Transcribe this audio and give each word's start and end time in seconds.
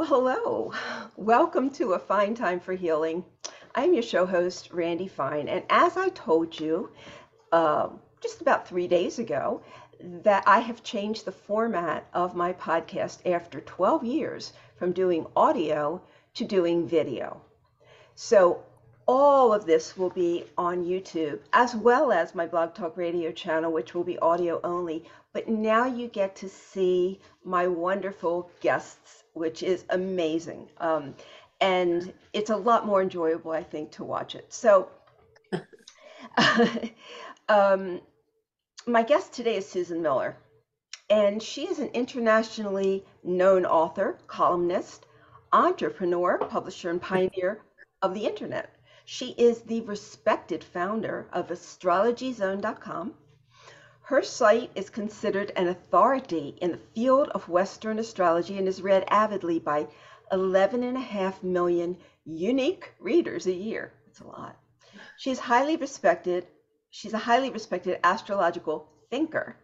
Well, 0.00 0.08
hello. 0.08 0.72
Welcome 1.16 1.68
to 1.72 1.92
A 1.92 1.98
Fine 1.98 2.34
Time 2.34 2.58
for 2.58 2.72
Healing. 2.72 3.22
I'm 3.74 3.92
your 3.92 4.02
show 4.02 4.24
host, 4.24 4.70
Randy 4.72 5.06
Fine. 5.06 5.46
And 5.46 5.62
as 5.68 5.98
I 5.98 6.08
told 6.08 6.58
you 6.58 6.88
uh, 7.52 7.90
just 8.22 8.40
about 8.40 8.66
three 8.66 8.88
days 8.88 9.18
ago, 9.18 9.60
that 10.00 10.44
I 10.46 10.60
have 10.60 10.82
changed 10.82 11.26
the 11.26 11.32
format 11.32 12.06
of 12.14 12.34
my 12.34 12.54
podcast 12.54 13.30
after 13.30 13.60
12 13.60 14.02
years 14.04 14.54
from 14.78 14.92
doing 14.92 15.26
audio 15.36 16.00
to 16.32 16.46
doing 16.46 16.88
video. 16.88 17.42
So 18.14 18.64
all 19.06 19.52
of 19.52 19.66
this 19.66 19.98
will 19.98 20.08
be 20.08 20.44
on 20.56 20.82
YouTube, 20.82 21.40
as 21.52 21.76
well 21.76 22.10
as 22.10 22.34
my 22.34 22.46
Blog 22.46 22.72
Talk 22.72 22.96
Radio 22.96 23.32
channel, 23.32 23.70
which 23.70 23.92
will 23.92 24.04
be 24.04 24.18
audio 24.20 24.62
only. 24.64 25.04
But 25.34 25.48
now 25.48 25.84
you 25.84 26.08
get 26.08 26.36
to 26.36 26.48
see 26.48 27.20
my 27.44 27.66
wonderful 27.66 28.50
guests, 28.60 29.19
which 29.34 29.62
is 29.62 29.84
amazing. 29.90 30.68
Um, 30.78 31.14
and 31.60 32.12
it's 32.32 32.50
a 32.50 32.56
lot 32.56 32.86
more 32.86 33.02
enjoyable, 33.02 33.52
I 33.52 33.62
think, 33.62 33.90
to 33.92 34.04
watch 34.04 34.34
it. 34.34 34.52
So, 34.52 34.88
um, 37.48 38.00
my 38.86 39.02
guest 39.02 39.32
today 39.32 39.56
is 39.56 39.68
Susan 39.68 40.00
Miller, 40.00 40.36
and 41.10 41.42
she 41.42 41.66
is 41.66 41.78
an 41.78 41.88
internationally 41.88 43.04
known 43.22 43.66
author, 43.66 44.18
columnist, 44.26 45.06
entrepreneur, 45.52 46.38
publisher, 46.38 46.90
and 46.90 47.02
pioneer 47.02 47.62
of 48.02 48.14
the 48.14 48.24
internet. 48.26 48.74
She 49.04 49.32
is 49.32 49.62
the 49.62 49.80
respected 49.82 50.62
founder 50.62 51.26
of 51.32 51.48
astrologyzone.com. 51.48 53.14
Her 54.10 54.24
site 54.24 54.72
is 54.74 54.90
considered 54.90 55.52
an 55.54 55.68
authority 55.68 56.58
in 56.60 56.72
the 56.72 56.78
field 56.96 57.28
of 57.28 57.48
Western 57.48 58.00
astrology 58.00 58.58
and 58.58 58.66
is 58.66 58.82
read 58.82 59.04
avidly 59.06 59.60
by 59.60 59.86
11.5 60.32 61.44
million 61.44 61.96
unique 62.24 62.92
readers 62.98 63.46
a 63.46 63.52
year. 63.52 63.92
That's 64.04 64.18
a 64.18 64.26
lot. 64.26 64.56
She's 65.16 65.38
highly 65.38 65.76
respected. 65.76 66.48
She's 66.90 67.12
a 67.12 67.18
highly 67.18 67.50
respected 67.50 68.00
astrological 68.02 68.88
thinker 69.10 69.54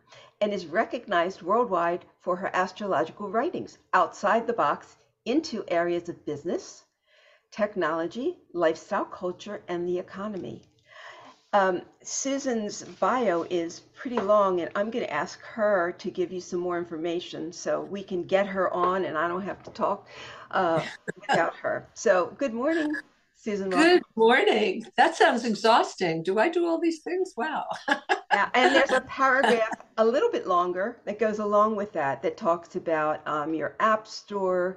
and 0.40 0.52
is 0.52 0.66
recognized 0.66 1.42
worldwide 1.42 2.04
for 2.20 2.36
her 2.36 2.50
astrological 2.54 3.28
writings 3.28 3.78
outside 3.92 4.46
the 4.46 4.52
box 4.52 4.96
into 5.24 5.64
areas 5.66 6.08
of 6.08 6.24
business, 6.24 6.84
technology, 7.50 8.38
lifestyle 8.54 9.06
culture, 9.06 9.60
and 9.66 9.88
the 9.88 9.98
economy. 9.98 10.62
Um, 11.56 11.80
Susan's 12.02 12.82
bio 12.82 13.46
is 13.48 13.80
pretty 13.94 14.18
long, 14.18 14.60
and 14.60 14.70
I'm 14.74 14.90
going 14.90 15.06
to 15.06 15.12
ask 15.12 15.40
her 15.40 15.92
to 15.98 16.10
give 16.10 16.30
you 16.30 16.40
some 16.40 16.60
more 16.60 16.76
information 16.76 17.50
so 17.50 17.80
we 17.80 18.02
can 18.02 18.24
get 18.24 18.46
her 18.46 18.70
on 18.74 19.06
and 19.06 19.16
I 19.16 19.26
don't 19.26 19.40
have 19.40 19.62
to 19.62 19.70
talk 19.70 20.06
uh, 20.50 20.84
about 21.30 21.56
her. 21.56 21.88
So, 21.94 22.34
good 22.36 22.52
morning, 22.52 22.94
Susan. 23.36 23.70
Good 23.70 24.02
morning. 24.16 24.84
That 24.98 25.16
sounds 25.16 25.46
exhausting. 25.46 26.22
Do 26.22 26.38
I 26.38 26.50
do 26.50 26.66
all 26.66 26.78
these 26.78 27.00
things? 27.02 27.32
Wow. 27.38 27.64
yeah, 27.88 28.50
and 28.52 28.74
there's 28.74 28.90
a 28.90 29.00
paragraph 29.00 29.80
a 29.96 30.04
little 30.04 30.30
bit 30.30 30.46
longer 30.46 31.00
that 31.06 31.18
goes 31.18 31.38
along 31.38 31.74
with 31.74 31.90
that 31.94 32.20
that 32.20 32.36
talks 32.36 32.76
about 32.76 33.26
um, 33.26 33.54
your 33.54 33.76
app 33.80 34.06
store 34.06 34.76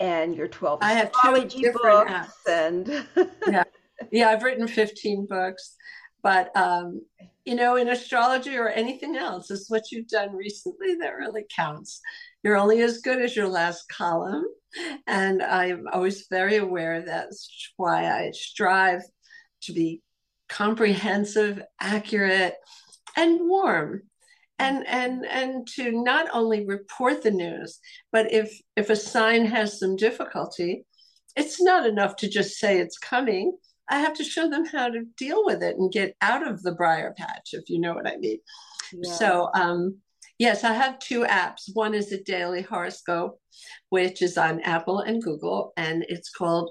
and 0.00 0.34
your 0.34 0.48
12 0.48 0.78
I 0.82 0.92
have 0.92 1.12
two 1.22 1.44
different 1.44 2.08
apps. 2.08 2.30
and 2.48 3.06
yeah. 3.46 3.64
yeah, 4.10 4.30
I've 4.30 4.42
written 4.42 4.66
15 4.66 5.26
books, 5.26 5.76
but 6.24 6.56
um, 6.56 7.02
you 7.44 7.54
know, 7.54 7.76
in 7.76 7.90
astrology 7.90 8.56
or 8.56 8.70
anything 8.70 9.14
else, 9.14 9.50
is 9.50 9.68
what 9.68 9.92
you've 9.92 10.08
done 10.08 10.34
recently 10.34 10.96
that 10.96 11.14
really 11.14 11.44
counts. 11.54 12.00
You're 12.42 12.56
only 12.56 12.80
as 12.80 13.02
good 13.02 13.20
as 13.20 13.36
your 13.36 13.48
last 13.48 13.84
column, 13.90 14.46
and 15.06 15.42
I'm 15.42 15.84
always 15.92 16.26
very 16.30 16.56
aware 16.56 17.02
that's 17.02 17.72
why 17.76 18.06
I 18.10 18.30
strive 18.32 19.02
to 19.64 19.72
be 19.72 20.00
comprehensive, 20.48 21.62
accurate, 21.80 22.54
and 23.16 23.40
warm. 23.42 24.02
And 24.58 24.86
and 24.86 25.26
and 25.26 25.66
to 25.74 25.90
not 25.90 26.28
only 26.32 26.64
report 26.64 27.22
the 27.22 27.32
news 27.32 27.80
but 28.12 28.32
if 28.32 28.56
if 28.76 28.88
a 28.88 28.94
sign 28.94 29.46
has 29.46 29.80
some 29.80 29.96
difficulty 29.96 30.86
it's 31.34 31.60
not 31.60 31.84
enough 31.88 32.14
to 32.18 32.28
just 32.28 32.60
say 32.60 32.78
it's 32.78 32.96
coming 32.96 33.56
i 33.90 33.98
have 33.98 34.14
to 34.14 34.24
show 34.24 34.48
them 34.48 34.64
how 34.64 34.88
to 34.88 35.04
deal 35.16 35.44
with 35.44 35.62
it 35.62 35.76
and 35.76 35.92
get 35.92 36.16
out 36.20 36.46
of 36.46 36.62
the 36.62 36.72
briar 36.72 37.14
patch 37.16 37.50
if 37.52 37.68
you 37.68 37.80
know 37.80 37.94
what 37.94 38.06
i 38.06 38.16
mean. 38.16 38.38
Yeah. 38.92 39.12
so 39.12 39.50
um 39.54 39.98
yes 40.38 40.64
i 40.64 40.72
have 40.72 40.98
two 40.98 41.24
apps. 41.24 41.70
One 41.72 41.94
is 41.94 42.12
a 42.12 42.22
daily 42.22 42.62
horoscope 42.62 43.38
which 43.90 44.22
is 44.22 44.36
on 44.36 44.60
apple 44.60 45.00
and 45.00 45.22
google 45.22 45.72
and 45.76 46.04
it's 46.08 46.30
called 46.30 46.70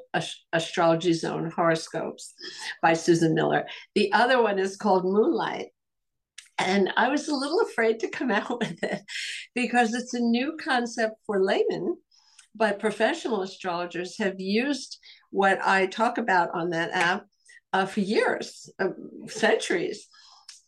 astrology 0.54 1.14
zone 1.14 1.52
horoscopes 1.56 2.34
by 2.82 2.94
susan 2.94 3.34
miller. 3.34 3.66
The 3.96 4.12
other 4.14 4.42
one 4.42 4.60
is 4.60 4.78
called 4.78 5.06
moonlight 5.06 5.68
and 6.60 6.92
I 6.96 7.10
was 7.10 7.28
a 7.28 7.36
little 7.36 7.62
afraid 7.62 8.00
to 8.00 8.10
come 8.10 8.32
out 8.40 8.60
with 8.60 8.84
it 8.84 9.02
because 9.56 9.94
it's 9.94 10.14
a 10.14 10.20
new 10.20 10.58
concept 10.64 11.16
for 11.26 11.44
laymen, 11.44 11.98
but 12.56 12.80
professional 12.80 13.42
astrologers 13.42 14.18
have 14.20 14.40
used 14.40 15.00
what 15.34 15.60
I 15.66 15.88
talk 15.88 16.20
about 16.20 16.52
on 16.54 16.70
that 16.70 16.92
app 16.92 17.26
uh, 17.74 17.88
for 17.88 18.02
years, 18.02 18.70
uh, 18.80 18.90
centuries. 19.28 20.08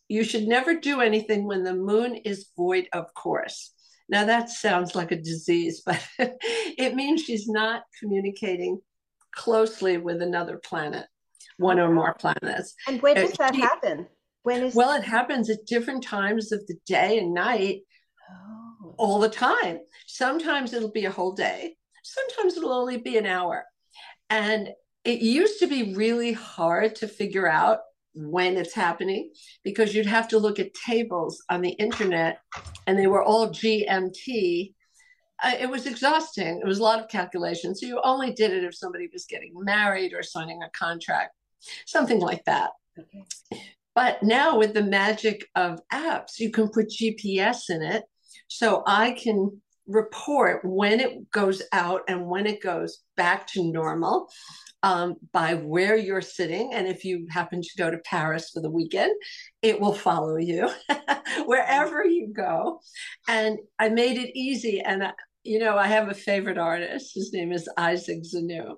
You 0.07 0.23
should 0.23 0.47
never 0.47 0.79
do 0.79 1.01
anything 1.01 1.45
when 1.45 1.63
the 1.63 1.75
moon 1.75 2.15
is 2.15 2.49
void 2.57 2.87
of 2.91 3.13
course. 3.13 3.71
Now, 4.09 4.25
that 4.25 4.49
sounds 4.49 4.95
like 4.95 5.11
a 5.11 5.21
disease, 5.21 5.83
but 5.85 6.03
it 6.17 6.95
means 6.95 7.21
she's 7.21 7.47
not 7.47 7.83
communicating 7.99 8.81
closely 9.31 9.97
with 9.97 10.21
another 10.21 10.57
planet, 10.57 11.05
one 11.57 11.79
or 11.79 11.91
more 11.91 12.15
planets. 12.15 12.73
And 12.87 13.01
when 13.03 13.15
does 13.15 13.33
uh, 13.33 13.35
that 13.37 13.55
happen? 13.55 14.07
When 14.41 14.63
is 14.63 14.75
well, 14.75 14.97
it 14.97 15.03
happens 15.03 15.49
at 15.51 15.65
different 15.67 16.03
times 16.03 16.51
of 16.51 16.65
the 16.65 16.75
day 16.87 17.19
and 17.19 17.35
night 17.35 17.81
oh. 18.31 18.95
all 18.97 19.19
the 19.19 19.29
time. 19.29 19.79
Sometimes 20.07 20.73
it'll 20.73 20.91
be 20.91 21.05
a 21.05 21.11
whole 21.11 21.33
day, 21.33 21.75
sometimes 22.03 22.57
it'll 22.57 22.73
only 22.73 22.97
be 22.97 23.17
an 23.17 23.27
hour. 23.27 23.65
And 24.29 24.69
it 25.03 25.21
used 25.21 25.59
to 25.59 25.67
be 25.67 25.93
really 25.93 26.33
hard 26.33 26.95
to 26.95 27.07
figure 27.07 27.47
out 27.47 27.79
when 28.13 28.57
it's 28.57 28.73
happening 28.73 29.31
because 29.63 29.93
you'd 29.93 30.05
have 30.05 30.27
to 30.29 30.39
look 30.39 30.57
at 30.57 30.73
tables 30.73 31.43
on 31.49 31.61
the 31.61 31.71
internet 31.71 32.39
and 32.87 32.97
they 32.97 33.07
were 33.07 33.23
all 33.23 33.49
GMT. 33.49 34.73
Uh, 35.43 35.51
it 35.59 35.69
was 35.69 35.85
exhausting. 35.85 36.61
It 36.61 36.65
was 36.65 36.79
a 36.79 36.83
lot 36.83 37.01
of 37.01 37.09
calculations. 37.09 37.81
So 37.81 37.87
you 37.87 37.99
only 38.03 38.31
did 38.31 38.51
it 38.51 38.63
if 38.63 38.73
somebody 38.73 39.09
was 39.11 39.25
getting 39.25 39.51
married 39.53 40.13
or 40.13 40.23
signing 40.23 40.61
a 40.63 40.69
contract, 40.69 41.33
something 41.85 42.19
like 42.19 42.45
that. 42.45 42.71
Okay. 42.97 43.25
But 43.93 44.23
now 44.23 44.57
with 44.57 44.73
the 44.73 44.83
magic 44.83 45.45
of 45.55 45.81
apps, 45.91 46.39
you 46.39 46.51
can 46.51 46.69
put 46.69 46.89
GPS 46.89 47.69
in 47.69 47.81
it. 47.81 48.03
So 48.47 48.83
I 48.85 49.11
can 49.11 49.61
report 49.87 50.61
when 50.63 50.99
it 50.99 51.29
goes 51.31 51.61
out 51.71 52.01
and 52.07 52.25
when 52.25 52.45
it 52.45 52.61
goes 52.61 52.99
back 53.15 53.47
to 53.47 53.71
normal 53.71 54.27
um, 54.83 55.15
by 55.31 55.55
where 55.55 55.95
you're 55.95 56.21
sitting. 56.21 56.73
And 56.73 56.87
if 56.87 57.03
you 57.03 57.27
happen 57.29 57.61
to 57.61 57.69
go 57.77 57.89
to 57.89 57.97
Paris 57.99 58.51
for 58.53 58.61
the 58.61 58.71
weekend, 58.71 59.13
it 59.61 59.79
will 59.79 59.93
follow 59.93 60.37
you 60.37 60.69
wherever 61.45 62.03
you 62.03 62.31
go. 62.33 62.79
And 63.27 63.59
I 63.79 63.89
made 63.89 64.17
it 64.17 64.37
easy. 64.37 64.81
And 64.81 65.03
uh, 65.03 65.11
you 65.43 65.59
know, 65.59 65.77
I 65.77 65.87
have 65.87 66.09
a 66.09 66.15
favorite 66.15 66.57
artist. 66.57 67.13
His 67.13 67.31
name 67.31 67.51
is 67.51 67.69
Isaac 67.77 68.23
Zanu. 68.23 68.75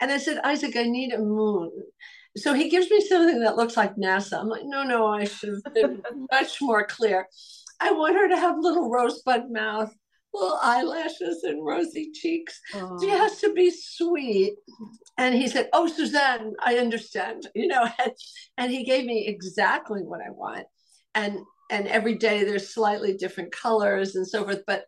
And 0.00 0.12
I 0.12 0.18
said, 0.18 0.38
Isaac, 0.44 0.76
I 0.76 0.84
need 0.84 1.12
a 1.12 1.18
moon 1.18 1.72
so 2.36 2.52
he 2.52 2.68
gives 2.68 2.90
me 2.90 3.00
something 3.00 3.40
that 3.40 3.56
looks 3.56 3.76
like 3.76 3.94
NASA. 3.96 4.40
I'm 4.40 4.48
like, 4.48 4.64
no, 4.64 4.82
no, 4.82 5.06
I 5.06 5.24
should 5.24 5.50
have 5.50 5.74
been 5.74 6.02
much 6.32 6.60
more 6.60 6.84
clear. 6.84 7.28
I 7.80 7.92
want 7.92 8.16
her 8.16 8.28
to 8.28 8.36
have 8.36 8.56
little 8.58 8.90
rosebud 8.90 9.50
mouth, 9.50 9.92
little 10.34 10.58
eyelashes, 10.62 11.44
and 11.44 11.64
rosy 11.64 12.10
cheeks. 12.12 12.60
Oh. 12.74 12.98
She 13.00 13.08
has 13.08 13.40
to 13.40 13.52
be 13.52 13.70
sweet. 13.70 14.54
And 15.16 15.34
he 15.34 15.48
said, 15.48 15.68
Oh, 15.72 15.86
Suzanne, 15.86 16.54
I 16.60 16.78
understand. 16.78 17.48
You 17.54 17.68
know, 17.68 17.88
and, 17.98 18.12
and 18.58 18.72
he 18.72 18.84
gave 18.84 19.04
me 19.04 19.26
exactly 19.26 20.02
what 20.02 20.20
I 20.20 20.30
want. 20.30 20.66
And 21.14 21.38
and 21.70 21.88
every 21.88 22.16
day 22.16 22.44
there's 22.44 22.74
slightly 22.74 23.14
different 23.14 23.52
colors 23.52 24.16
and 24.16 24.26
so 24.26 24.44
forth. 24.44 24.62
But 24.66 24.84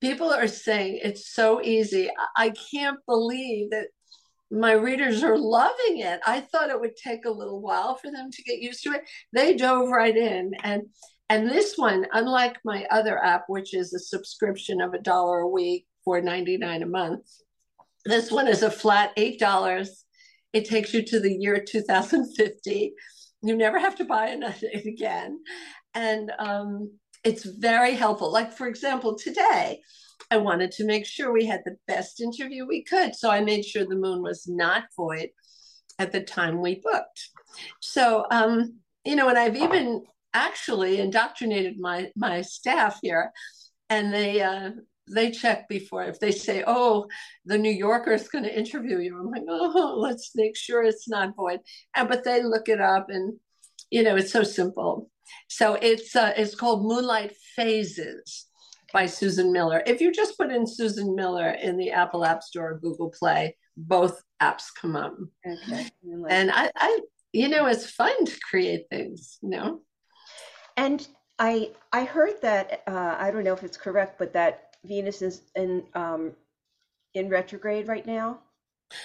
people 0.00 0.32
are 0.32 0.48
saying 0.48 1.00
it's 1.02 1.32
so 1.32 1.60
easy. 1.62 2.08
I 2.36 2.52
can't 2.72 2.98
believe 3.06 3.70
that 3.70 3.88
my 4.50 4.72
readers 4.72 5.22
are 5.22 5.38
loving 5.38 5.98
it. 5.98 6.20
I 6.26 6.40
thought 6.40 6.70
it 6.70 6.80
would 6.80 6.96
take 6.96 7.24
a 7.24 7.30
little 7.30 7.60
while 7.60 7.94
for 7.94 8.10
them 8.10 8.30
to 8.32 8.42
get 8.42 8.58
used 8.58 8.82
to 8.82 8.92
it. 8.92 9.02
They 9.32 9.54
dove 9.54 9.88
right 9.88 10.16
in 10.16 10.52
and 10.64 10.82
and 11.30 11.48
this 11.48 11.78
one, 11.78 12.06
unlike 12.12 12.58
my 12.64 12.84
other 12.90 13.16
app, 13.24 13.44
which 13.46 13.72
is 13.72 13.94
a 13.94 14.00
subscription 14.00 14.80
of 14.80 14.92
a 14.92 14.98
dollar 14.98 15.38
a 15.38 15.48
week, 15.48 15.86
for 16.04 16.20
ninety 16.20 16.56
nine 16.56 16.82
a 16.82 16.86
month, 16.86 17.26
this 18.04 18.30
one 18.30 18.48
is 18.48 18.62
a 18.62 18.70
flat 18.70 19.12
eight 19.16 19.38
dollars. 19.38 20.04
It 20.52 20.68
takes 20.68 20.92
you 20.92 21.04
to 21.04 21.20
the 21.20 21.32
year 21.32 21.64
2050. 21.64 22.94
You 23.42 23.56
never 23.56 23.78
have 23.78 23.94
to 23.96 24.04
buy 24.04 24.26
another 24.28 24.66
again, 24.74 25.38
and 25.94 26.32
um, 26.38 26.92
it's 27.24 27.44
very 27.44 27.94
helpful. 27.94 28.32
Like 28.32 28.52
for 28.52 28.66
example, 28.66 29.16
today 29.16 29.80
I 30.30 30.38
wanted 30.38 30.72
to 30.72 30.84
make 30.84 31.06
sure 31.06 31.32
we 31.32 31.46
had 31.46 31.62
the 31.64 31.76
best 31.86 32.20
interview 32.20 32.66
we 32.66 32.82
could. 32.82 33.14
So 33.14 33.30
I 33.30 33.40
made 33.40 33.64
sure 33.64 33.84
the 33.84 33.94
moon 33.94 34.22
was 34.22 34.46
not 34.48 34.84
void 34.96 35.28
at 35.98 36.12
the 36.12 36.22
time 36.22 36.60
we 36.60 36.80
booked. 36.82 37.30
So, 37.80 38.26
um, 38.30 38.78
you 39.04 39.16
know, 39.16 39.28
and 39.28 39.38
I've 39.38 39.56
even 39.56 40.04
actually 40.34 41.00
indoctrinated 41.00 41.78
my 41.78 42.10
my 42.16 42.42
staff 42.42 42.98
here, 43.02 43.32
and 43.88 44.12
they 44.12 44.40
uh, 44.40 44.70
they 45.12 45.30
check 45.30 45.68
before 45.68 46.04
if 46.04 46.20
they 46.20 46.32
say, 46.32 46.64
"Oh, 46.66 47.06
the 47.44 47.58
New 47.58 47.72
Yorker 47.72 48.12
is 48.12 48.28
going 48.28 48.44
to 48.44 48.58
interview 48.58 48.98
you." 48.98 49.18
I'm 49.18 49.30
like, 49.30 49.44
"Oh, 49.48 49.94
let's 49.98 50.32
make 50.34 50.56
sure 50.56 50.82
it's 50.82 51.08
not 51.08 51.36
void." 51.36 51.60
And 51.94 52.08
but 52.08 52.24
they 52.24 52.42
look 52.42 52.68
it 52.68 52.80
up, 52.80 53.06
and 53.10 53.38
you 53.90 54.02
know, 54.02 54.16
it's 54.16 54.32
so 54.32 54.42
simple. 54.42 55.10
So 55.48 55.74
it's 55.74 56.14
uh, 56.16 56.32
it's 56.36 56.54
called 56.54 56.84
Moonlight 56.84 57.34
Phases 57.56 58.46
by 58.92 59.06
Susan 59.06 59.52
Miller. 59.52 59.82
If 59.86 60.00
you 60.00 60.12
just 60.12 60.36
put 60.36 60.50
in 60.50 60.66
Susan 60.66 61.14
Miller 61.14 61.50
in 61.50 61.76
the 61.76 61.90
Apple 61.90 62.24
App 62.24 62.42
Store 62.42 62.72
or 62.72 62.78
Google 62.78 63.10
Play, 63.10 63.56
both 63.76 64.22
apps 64.42 64.64
come 64.80 64.96
up. 64.96 65.16
Okay. 65.46 65.86
And 66.28 66.50
I, 66.50 66.70
I, 66.76 67.00
you 67.32 67.48
know, 67.48 67.66
it's 67.66 67.90
fun 67.90 68.24
to 68.24 68.40
create 68.48 68.86
things, 68.90 69.38
you 69.42 69.50
know. 69.50 69.82
And 70.80 71.06
I 71.38 71.72
I 71.92 72.04
heard 72.04 72.40
that 72.40 72.82
uh, 72.86 73.16
I 73.18 73.30
don't 73.30 73.44
know 73.44 73.52
if 73.52 73.62
it's 73.62 73.76
correct, 73.76 74.18
but 74.18 74.32
that 74.32 74.76
Venus 74.84 75.20
is 75.20 75.42
in 75.54 75.84
um, 75.94 76.32
in 77.12 77.28
retrograde 77.28 77.86
right 77.86 78.06
now. 78.06 78.38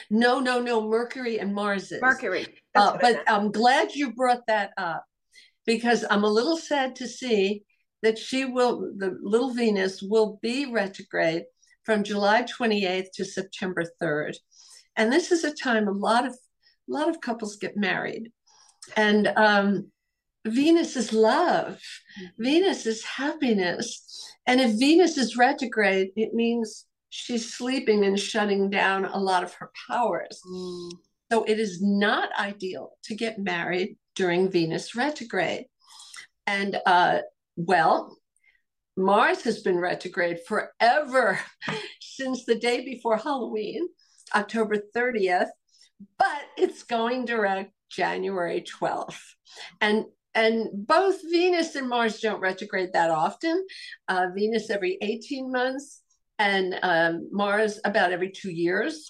No, 0.10 0.40
no, 0.40 0.62
no. 0.62 0.82
Mercury 0.88 1.40
and 1.40 1.54
Mars 1.54 1.92
is 1.92 2.02
Mercury. 2.02 2.48
Uh, 2.74 2.98
but 3.00 3.24
I'm 3.28 3.52
glad 3.52 3.94
you 3.94 4.14
brought 4.14 4.48
that 4.48 4.72
up 4.78 5.04
because 5.66 6.06
I'm 6.10 6.24
a 6.24 6.30
little 6.30 6.58
sad 6.58 6.96
to 6.98 7.08
see 7.08 7.64
that 8.02 8.18
she 8.18 8.46
will, 8.46 8.92
the 8.98 9.18
little 9.22 9.54
Venus 9.54 10.02
will 10.02 10.40
be 10.42 10.72
retrograde 10.72 11.44
from 11.84 12.04
July 12.04 12.44
28th 12.44 13.12
to 13.16 13.26
September 13.26 13.84
3rd. 14.02 14.36
And 14.96 15.12
this 15.12 15.32
is 15.32 15.44
a 15.44 15.54
time 15.54 15.88
a 15.88 15.92
lot 15.92 16.26
of 16.26 16.34
a 16.34 16.92
lot 16.92 17.10
of 17.10 17.20
couples 17.20 17.58
get 17.58 17.76
married. 17.76 18.32
And 18.96 19.28
um, 19.36 19.92
Venus 20.46 20.96
is 20.96 21.12
love. 21.12 21.80
Venus 22.38 22.86
is 22.86 23.04
happiness. 23.04 24.04
And 24.46 24.62
if 24.62 24.80
Venus 24.80 25.18
is 25.18 25.38
retrograde, 25.38 26.10
it 26.16 26.34
means 26.34 26.86
she's 27.10 27.54
sleeping 27.54 28.06
and 28.06 28.20
shutting 28.20 28.70
down 28.70 29.06
a 29.06 29.18
lot 29.18 29.44
of 29.44 29.54
her 29.56 29.72
powers. 29.88 30.40
Mm. 30.48 30.92
So 31.32 31.44
it 31.46 31.60
is 31.60 31.82
not 31.82 32.30
ideal 32.40 32.92
to 33.06 33.16
get 33.16 33.40
married 33.40 33.98
during 34.16 34.52
Venus 34.52 34.96
retrograde. 34.96 35.66
And 36.46 36.78
uh, 36.86 37.20
well, 37.56 38.16
Mars 38.96 39.42
has 39.44 39.62
been 39.62 39.80
retrograde 39.80 40.40
forever 40.48 41.40
since 42.02 42.46
the 42.46 42.56
day 42.56 42.86
before 42.86 43.18
Halloween, 43.18 43.88
October 44.34 44.78
30th, 44.96 45.50
but 46.18 46.42
it's 46.58 46.84
going 46.84 47.26
direct 47.26 47.72
January 47.90 48.64
12th. 48.80 49.20
And 49.82 50.06
and 50.36 50.68
both 50.74 51.22
Venus 51.32 51.76
and 51.76 51.90
Mars 51.90 52.20
don't 52.20 52.42
retrograde 52.42 52.94
that 52.94 53.10
often. 53.10 53.66
Uh, 54.08 54.28
Venus 54.36 54.70
every 54.70 54.98
18 55.02 55.52
months, 55.52 56.02
and 56.38 56.78
um, 56.84 57.30
Mars 57.32 57.80
about 57.86 58.12
every 58.12 58.30
two 58.30 58.52
years. 58.52 59.10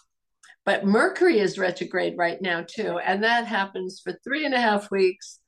But 0.66 0.86
Mercury 0.86 1.40
is 1.40 1.60
retrograde 1.60 2.16
right 2.18 2.42
now 2.42 2.64
too, 2.68 3.00
and 3.00 3.24
that 3.24 3.46
happens 3.46 4.02
for 4.04 4.18
three 4.24 4.46
and 4.46 4.54
a 4.54 4.60
half 4.60 4.90
weeks 4.92 5.40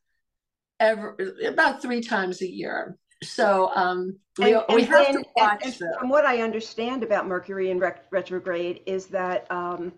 every, 0.80 1.46
about 1.46 1.82
three 1.82 2.02
times 2.02 2.42
a 2.42 2.52
year. 2.52 2.98
So 3.24 3.72
um, 3.76 4.18
we, 4.38 4.54
and, 4.54 4.64
we 4.70 4.84
have 4.84 5.08
then, 5.08 5.24
to 5.24 5.26
watch 5.36 5.66
and, 5.66 5.82
and 5.82 5.96
From 6.00 6.10
what 6.10 6.26
I 6.26 6.42
understand 6.42 7.04
about 7.04 7.28
Mercury 7.28 7.72
in 7.72 7.80
retrograde 8.12 8.82
is 8.86 9.08
that 9.08 9.50
um, 9.52 9.92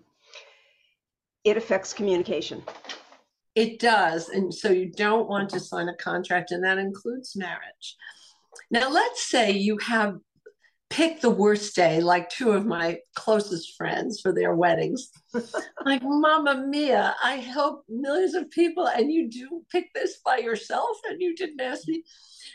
it 1.44 1.58
affects 1.58 1.94
communication. 1.94 2.64
It 3.60 3.78
does. 3.78 4.30
And 4.30 4.54
so 4.54 4.72
you 4.72 4.90
don't 4.90 5.28
want 5.28 5.50
to 5.50 5.60
sign 5.60 5.90
a 5.90 5.96
contract, 5.98 6.52
and 6.52 6.64
that 6.64 6.78
includes 6.78 7.36
marriage. 7.36 7.98
Now, 8.72 8.90
let's 8.90 9.22
say 9.26 9.52
you 9.52 9.78
have 9.80 10.16
picked 10.90 11.22
the 11.22 11.30
worst 11.30 11.76
day, 11.76 12.00
like 12.00 12.30
two 12.30 12.52
of 12.52 12.66
my 12.66 13.00
closest 13.16 13.76
friends 13.76 14.22
for 14.22 14.34
their 14.34 14.56
weddings. 14.56 15.10
like, 15.86 16.02
Mama 16.02 16.68
Mia, 16.70 17.14
I 17.22 17.34
help 17.34 17.84
millions 17.90 18.34
of 18.34 18.50
people, 18.50 18.88
and 18.88 19.12
you 19.12 19.30
do 19.30 19.62
pick 19.70 19.94
this 19.94 20.20
by 20.24 20.38
yourself, 20.38 20.96
and 21.10 21.22
you 21.22 21.36
didn't 21.36 21.60
ask 21.60 21.86
me. 21.86 22.06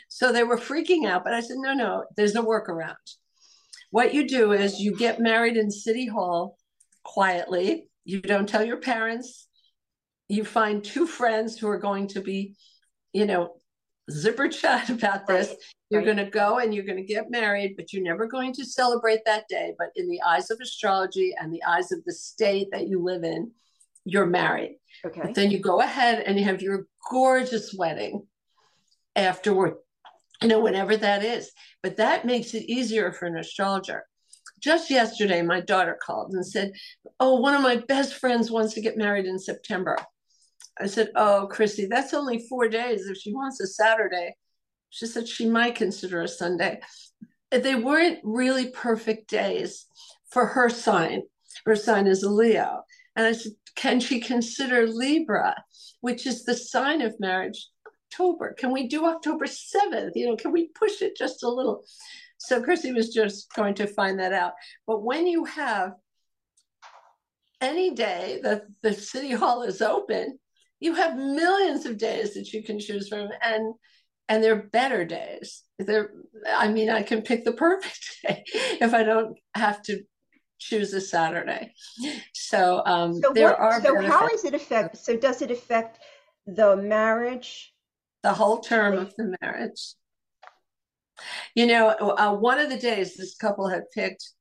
So 0.09 0.31
they 0.31 0.43
were 0.43 0.57
freaking 0.57 1.05
out, 1.05 1.23
but 1.23 1.35
I 1.35 1.41
said, 1.41 1.57
no, 1.59 1.75
no, 1.75 2.03
there's 2.17 2.35
a 2.35 2.41
workaround. 2.41 2.95
What 3.91 4.15
you 4.15 4.27
do 4.27 4.53
is 4.53 4.79
you 4.79 4.95
get 4.95 5.19
married 5.19 5.55
in 5.55 5.69
City 5.69 6.07
Hall 6.07 6.57
quietly. 7.03 7.89
You 8.05 8.21
don't 8.21 8.49
tell 8.49 8.65
your 8.65 8.77
parents. 8.77 9.47
You 10.27 10.43
find 10.43 10.83
two 10.83 11.05
friends 11.05 11.57
who 11.57 11.67
are 11.67 11.77
going 11.77 12.07
to 12.09 12.21
be, 12.21 12.55
you 13.13 13.25
know, 13.25 13.55
zipper 14.11 14.47
chat 14.47 14.89
about 14.89 15.27
this. 15.27 15.49
Right. 15.49 15.57
You're 15.89 16.01
right. 16.01 16.15
going 16.15 16.25
to 16.25 16.31
go 16.31 16.59
and 16.59 16.73
you're 16.73 16.85
going 16.85 16.97
to 16.97 17.13
get 17.13 17.29
married, 17.29 17.75
but 17.75 17.93
you're 17.93 18.03
never 18.03 18.25
going 18.25 18.53
to 18.53 18.65
celebrate 18.65 19.19
that 19.25 19.47
day. 19.47 19.73
But 19.77 19.89
in 19.95 20.09
the 20.09 20.21
eyes 20.23 20.49
of 20.51 20.59
astrology 20.61 21.33
and 21.39 21.53
the 21.53 21.63
eyes 21.63 21.91
of 21.91 22.03
the 22.05 22.13
state 22.13 22.69
that 22.71 22.87
you 22.87 23.03
live 23.03 23.23
in, 23.23 23.51
you're 24.03 24.25
married. 24.25 24.77
Okay. 25.05 25.21
But 25.21 25.35
then 25.35 25.51
you 25.51 25.59
go 25.59 25.81
ahead 25.81 26.23
and 26.25 26.39
you 26.39 26.45
have 26.45 26.61
your 26.61 26.87
gorgeous 27.09 27.73
wedding 27.73 28.25
afterward, 29.15 29.75
you 30.41 30.47
know, 30.47 30.59
whenever 30.59 30.95
that 30.97 31.23
is. 31.23 31.51
But 31.83 31.97
that 31.97 32.25
makes 32.25 32.53
it 32.53 32.69
easier 32.69 33.11
for 33.11 33.25
an 33.25 33.37
astrologer. 33.37 34.03
Just 34.61 34.89
yesterday, 34.89 35.41
my 35.41 35.59
daughter 35.59 35.97
called 36.01 36.33
and 36.33 36.45
said, 36.45 36.71
Oh, 37.19 37.39
one 37.39 37.53
of 37.53 37.61
my 37.61 37.77
best 37.87 38.15
friends 38.15 38.49
wants 38.49 38.73
to 38.73 38.81
get 38.81 38.97
married 38.97 39.25
in 39.25 39.37
September. 39.37 39.97
I 40.79 40.87
said, 40.87 41.11
Oh, 41.15 41.47
Chrissy, 41.49 41.87
that's 41.89 42.13
only 42.13 42.45
four 42.47 42.67
days. 42.67 43.07
If 43.07 43.17
she 43.17 43.33
wants 43.33 43.59
a 43.59 43.67
Saturday, 43.67 44.35
she 44.89 45.05
said 45.05 45.27
she 45.27 45.47
might 45.47 45.75
consider 45.75 46.21
a 46.21 46.27
Sunday. 46.27 46.79
They 47.51 47.75
weren't 47.75 48.19
really 48.23 48.69
perfect 48.71 49.29
days 49.29 49.85
for 50.31 50.45
her 50.45 50.69
sign. 50.69 51.23
Her 51.65 51.75
sign 51.75 52.07
is 52.07 52.23
Leo. 52.23 52.83
And 53.15 53.25
I 53.25 53.31
said, 53.31 53.53
Can 53.75 53.99
she 53.99 54.19
consider 54.19 54.87
Libra, 54.87 55.63
which 56.01 56.25
is 56.25 56.43
the 56.43 56.55
sign 56.55 57.01
of 57.01 57.19
marriage? 57.19 57.69
October. 58.15 58.53
Can 58.57 58.71
we 58.71 58.87
do 58.87 59.05
October 59.05 59.45
7th? 59.45 60.11
You 60.15 60.27
know, 60.27 60.35
can 60.35 60.51
we 60.51 60.69
push 60.69 61.01
it 61.01 61.17
just 61.17 61.43
a 61.43 61.49
little? 61.49 61.83
So 62.37 62.61
Chrissy 62.61 62.91
was 62.91 63.13
just 63.13 63.53
going 63.53 63.75
to 63.75 63.87
find 63.87 64.19
that 64.19 64.33
out. 64.33 64.53
But 64.87 65.03
when 65.03 65.27
you 65.27 65.45
have 65.45 65.93
any 67.61 67.91
day 67.91 68.39
that 68.43 68.63
the 68.81 68.93
city 68.93 69.31
hall 69.31 69.63
is 69.63 69.81
open, 69.81 70.39
you 70.79 70.93
have 70.93 71.15
millions 71.17 71.85
of 71.85 71.97
days 71.97 72.33
that 72.33 72.51
you 72.53 72.63
can 72.63 72.79
choose 72.79 73.07
from 73.07 73.29
and 73.41 73.73
and 74.27 74.43
they're 74.43 74.63
better 74.63 75.05
days. 75.05 75.63
They're 75.79 76.11
i 76.47 76.67
mean 76.67 76.89
i 76.89 77.03
can 77.03 77.21
pick 77.21 77.45
the 77.45 77.53
perfect 77.53 78.17
day 78.27 78.43
if 78.81 78.93
i 78.93 79.03
don't 79.03 79.37
have 79.55 79.81
to 79.83 80.03
choose 80.59 80.93
a 80.93 81.01
saturday. 81.01 81.73
So 82.33 82.81
um 82.85 83.21
so 83.21 83.33
there 83.33 83.49
what, 83.49 83.59
are 83.59 83.81
so 83.81 84.01
how 84.01 84.27
does 84.27 84.45
it 84.45 84.53
affect 84.53 84.97
so 84.97 85.17
does 85.17 85.41
it 85.41 85.51
affect 85.51 85.99
the 86.45 86.75
marriage? 86.75 87.73
The 88.23 88.33
whole 88.33 88.59
term 88.59 88.97
of 88.97 89.15
the 89.15 89.35
marriage. 89.41 89.93
You 91.55 91.67
know 91.67 91.89
uh, 91.89 92.33
one 92.33 92.59
of 92.59 92.69
the 92.69 92.77
days 92.77 93.15
this 93.15 93.35
couple 93.35 93.69
had 93.69 93.83
picked 93.93 94.31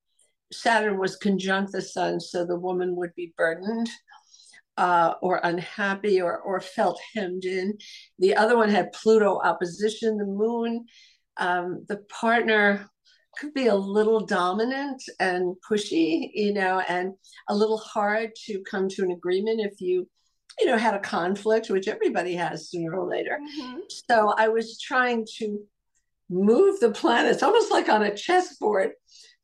saturn 0.52 0.98
was 0.98 1.16
conjunct 1.16 1.72
the 1.72 1.82
sun 1.82 2.20
so 2.20 2.44
the 2.44 2.58
woman 2.58 2.94
would 2.96 3.14
be 3.16 3.34
burdened 3.36 3.88
uh, 4.76 5.14
or 5.22 5.40
unhappy 5.42 6.20
or, 6.20 6.38
or 6.38 6.60
felt 6.60 7.00
hemmed 7.14 7.44
in. 7.44 7.78
The 8.18 8.36
other 8.36 8.56
one 8.56 8.68
had 8.68 8.92
Pluto 8.92 9.40
opposition 9.42 10.16
the 10.16 10.26
moon. 10.26 10.86
Um, 11.36 11.84
the 11.88 11.98
partner 12.08 12.88
could 13.38 13.54
be 13.54 13.66
a 13.66 13.74
little 13.74 14.24
dominant 14.24 15.02
and 15.18 15.56
pushy, 15.68 16.30
you 16.34 16.52
know, 16.52 16.80
and 16.88 17.14
a 17.48 17.54
little 17.54 17.78
hard 17.78 18.30
to 18.46 18.62
come 18.62 18.88
to 18.88 19.02
an 19.02 19.10
agreement 19.10 19.60
if 19.60 19.80
you, 19.80 20.08
you 20.60 20.66
know, 20.66 20.76
had 20.76 20.94
a 20.94 21.00
conflict, 21.00 21.68
which 21.68 21.88
everybody 21.88 22.34
has 22.34 22.70
sooner 22.70 22.94
or 22.94 23.08
later. 23.08 23.38
Mm-hmm. 23.58 23.78
So 24.08 24.34
I 24.36 24.48
was 24.48 24.80
trying 24.80 25.26
to 25.38 25.58
move 26.30 26.80
the 26.80 26.90
planets 26.90 27.42
almost 27.42 27.70
like 27.70 27.88
on 27.88 28.02
a 28.02 28.14
chessboard. 28.14 28.92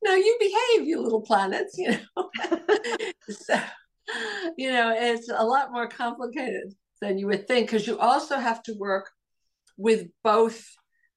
Now 0.02 0.14
you 0.14 0.36
behave, 0.38 0.88
you 0.88 1.00
little 1.00 1.20
planets, 1.20 1.76
you 1.76 1.90
know. 1.90 2.30
so 3.28 3.60
you 4.56 4.72
know, 4.72 4.94
it's 4.96 5.30
a 5.30 5.44
lot 5.44 5.72
more 5.72 5.88
complicated 5.88 6.74
than 7.00 7.18
you 7.18 7.26
would 7.26 7.46
think 7.46 7.66
because 7.66 7.86
you 7.86 7.98
also 7.98 8.36
have 8.36 8.62
to 8.64 8.74
work 8.78 9.10
with 9.76 10.08
both 10.22 10.64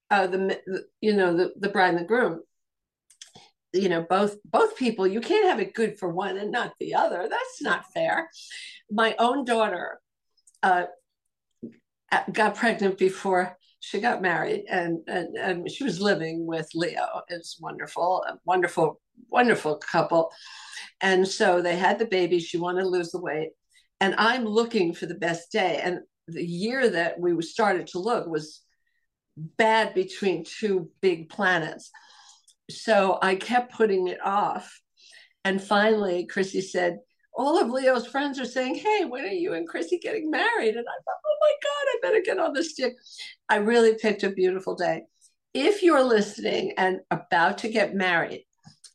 uh, 0.10 0.28
the, 0.28 0.60
you 1.02 1.14
know, 1.14 1.36
the, 1.36 1.52
the 1.60 1.70
bride 1.70 1.90
and 1.90 2.00
the 2.00 2.06
groom. 2.06 2.42
You 3.74 3.90
know, 3.90 4.06
both 4.08 4.38
both 4.46 4.76
people. 4.78 5.08
You 5.08 5.20
can't 5.20 5.48
have 5.48 5.60
it 5.60 5.74
good 5.74 5.98
for 5.98 6.08
one 6.08 6.38
and 6.38 6.52
not 6.52 6.74
the 6.80 6.94
other. 6.94 7.28
That's 7.28 7.62
not 7.62 7.92
fair. 7.92 8.30
My 8.92 9.16
own 9.18 9.46
daughter 9.46 10.00
uh, 10.62 10.86
got 12.32 12.56
pregnant 12.56 13.00
before 13.00 13.58
she 13.80 14.00
got 14.00 14.22
married 14.22 14.64
and, 14.70 15.00
and, 15.08 15.36
and 15.36 15.70
she 15.70 15.84
was 15.84 16.00
living 16.00 16.46
with 16.46 16.70
Leo. 16.74 17.22
It's 17.28 17.60
wonderful, 17.60 18.24
a 18.26 18.38
wonderful, 18.46 19.02
wonderful 19.34 19.78
couple. 19.78 20.32
And 21.02 21.28
so 21.28 21.62
they 21.62 21.75
had 21.75 22.00
the 22.00 22.06
baby. 22.06 22.40
She 22.40 22.58
wanted 22.58 22.84
to 22.84 22.88
lose 22.88 23.12
the 23.12 23.20
weight. 23.20 23.50
And 24.00 24.16
I'm 24.18 24.46
looking 24.46 24.94
for 24.94 25.06
the 25.06 25.16
best 25.16 25.52
day. 25.52 25.82
And 25.84 26.00
the 26.28 26.46
year 26.46 26.90
that 26.90 27.20
we 27.20 27.42
started 27.42 27.88
to 27.88 28.00
look 28.00 28.28
was 28.28 28.62
bad 29.36 29.94
between 29.94 30.46
two 30.46 30.90
big 31.02 31.30
planets. 31.30 31.92
So 32.70 33.20
I 33.22 33.36
kept 33.36 33.74
putting 33.74 34.08
it 34.08 34.24
off. 34.24 34.80
And 35.44 35.62
finally, 35.62 36.25
Chrissy 36.25 36.62
said, 36.62 37.00
all 37.36 37.60
of 37.60 37.70
Leo's 37.70 38.08
friends 38.08 38.40
are 38.40 38.46
saying, 38.46 38.75
Hey, 38.75 39.06
when 39.06 39.25
are 39.25 39.28
you 39.28 39.54
and 39.54 39.68
Chrissy 39.68 40.00
getting 40.00 40.30
married? 40.30 40.75
And 40.75 40.86
I 40.88 40.98
thought, 41.04 41.22
Oh 41.25 41.38
my 41.42 41.54
God, 41.63 41.88
I 41.88 41.98
better 42.02 42.22
get 42.24 42.40
on 42.40 42.54
the 42.54 42.63
stick. 42.63 42.94
I 43.50 43.56
really 43.56 43.96
picked 43.96 44.24
a 44.24 44.30
beautiful 44.30 44.75
day. 44.75 45.04
If 45.54 45.82
you're 45.84 46.04
listening 46.04 46.74
and 46.78 47.00
about 47.12 47.60
to 47.60 47.70
get 47.70 47.96
married 47.96 48.46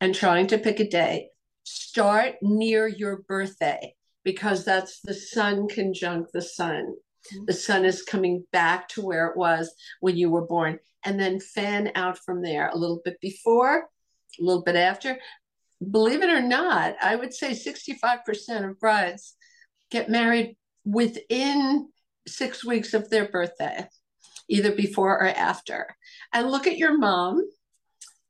and 0.00 0.14
trying 0.14 0.46
to 0.48 0.58
pick 0.58 0.80
a 0.80 0.88
day, 0.88 1.28
start 1.64 2.36
near 2.42 2.86
your 2.86 3.22
birthday 3.28 3.94
because 4.24 4.64
that's 4.64 5.00
the 5.00 5.14
sun 5.14 5.68
conjunct 5.68 6.32
the 6.32 6.42
sun. 6.42 6.94
Mm-hmm. 7.32 7.44
The 7.46 7.52
sun 7.52 7.84
is 7.84 8.02
coming 8.02 8.44
back 8.52 8.88
to 8.90 9.02
where 9.02 9.26
it 9.26 9.36
was 9.36 9.72
when 10.00 10.16
you 10.16 10.30
were 10.30 10.46
born, 10.46 10.78
and 11.04 11.18
then 11.18 11.40
fan 11.40 11.92
out 11.94 12.18
from 12.18 12.42
there 12.42 12.68
a 12.68 12.76
little 12.76 13.00
bit 13.04 13.20
before, 13.20 13.88
a 14.38 14.42
little 14.42 14.62
bit 14.62 14.76
after. 14.76 15.18
Believe 15.90 16.22
it 16.22 16.30
or 16.30 16.42
not, 16.42 16.96
I 17.00 17.16
would 17.16 17.32
say 17.32 17.52
65% 17.52 18.68
of 18.68 18.80
brides 18.80 19.34
get 19.90 20.10
married 20.10 20.56
within 20.84 21.88
six 22.26 22.64
weeks 22.64 22.94
of 22.94 23.08
their 23.10 23.28
birthday, 23.28 23.86
either 24.48 24.72
before 24.72 25.22
or 25.22 25.28
after. 25.28 25.96
And 26.32 26.50
look 26.50 26.66
at 26.66 26.78
your 26.78 26.98
mom, 26.98 27.48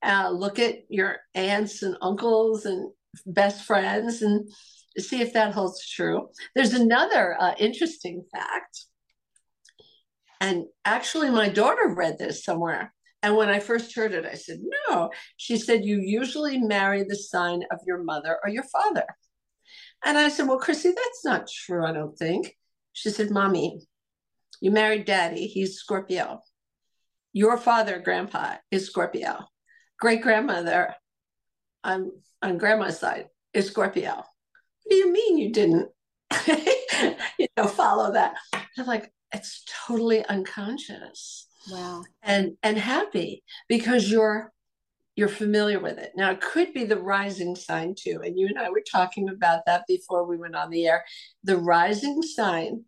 uh, 0.02 0.31
look 0.31 0.59
at 0.59 0.76
your 0.88 1.19
aunts 1.35 1.83
and 1.83 1.97
uncles 2.00 2.64
and 2.67 2.90
best 3.26 3.64
friends, 3.64 4.23
and 4.23 4.49
see 4.99 5.21
if 5.21 5.33
that 5.33 5.55
holds 5.55 5.88
true. 5.88 6.28
There's 6.55 6.75
another 6.75 7.37
uh, 7.38 7.55
interesting 7.59 8.25
fact. 8.33 8.85
And 10.40 10.67
actually, 10.85 11.31
my 11.31 11.49
daughter 11.49 11.95
read 11.97 12.19
this 12.19 12.45
somewhere. 12.45 12.93
And 13.23 13.37
when 13.37 13.49
I 13.49 13.59
first 13.59 13.95
heard 13.97 14.12
it, 14.12 14.25
I 14.25 14.35
said, 14.35 14.61
No. 14.88 15.11
She 15.37 15.57
said, 15.57 15.85
You 15.85 16.00
usually 16.00 16.59
marry 16.59 17.02
the 17.02 17.17
sign 17.17 17.62
of 17.73 17.81
your 17.87 18.02
mother 18.02 18.38
or 18.45 18.50
your 18.50 18.62
father. 18.64 19.05
And 20.05 20.17
I 20.17 20.28
said, 20.28 20.47
Well, 20.47 20.59
Chrissy, 20.59 20.90
that's 20.90 21.25
not 21.25 21.49
true, 21.49 21.85
I 21.85 21.93
don't 21.93 22.17
think. 22.17 22.55
She 22.93 23.11
said, 23.11 23.31
Mommy, 23.31 23.81
you 24.61 24.71
married 24.71 25.05
daddy, 25.05 25.47
he's 25.47 25.76
Scorpio. 25.76 26.40
Your 27.33 27.59
father, 27.59 27.99
grandpa, 27.99 28.57
is 28.71 28.87
Scorpio. 28.87 29.47
Great 29.99 30.23
grandmother 30.23 30.95
on, 31.85 32.12
on 32.43 32.59
grandma's 32.59 32.99
side 32.99 33.26
is 33.52 33.67
Scorpio. 33.67 34.14
What 34.14 34.90
do 34.90 34.97
you 34.97 35.12
mean 35.12 35.38
you 35.38 35.52
didn't 35.52 35.88
you 37.38 37.47
know 37.57 37.67
follow 37.67 38.12
that? 38.12 38.35
I'm 38.52 38.87
like, 38.87 39.12
it's 39.33 39.64
totally 39.87 40.25
unconscious. 40.26 41.49
Wow. 41.71 42.05
And 42.23 42.57
and 42.62 42.78
happy 42.78 43.43
because 43.69 44.11
you're 44.11 44.52
you're 45.17 45.28
familiar 45.28 45.81
with 45.81 45.99
it. 45.99 46.12
Now 46.17 46.31
it 46.31 46.40
could 46.40 46.73
be 46.73 46.85
the 46.85 47.00
rising 47.00 47.57
sign 47.57 47.95
too. 47.99 48.21
And 48.25 48.38
you 48.38 48.47
and 48.47 48.59
I 48.59 48.71
were 48.71 48.85
talking 48.90 49.28
about 49.28 49.67
that 49.67 49.85
before 49.88 50.25
we 50.25 50.37
went 50.37 50.55
on 50.55 50.71
the 50.71 50.87
air. 50.87 51.05
The 51.45 51.57
rising 51.57 52.23
sign 52.23 52.85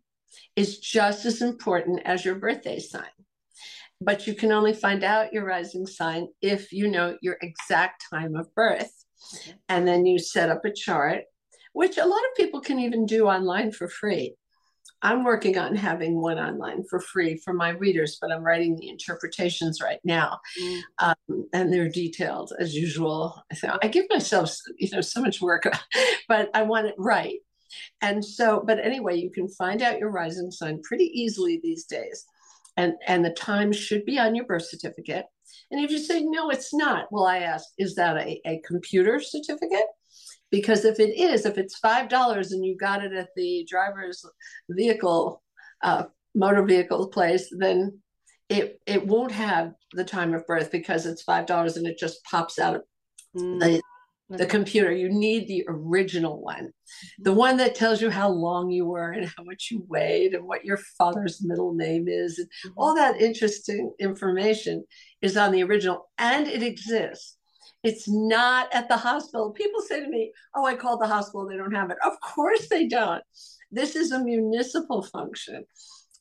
is 0.55 0.79
just 0.79 1.25
as 1.25 1.41
important 1.41 2.01
as 2.05 2.23
your 2.23 2.35
birthday 2.35 2.79
sign. 2.79 3.03
But 4.01 4.27
you 4.27 4.33
can 4.33 4.51
only 4.51 4.73
find 4.73 5.03
out 5.03 5.31
your 5.31 5.45
rising 5.45 5.85
sign 5.85 6.27
if 6.41 6.73
you 6.73 6.87
know 6.87 7.17
your 7.21 7.37
exact 7.41 8.03
time 8.11 8.35
of 8.35 8.53
birth. 8.55 8.91
And 9.69 9.87
then 9.87 10.05
you 10.05 10.17
set 10.17 10.49
up 10.49 10.65
a 10.65 10.73
chart, 10.73 11.25
which 11.73 11.97
a 11.97 12.05
lot 12.05 12.17
of 12.17 12.35
people 12.35 12.59
can 12.59 12.79
even 12.79 13.05
do 13.05 13.27
online 13.27 13.71
for 13.71 13.87
free. 13.87 14.35
I'm 15.03 15.23
working 15.23 15.57
on 15.57 15.75
having 15.75 16.21
one 16.21 16.37
online 16.37 16.83
for 16.89 16.99
free 16.99 17.37
for 17.37 17.53
my 17.53 17.69
readers, 17.69 18.17
but 18.21 18.31
I'm 18.31 18.43
writing 18.43 18.75
the 18.75 18.89
interpretations 18.89 19.81
right 19.81 19.99
now, 20.03 20.39
mm. 20.61 20.81
um, 20.99 21.47
and 21.53 21.73
they're 21.73 21.89
detailed 21.89 22.53
as 22.59 22.75
usual. 22.75 23.41
So 23.53 23.77
I 23.81 23.87
give 23.87 24.05
myself, 24.11 24.55
you 24.77 24.89
know, 24.91 25.01
so 25.01 25.21
much 25.21 25.41
work, 25.41 25.63
but 26.27 26.49
I 26.53 26.63
want 26.63 26.87
it 26.87 26.95
right. 26.97 27.39
And 28.01 28.23
so, 28.23 28.63
but 28.65 28.79
anyway, 28.79 29.17
you 29.17 29.31
can 29.31 29.47
find 29.47 29.81
out 29.81 29.99
your 29.99 30.11
rising 30.11 30.51
sign 30.51 30.81
pretty 30.83 31.05
easily 31.05 31.59
these 31.63 31.85
days, 31.85 32.25
and 32.81 32.93
and 33.07 33.23
the 33.23 33.31
time 33.31 33.71
should 33.71 34.05
be 34.05 34.19
on 34.19 34.35
your 34.35 34.45
birth 34.45 34.65
certificate. 34.65 35.25
And 35.69 35.83
if 35.83 35.91
you 35.91 35.99
say 35.99 36.21
no, 36.23 36.49
it's 36.49 36.73
not, 36.73 37.07
well, 37.11 37.25
I 37.25 37.39
ask, 37.39 37.65
is 37.77 37.95
that 37.95 38.17
a, 38.17 38.41
a 38.45 38.61
computer 38.65 39.19
certificate? 39.21 39.87
because 40.51 40.83
if 40.85 40.99
it 40.99 41.17
is 41.17 41.45
if 41.45 41.57
it's 41.57 41.77
five 41.79 42.09
dollars 42.09 42.51
and 42.51 42.63
you 42.63 42.77
got 42.77 43.03
it 43.03 43.13
at 43.13 43.29
the 43.35 43.65
driver's 43.67 44.23
vehicle 44.69 45.41
uh, 45.81 46.03
motor 46.35 46.63
vehicle 46.63 47.07
place 47.07 47.47
then 47.57 47.99
it 48.49 48.79
it 48.85 49.07
won't 49.07 49.31
have 49.31 49.73
the 49.93 50.03
time 50.03 50.33
of 50.33 50.45
birth 50.45 50.71
because 50.71 51.05
it's 51.05 51.23
five 51.23 51.45
dollars 51.45 51.77
and 51.77 51.87
it 51.87 51.97
just 51.97 52.23
pops 52.25 52.59
out 52.59 52.75
of 52.75 52.81
mm. 53.35 53.59
the 53.59 53.81
the 54.37 54.45
computer 54.45 54.91
you 54.91 55.09
need 55.09 55.47
the 55.47 55.63
original 55.67 56.41
one 56.41 56.65
mm-hmm. 56.65 57.23
the 57.23 57.33
one 57.33 57.57
that 57.57 57.75
tells 57.75 58.01
you 58.01 58.09
how 58.09 58.29
long 58.29 58.69
you 58.69 58.85
were 58.85 59.11
and 59.11 59.25
how 59.37 59.43
much 59.43 59.69
you 59.71 59.85
weighed 59.87 60.33
and 60.33 60.45
what 60.45 60.65
your 60.65 60.77
father's 60.97 61.43
middle 61.43 61.73
name 61.73 62.07
is 62.07 62.39
and 62.39 62.47
mm-hmm. 62.47 62.73
all 62.77 62.95
that 62.95 63.21
interesting 63.21 63.91
information 63.99 64.83
is 65.21 65.37
on 65.37 65.51
the 65.51 65.63
original 65.63 66.09
and 66.17 66.47
it 66.47 66.63
exists 66.63 67.37
it's 67.83 68.07
not 68.07 68.67
at 68.73 68.87
the 68.87 68.97
hospital. 68.97 69.51
People 69.51 69.81
say 69.81 70.01
to 70.01 70.07
me, 70.07 70.31
Oh, 70.55 70.65
I 70.65 70.75
called 70.75 71.01
the 71.01 71.07
hospital, 71.07 71.47
they 71.47 71.57
don't 71.57 71.73
have 71.73 71.89
it. 71.89 71.97
Of 72.05 72.19
course 72.21 72.69
they 72.69 72.87
don't. 72.87 73.23
This 73.71 73.95
is 73.95 74.11
a 74.11 74.23
municipal 74.23 75.01
function. 75.01 75.65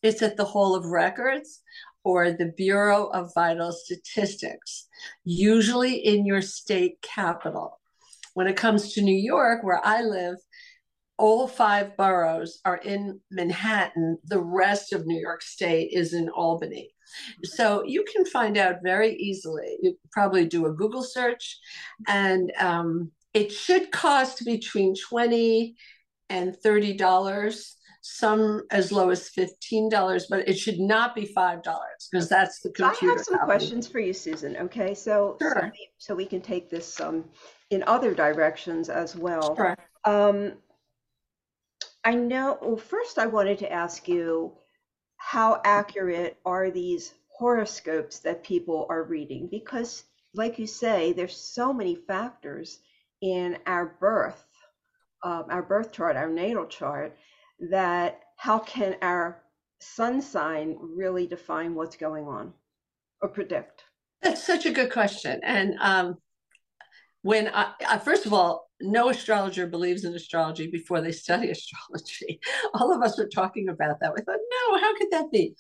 It's 0.03 0.23
at 0.23 0.37
the 0.37 0.45
Hall 0.45 0.75
of 0.75 0.87
Records 0.87 1.61
or 2.05 2.33
the 2.33 2.53
Bureau 2.57 3.07
of 3.09 3.33
Vital 3.35 3.73
Statistics, 3.73 4.89
usually 5.25 5.95
in 5.95 6.25
your 6.25 6.41
state 6.41 7.03
capital. 7.03 7.80
When 8.35 8.47
it 8.47 8.57
comes 8.57 8.93
to 8.93 9.03
New 9.03 9.17
York, 9.17 9.63
where 9.63 9.85
I 9.85 10.03
live, 10.03 10.37
all 11.19 11.47
five 11.47 11.97
boroughs 11.97 12.61
are 12.65 12.79
in 12.79 13.21
Manhattan. 13.31 14.19
The 14.25 14.41
rest 14.41 14.93
of 14.93 15.07
New 15.07 15.21
York 15.21 15.43
State 15.43 15.91
is 15.93 16.15
in 16.15 16.29
Albany. 16.31 16.95
So 17.45 17.85
you 17.85 18.05
can 18.11 18.25
find 18.25 18.57
out 18.57 18.77
very 18.83 19.17
easily. 19.17 19.77
You 19.83 19.99
probably 20.13 20.47
do 20.47 20.67
a 20.67 20.73
Google 20.73 21.03
search, 21.03 21.59
and 22.07 22.53
um, 22.59 23.11
it 23.35 23.53
should 23.53 23.91
cost 23.91 24.45
between 24.45 24.95
twenty 24.95 25.77
and 26.29 26.57
thirty 26.57 26.93
dollars. 26.95 27.77
Some 28.03 28.63
as 28.71 28.91
low 28.91 29.11
as 29.11 29.29
fifteen 29.29 29.91
dollars, 29.91 30.27
but 30.31 30.49
it 30.49 30.59
should 30.59 30.81
not 30.81 31.15
be 31.15 31.27
five 31.27 31.63
dollars 31.63 32.09
because 32.11 32.29
that's 32.29 32.61
the 32.61 32.71
computer. 32.71 33.13
I 33.13 33.17
have 33.17 33.25
some 33.25 33.39
company. 33.39 33.59
questions 33.59 33.87
for 33.87 34.01
you, 34.01 34.15
Susan. 34.15 34.57
Okay, 34.57 34.95
so 34.95 35.37
sure. 35.41 35.55
so, 35.55 35.65
we, 35.65 35.89
so, 35.99 36.15
we 36.15 36.25
can 36.25 36.41
take 36.41 36.71
this 36.71 36.99
um, 37.01 37.25
in 37.71 37.83
other 37.87 38.15
directions 38.15 38.89
as 38.89 39.15
well. 39.15 39.55
Sure. 39.55 39.77
Um, 40.05 40.55
I 42.05 42.15
know. 42.15 42.59
Well, 42.63 42.77
first, 42.77 43.19
I 43.19 43.27
wanted 43.27 43.59
to 43.59 43.71
ask 43.71 44.09
you 44.09 44.55
how 45.19 45.61
accurate 45.65 46.39
are 46.47 46.71
these 46.71 47.13
horoscopes 47.29 48.21
that 48.21 48.43
people 48.43 48.87
are 48.89 49.05
reading? 49.05 49.49
Because, 49.51 50.05
like 50.35 50.59
you 50.59 50.67
say, 50.67 51.13
there's 51.13 51.37
so 51.37 51.73
many 51.73 51.95
factors 51.95 52.79
in 53.21 53.59
our 53.67 53.97
birth, 54.01 54.43
um, 55.23 55.45
our 55.51 55.63
birth 55.63 55.93
chart, 55.93 56.17
our 56.17 56.29
natal 56.29 56.67
chart, 56.67 57.17
that 57.69 58.21
how 58.37 58.59
can 58.59 58.97
our 59.03 59.43
sun 59.81 60.21
sign 60.21 60.77
really 60.81 61.27
define 61.27 61.75
what's 61.75 61.97
going 61.97 62.27
on 62.27 62.53
or 63.21 63.29
predict? 63.29 63.85
That's 64.23 64.45
such 64.45 64.67
a 64.67 64.73
good 64.73 64.93
question. 64.93 65.41
And 65.43 65.77
um, 65.81 66.17
when 67.23 67.49
I, 67.49 67.73
I, 67.89 67.99
first 67.99 68.27
of 68.27 68.33
all, 68.33 68.69
no 68.81 69.11
astrologer 69.11 69.67
believes 69.67 70.05
in 70.05 70.15
astrology 70.15 70.67
before 70.69 71.01
they 71.01 71.13
study 71.13 71.51
astrology. 71.51 72.41
All 72.75 72.95
of 72.95 73.03
us 73.03 73.19
were 73.19 73.29
talking 73.29 73.69
about 73.69 74.01
that. 74.01 74.15
We 74.15 74.23
thought, 74.23 74.39
no, 74.39 74.79
how 74.79 74.97
could 74.97 75.11
that 75.13 75.31
be? 75.31 75.55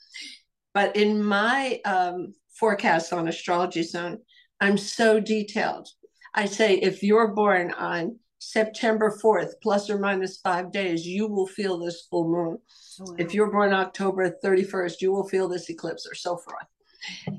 But 0.73 0.97
in 0.97 1.23
my 1.23 1.80
um, 1.85 2.33
forecast 2.59 3.12
on 3.12 3.28
Astrology 3.28 3.83
Zone, 3.83 4.19
I'm 4.61 4.78
so 4.78 5.19
detailed. 5.19 5.88
I 6.33 6.47
say 6.47 6.75
if 6.75 7.02
you're 7.02 7.35
born 7.35 7.73
on 7.73 8.19
September 8.40 9.14
4th, 9.23 9.52
plus 9.62 9.90
or 9.90 9.99
minus 9.99 10.38
five 10.38 10.73
days, 10.73 11.06
you 11.06 11.28
will 11.28 11.47
feel 11.47 11.78
this 11.78 12.06
full 12.11 12.26
moon. 12.26 12.59
Oh, 13.00 13.04
wow. 13.04 13.16
If 13.18 13.35
you're 13.35 13.52
born 13.52 13.73
October 13.73 14.35
31st, 14.42 15.02
you 15.02 15.12
will 15.12 15.28
feel 15.28 15.47
this 15.47 15.68
eclipse, 15.68 16.06
or 16.11 16.14
so 16.14 16.38
forth. 16.38 16.66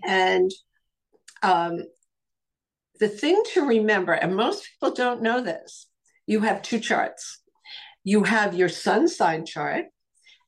And 0.05 0.51
um, 1.41 1.79
the 2.99 3.09
thing 3.09 3.41
to 3.53 3.65
remember, 3.65 4.13
and 4.13 4.35
most 4.35 4.69
people 4.69 4.93
don't 4.93 5.23
know 5.23 5.41
this, 5.41 5.87
you 6.27 6.41
have 6.41 6.61
two 6.61 6.79
charts. 6.79 7.41
You 8.03 8.23
have 8.23 8.53
your 8.53 8.69
sun 8.69 9.07
sign 9.07 9.45
chart, 9.45 9.85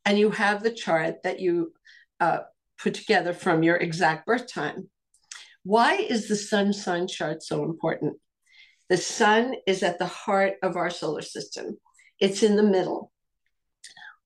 and 0.05 0.19
you 0.19 0.29
have 0.29 0.62
the 0.62 0.72
chart 0.72 1.24
that 1.24 1.39
you 1.39 1.74
uh, 2.19 2.39
put 2.77 2.93
together 2.93 3.33
from 3.33 3.63
your 3.63 3.77
exact 3.77 4.27
birth 4.27 4.51
time. 4.51 4.89
Why 5.63 5.95
is 5.95 6.27
the 6.27 6.36
sun 6.36 6.74
sign 6.74 7.07
chart 7.07 7.41
so 7.41 7.63
important? 7.63 8.17
The 8.93 8.97
sun 8.97 9.55
is 9.65 9.81
at 9.81 9.97
the 9.97 10.05
heart 10.05 10.57
of 10.62 10.75
our 10.75 10.91
solar 10.91 11.23
system, 11.23 11.79
it's 12.19 12.43
in 12.43 12.55
the 12.55 12.62
middle. 12.62 13.12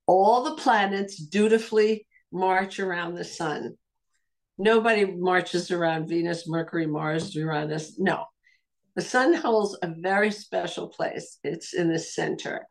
All 0.06 0.44
the 0.44 0.62
planets 0.62 1.16
dutifully 1.16 2.06
march 2.34 2.78
around 2.78 3.16
the 3.16 3.24
sun. 3.24 3.78
Nobody 4.58 5.06
marches 5.06 5.72
around 5.72 6.10
Venus, 6.10 6.50
Mercury, 6.50 6.86
Mars, 6.86 7.34
Uranus. 7.34 7.98
No. 7.98 8.26
The 8.98 9.04
sun 9.04 9.36
holds 9.36 9.78
a 9.82 9.94
very 10.02 10.32
special 10.32 10.90
place. 10.90 11.40
It's 11.46 11.74
in 11.74 11.90
the 11.90 11.98
center. 11.98 12.68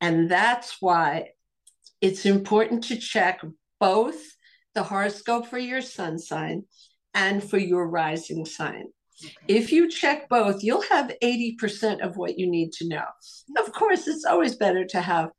And 0.00 0.28
that's 0.28 0.78
why 0.80 1.28
it's 2.00 2.26
important 2.26 2.82
to 2.88 2.96
check 2.96 3.40
both 3.78 4.20
the 4.74 4.82
horoscope 4.82 5.46
for 5.46 5.58
your 5.58 5.80
sun 5.80 6.18
sign 6.18 6.64
and 7.14 7.40
for 7.40 7.58
your 7.58 7.88
rising 7.88 8.44
sign. 8.44 8.86
If 9.48 9.72
you 9.72 9.88
check 9.88 10.28
both, 10.28 10.62
you'll 10.62 10.82
have 10.82 11.12
80% 11.22 12.00
of 12.00 12.16
what 12.16 12.38
you 12.38 12.50
need 12.50 12.72
to 12.74 12.88
know. 12.88 13.04
Of 13.58 13.72
course, 13.72 14.06
it's 14.06 14.24
always 14.24 14.56
better 14.56 14.84
to 14.86 15.00
have 15.00 15.30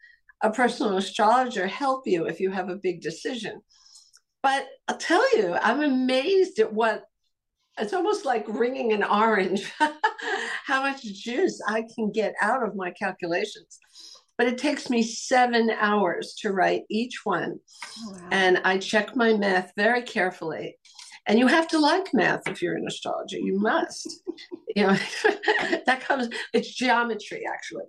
a 0.41 0.51
personal 0.51 0.98
astrologer 0.98 1.67
help 1.67 2.03
you 2.05 2.25
if 2.25 2.39
you 2.39 2.51
have 2.51 2.70
a 2.70 2.75
big 2.75 3.01
decision. 3.01 3.62
But 4.44 4.67
I'll 4.88 4.98
tell 4.98 5.38
you, 5.38 5.55
I'm 5.55 5.82
amazed 5.82 6.60
at 6.60 6.72
what 6.72 7.03
it's 7.79 7.94
almost 7.94 8.25
like 8.25 8.46
wringing 8.48 8.94
an 8.94 9.03
orange, 9.03 9.72
how 10.65 10.82
much 10.82 11.03
juice 11.03 11.62
I 11.67 11.84
can 11.94 12.12
get 12.12 12.34
out 12.41 12.63
of 12.63 12.75
my 12.75 12.91
calculations. 12.91 13.79
But 14.38 14.48
it 14.48 14.58
takes 14.58 14.89
me 14.89 15.01
seven 15.01 15.72
hours 15.79 16.36
to 16.41 16.51
write 16.51 16.84
each 16.89 17.25
one. 17.25 17.58
Oh, 18.00 18.12
wow. 18.12 18.27
And 18.32 18.62
I 18.63 18.77
check 18.77 19.15
my 19.15 19.34
math 19.34 19.72
very 19.77 20.01
carefully. 20.01 20.77
And 21.27 21.39
you 21.39 21.48
have 21.48 21.67
to 21.70 21.79
like 21.79 22.13
math 22.13 22.48
if 22.48 22.62
you're 22.62 22.77
in 22.77 22.88
astrology. 22.88 23.41
You 23.44 23.60
must. 23.60 24.22
you 24.75 24.86
know, 24.86 24.98
that 25.86 26.01
comes, 26.01 26.29
it's 26.53 26.74
geometry 26.74 27.44
actually. 27.51 27.86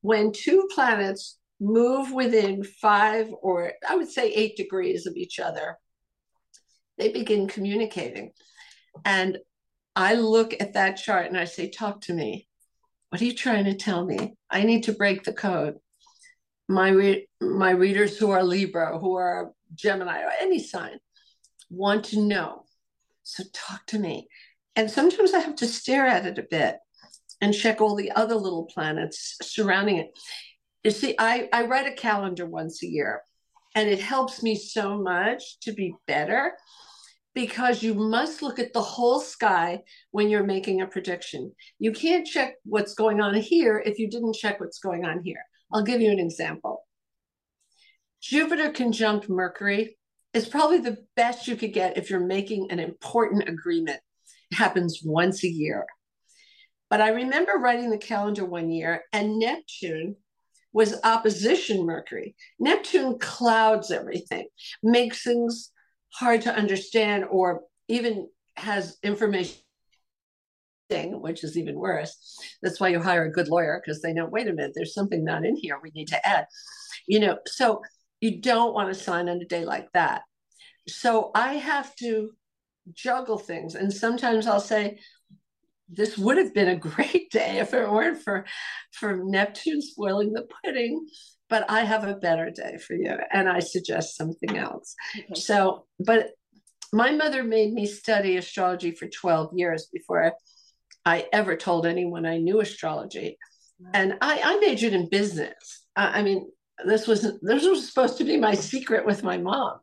When 0.00 0.32
two 0.32 0.68
planets 0.74 1.38
move 1.60 2.12
within 2.12 2.64
five 2.64 3.28
or 3.40 3.72
I 3.88 3.94
would 3.94 4.10
say 4.10 4.32
eight 4.32 4.56
degrees 4.56 5.06
of 5.06 5.16
each 5.16 5.38
other, 5.38 5.78
they 6.98 7.10
begin 7.10 7.46
communicating. 7.46 8.32
And 9.04 9.38
I 9.94 10.14
look 10.14 10.54
at 10.60 10.74
that 10.74 10.96
chart 10.96 11.26
and 11.26 11.38
I 11.38 11.44
say, 11.44 11.70
Talk 11.70 12.02
to 12.02 12.14
me. 12.14 12.48
What 13.10 13.20
are 13.20 13.24
you 13.24 13.34
trying 13.34 13.66
to 13.66 13.74
tell 13.74 14.04
me? 14.04 14.34
I 14.50 14.64
need 14.64 14.84
to 14.84 14.92
break 14.92 15.22
the 15.22 15.32
code. 15.32 15.76
My, 16.68 16.88
re- 16.88 17.28
my 17.40 17.70
readers 17.70 18.16
who 18.16 18.30
are 18.30 18.42
Libra, 18.42 18.98
who 18.98 19.16
are 19.16 19.52
Gemini, 19.74 20.22
or 20.22 20.30
any 20.40 20.58
sign, 20.58 20.98
want 21.68 22.06
to 22.06 22.20
know. 22.20 22.61
So 23.22 23.44
talk 23.52 23.86
to 23.86 23.98
me. 23.98 24.28
And 24.76 24.90
sometimes 24.90 25.34
I 25.34 25.40
have 25.40 25.56
to 25.56 25.66
stare 25.66 26.06
at 26.06 26.26
it 26.26 26.38
a 26.38 26.46
bit 26.48 26.76
and 27.40 27.54
check 27.54 27.80
all 27.80 27.94
the 27.94 28.12
other 28.12 28.36
little 28.36 28.64
planets 28.64 29.36
surrounding 29.42 29.96
it. 29.96 30.18
You 30.84 30.90
see, 30.90 31.14
I, 31.18 31.48
I 31.52 31.66
write 31.66 31.86
a 31.86 31.94
calendar 31.94 32.46
once 32.46 32.82
a 32.82 32.86
year, 32.86 33.22
and 33.74 33.88
it 33.88 34.00
helps 34.00 34.42
me 34.42 34.56
so 34.56 35.00
much 35.00 35.60
to 35.60 35.72
be 35.72 35.94
better 36.06 36.52
because 37.34 37.82
you 37.82 37.94
must 37.94 38.42
look 38.42 38.58
at 38.58 38.72
the 38.72 38.82
whole 38.82 39.20
sky 39.20 39.82
when 40.10 40.28
you're 40.28 40.44
making 40.44 40.80
a 40.80 40.86
prediction. 40.86 41.52
You 41.78 41.92
can't 41.92 42.26
check 42.26 42.54
what's 42.64 42.94
going 42.94 43.20
on 43.20 43.34
here 43.34 43.82
if 43.84 43.98
you 43.98 44.08
didn't 44.10 44.34
check 44.34 44.60
what's 44.60 44.78
going 44.78 45.04
on 45.04 45.22
here. 45.24 45.42
I'll 45.72 45.84
give 45.84 46.00
you 46.00 46.10
an 46.10 46.18
example. 46.18 46.84
Jupiter 48.20 48.70
conjunct 48.70 49.28
Mercury 49.28 49.96
is 50.34 50.48
probably 50.48 50.78
the 50.78 50.98
best 51.16 51.46
you 51.46 51.56
could 51.56 51.72
get 51.72 51.96
if 51.96 52.10
you're 52.10 52.20
making 52.20 52.70
an 52.70 52.78
important 52.78 53.48
agreement. 53.48 54.00
It 54.50 54.56
happens 54.56 55.00
once 55.04 55.44
a 55.44 55.48
year. 55.48 55.86
But 56.90 57.00
I 57.00 57.10
remember 57.10 57.52
writing 57.52 57.90
the 57.90 57.98
calendar 57.98 58.44
one 58.44 58.70
year, 58.70 59.02
and 59.12 59.38
Neptune 59.38 60.16
was 60.72 61.00
opposition 61.04 61.86
Mercury. 61.86 62.34
Neptune 62.58 63.18
clouds 63.18 63.90
everything, 63.90 64.48
makes 64.82 65.22
things 65.22 65.70
hard 66.12 66.42
to 66.42 66.54
understand, 66.54 67.24
or 67.30 67.62
even 67.88 68.28
has 68.56 68.98
information 69.02 69.56
which 70.90 71.42
is 71.42 71.56
even 71.56 71.76
worse. 71.76 72.38
That's 72.62 72.78
why 72.78 72.88
you 72.88 73.00
hire 73.00 73.24
a 73.24 73.32
good 73.32 73.48
lawyer 73.48 73.80
because 73.82 74.02
they 74.02 74.12
know, 74.12 74.26
wait 74.26 74.46
a 74.46 74.52
minute, 74.52 74.72
there's 74.74 74.92
something 74.92 75.24
not 75.24 75.44
in 75.44 75.56
here 75.56 75.80
we 75.82 75.90
need 75.94 76.08
to 76.08 76.26
add. 76.26 76.46
You 77.06 77.20
know, 77.20 77.38
so 77.46 77.80
you 78.22 78.40
don't 78.40 78.72
want 78.72 78.88
to 78.88 78.94
sign 78.98 79.28
on 79.28 79.42
a 79.42 79.44
day 79.44 79.64
like 79.64 79.90
that. 79.92 80.22
So 80.88 81.32
I 81.34 81.54
have 81.54 81.94
to 81.96 82.30
juggle 82.94 83.36
things. 83.36 83.74
And 83.74 83.92
sometimes 83.92 84.46
I'll 84.46 84.60
say, 84.60 85.00
this 85.88 86.16
would 86.16 86.38
have 86.38 86.54
been 86.54 86.68
a 86.68 86.76
great 86.76 87.30
day 87.32 87.58
if 87.58 87.74
it 87.74 87.90
weren't 87.90 88.22
for 88.22 88.46
for 88.92 89.20
Neptune 89.22 89.82
spoiling 89.82 90.32
the 90.32 90.46
pudding. 90.64 91.06
But 91.50 91.68
I 91.68 91.80
have 91.80 92.04
a 92.04 92.14
better 92.14 92.50
day 92.50 92.78
for 92.78 92.94
you, 92.94 93.14
and 93.30 93.46
I 93.46 93.58
suggest 93.58 94.16
something 94.16 94.56
else. 94.56 94.94
Okay. 95.18 95.38
So, 95.38 95.84
but 95.98 96.30
my 96.94 97.10
mother 97.10 97.42
made 97.42 97.74
me 97.74 97.84
study 97.84 98.38
astrology 98.38 98.92
for 98.92 99.06
12 99.06 99.50
years 99.54 99.88
before 99.92 100.32
I 101.04 101.26
ever 101.30 101.56
told 101.56 101.84
anyone 101.84 102.24
I 102.24 102.38
knew 102.38 102.60
astrology. 102.60 103.36
And 103.92 104.14
I, 104.22 104.40
I 104.42 104.60
majored 104.60 104.94
in 104.94 105.10
business. 105.10 105.84
I, 105.94 106.20
I 106.20 106.22
mean, 106.22 106.48
this 106.86 107.06
was 107.06 107.22
this 107.40 107.66
was 107.66 107.88
supposed 107.88 108.18
to 108.18 108.24
be 108.24 108.36
my 108.36 108.54
secret 108.54 109.06
with 109.06 109.22
my 109.22 109.38
mom, 109.38 109.80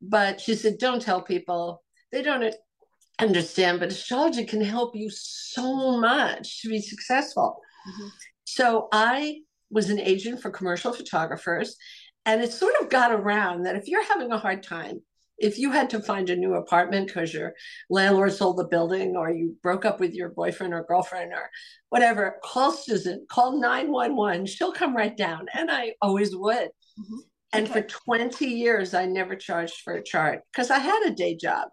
but 0.00 0.40
she 0.40 0.54
said, 0.54 0.78
"Don't 0.78 1.02
tell 1.02 1.22
people. 1.22 1.82
They 2.10 2.22
don't 2.22 2.54
understand, 3.18 3.80
but 3.80 3.90
astrology 3.90 4.44
can 4.44 4.62
help 4.62 4.94
you 4.94 5.08
so 5.10 5.98
much 5.98 6.60
to 6.62 6.68
be 6.68 6.80
successful. 6.80 7.60
Mm-hmm. 7.88 8.08
So 8.44 8.88
I 8.92 9.40
was 9.70 9.90
an 9.90 9.98
agent 9.98 10.40
for 10.40 10.50
commercial 10.50 10.92
photographers, 10.92 11.76
and 12.26 12.42
it 12.42 12.52
sort 12.52 12.74
of 12.80 12.90
got 12.90 13.12
around 13.12 13.64
that 13.64 13.76
if 13.76 13.88
you're 13.88 14.04
having 14.04 14.32
a 14.32 14.38
hard 14.38 14.62
time, 14.62 15.00
if 15.42 15.58
you 15.58 15.72
had 15.72 15.90
to 15.90 16.00
find 16.00 16.30
a 16.30 16.36
new 16.36 16.54
apartment 16.54 17.08
because 17.08 17.34
your 17.34 17.52
landlord 17.90 18.32
sold 18.32 18.58
the 18.58 18.64
building 18.64 19.16
or 19.16 19.28
you 19.28 19.56
broke 19.60 19.84
up 19.84 19.98
with 19.98 20.14
your 20.14 20.28
boyfriend 20.28 20.72
or 20.72 20.84
girlfriend 20.84 21.32
or 21.32 21.50
whatever, 21.88 22.36
call 22.44 22.70
Susan, 22.70 23.26
call 23.28 23.60
911. 23.60 24.46
She'll 24.46 24.72
come 24.72 24.96
right 24.96 25.16
down. 25.16 25.46
And 25.52 25.68
I 25.68 25.94
always 26.00 26.34
would. 26.34 26.68
Mm-hmm. 26.68 27.16
And 27.54 27.68
okay. 27.68 27.82
for 27.82 27.88
20 27.88 28.46
years, 28.46 28.94
I 28.94 29.04
never 29.04 29.34
charged 29.34 29.80
for 29.82 29.94
a 29.94 30.02
chart 30.02 30.42
because 30.52 30.70
I 30.70 30.78
had 30.78 31.06
a 31.06 31.14
day 31.14 31.36
job. 31.36 31.68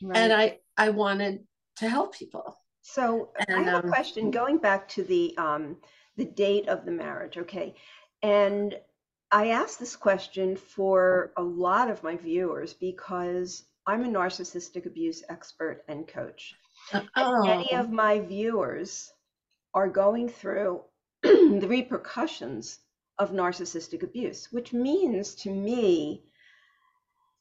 Right. 0.00 0.16
And 0.16 0.32
I, 0.32 0.58
I 0.78 0.90
wanted 0.90 1.40
to 1.78 1.88
help 1.88 2.16
people. 2.16 2.56
So 2.82 3.30
and, 3.48 3.60
I 3.60 3.62
have 3.64 3.84
um, 3.84 3.88
a 3.90 3.92
question 3.92 4.30
going 4.30 4.58
back 4.58 4.88
to 4.90 5.02
the 5.02 5.36
um, 5.38 5.76
the 6.16 6.24
date 6.24 6.68
of 6.68 6.84
the 6.84 6.90
marriage, 6.90 7.38
okay? 7.38 7.74
And 8.22 8.74
I 9.32 9.48
ask 9.48 9.78
this 9.78 9.96
question 9.96 10.56
for 10.56 11.32
a 11.38 11.42
lot 11.42 11.90
of 11.90 12.02
my 12.02 12.16
viewers 12.16 12.74
because 12.74 13.64
I'm 13.86 14.04
a 14.04 14.08
narcissistic 14.08 14.84
abuse 14.84 15.24
expert 15.30 15.84
and 15.88 16.06
coach. 16.06 16.54
Oh. 16.92 17.00
And 17.16 17.46
many 17.46 17.74
of 17.74 17.86
oh. 17.86 17.92
my 17.92 18.20
viewers 18.20 19.10
are 19.72 19.88
going 19.88 20.28
through 20.28 20.82
the 21.22 21.66
repercussions 21.66 22.78
of 23.18 23.30
narcissistic 23.30 24.02
abuse, 24.02 24.52
which 24.52 24.74
means 24.74 25.34
to 25.36 25.50
me 25.50 26.24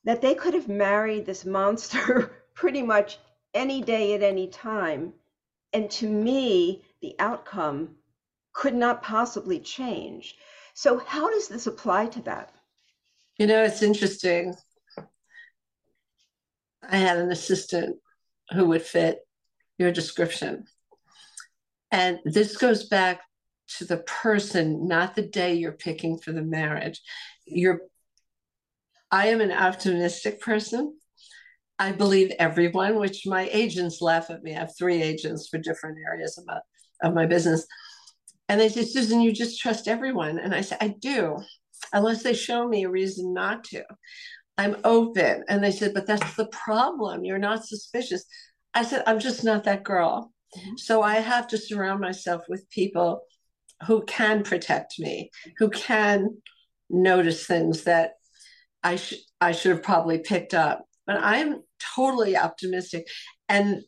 that 0.05 0.21
they 0.21 0.33
could 0.33 0.53
have 0.53 0.69
married 0.69 1.25
this 1.25 1.43
monster 1.43 2.45
pretty 2.53 2.81
much 2.81 3.19
any 3.53 3.81
day 3.81 4.13
at 4.13 4.23
any 4.23 4.47
time. 4.47 5.13
And 5.73 5.91
to 5.91 6.07
me, 6.07 6.85
the 7.01 7.15
outcome 7.19 7.97
could 8.53 8.75
not 8.75 9.03
possibly 9.03 9.59
change. 9.59 10.37
So, 10.73 10.99
how 10.99 11.29
does 11.29 11.47
this 11.47 11.67
apply 11.67 12.07
to 12.07 12.21
that? 12.23 12.51
You 13.37 13.47
know, 13.47 13.63
it's 13.63 13.81
interesting. 13.81 14.55
I 16.87 16.97
had 16.97 17.17
an 17.17 17.31
assistant 17.31 17.97
who 18.51 18.65
would 18.67 18.81
fit 18.81 19.19
your 19.77 19.91
description. 19.91 20.65
And 21.91 22.19
this 22.25 22.57
goes 22.57 22.87
back 22.87 23.21
to 23.77 23.85
the 23.85 23.97
person, 23.97 24.87
not 24.87 25.15
the 25.15 25.21
day 25.21 25.53
you're 25.53 25.71
picking 25.71 26.17
for 26.17 26.31
the 26.31 26.41
marriage. 26.41 27.01
You're 27.45 27.81
I 29.11 29.27
am 29.27 29.41
an 29.41 29.51
optimistic 29.51 30.39
person. 30.39 30.97
I 31.77 31.91
believe 31.91 32.31
everyone, 32.39 32.97
which 32.97 33.25
my 33.25 33.49
agents 33.51 34.01
laugh 34.01 34.29
at 34.29 34.41
me. 34.41 34.55
I 34.55 34.59
have 34.59 34.77
three 34.77 35.01
agents 35.01 35.49
for 35.49 35.57
different 35.57 35.97
areas 36.07 36.37
of 36.37 36.45
my, 36.45 36.59
of 37.03 37.13
my 37.13 37.25
business. 37.25 37.65
And 38.51 38.59
they 38.59 38.67
say, 38.67 38.83
Susan, 38.83 39.21
you 39.21 39.31
just 39.31 39.61
trust 39.61 39.87
everyone. 39.87 40.37
And 40.37 40.53
I 40.53 40.59
say, 40.59 40.75
I 40.81 40.89
do, 40.99 41.37
unless 41.93 42.21
they 42.21 42.33
show 42.33 42.67
me 42.67 42.83
a 42.83 42.89
reason 42.89 43.33
not 43.33 43.63
to. 43.65 43.81
I'm 44.57 44.75
open. 44.83 45.45
And 45.47 45.63
they 45.63 45.71
said, 45.71 45.93
but 45.93 46.05
that's 46.05 46.35
the 46.35 46.47
problem. 46.47 47.23
You're 47.23 47.37
not 47.37 47.63
suspicious. 47.63 48.25
I 48.73 48.83
said, 48.83 49.03
I'm 49.07 49.19
just 49.19 49.45
not 49.45 49.63
that 49.63 49.85
girl. 49.85 50.33
Mm-hmm. 50.57 50.75
So 50.75 51.01
I 51.01 51.15
have 51.15 51.47
to 51.47 51.57
surround 51.57 52.01
myself 52.01 52.41
with 52.49 52.69
people 52.69 53.21
who 53.87 54.03
can 54.03 54.43
protect 54.43 54.99
me, 54.99 55.31
who 55.57 55.69
can 55.69 56.35
notice 56.89 57.45
things 57.45 57.85
that 57.85 58.15
I 58.83 58.97
should 58.97 59.19
I 59.39 59.53
should 59.53 59.71
have 59.71 59.83
probably 59.83 60.17
picked 60.17 60.53
up. 60.53 60.83
But 61.07 61.23
I'm 61.23 61.61
totally 61.95 62.35
optimistic. 62.35 63.07
And 63.47 63.83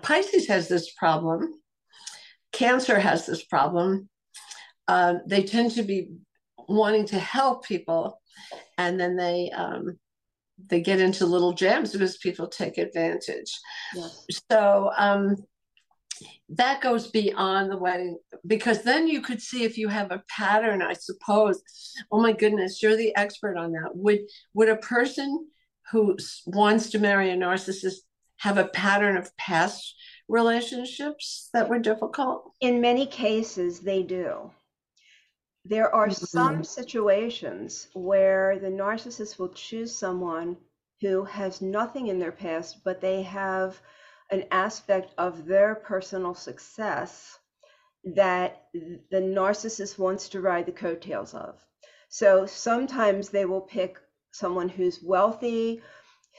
Pisces 0.00 0.46
has 0.46 0.68
this 0.68 0.92
problem. 0.92 1.52
Cancer 2.52 2.98
has 2.98 3.26
this 3.26 3.44
problem. 3.44 4.08
Um, 4.88 5.22
they 5.26 5.42
tend 5.42 5.72
to 5.72 5.82
be 5.82 6.08
wanting 6.68 7.06
to 7.06 7.18
help 7.18 7.64
people, 7.64 8.20
and 8.78 8.98
then 9.00 9.16
they 9.16 9.50
um, 9.50 9.98
they 10.68 10.80
get 10.80 11.00
into 11.00 11.26
little 11.26 11.52
jams 11.52 11.92
because 11.92 12.18
people 12.18 12.46
take 12.46 12.78
advantage. 12.78 13.58
Yes. 13.94 14.26
So 14.50 14.90
um, 14.96 15.36
that 16.50 16.80
goes 16.80 17.08
beyond 17.08 17.70
the 17.70 17.76
wedding 17.76 18.18
because 18.46 18.82
then 18.82 19.08
you 19.08 19.20
could 19.20 19.40
see 19.40 19.64
if 19.64 19.78
you 19.78 19.88
have 19.88 20.10
a 20.10 20.22
pattern 20.28 20.82
i 20.82 20.92
suppose 20.92 21.62
oh 22.10 22.20
my 22.20 22.32
goodness 22.32 22.82
you're 22.82 22.96
the 22.96 23.14
expert 23.16 23.56
on 23.56 23.72
that 23.72 23.90
would 23.94 24.20
would 24.54 24.68
a 24.68 24.76
person 24.76 25.46
who 25.90 26.16
wants 26.46 26.90
to 26.90 26.98
marry 26.98 27.30
a 27.30 27.36
narcissist 27.36 27.96
have 28.38 28.58
a 28.58 28.68
pattern 28.68 29.16
of 29.16 29.34
past 29.36 29.94
relationships 30.28 31.48
that 31.52 31.68
were 31.68 31.78
difficult 31.78 32.52
in 32.60 32.80
many 32.80 33.06
cases 33.06 33.80
they 33.80 34.02
do 34.02 34.50
there 35.64 35.94
are 35.94 36.08
mm-hmm. 36.08 36.24
some 36.24 36.64
situations 36.64 37.88
where 37.94 38.58
the 38.58 38.68
narcissist 38.68 39.38
will 39.38 39.50
choose 39.50 39.94
someone 39.94 40.56
who 41.00 41.24
has 41.24 41.60
nothing 41.60 42.08
in 42.08 42.18
their 42.18 42.32
past 42.32 42.82
but 42.84 43.00
they 43.00 43.22
have 43.22 43.80
an 44.30 44.44
aspect 44.50 45.12
of 45.18 45.44
their 45.44 45.74
personal 45.74 46.34
success 46.34 47.38
that 48.04 48.64
the 48.72 49.20
narcissist 49.20 49.98
wants 49.98 50.28
to 50.30 50.40
ride 50.40 50.66
the 50.66 50.72
coattails 50.72 51.34
of. 51.34 51.54
So 52.08 52.46
sometimes 52.46 53.28
they 53.28 53.44
will 53.44 53.60
pick 53.60 53.98
someone 54.32 54.68
who's 54.68 55.02
wealthy, 55.02 55.82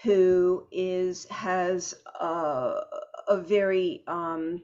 who 0.04 0.68
is 0.72 1.26
has 1.26 1.94
a, 2.20 2.82
a 3.28 3.38
very 3.38 4.04
um, 4.08 4.62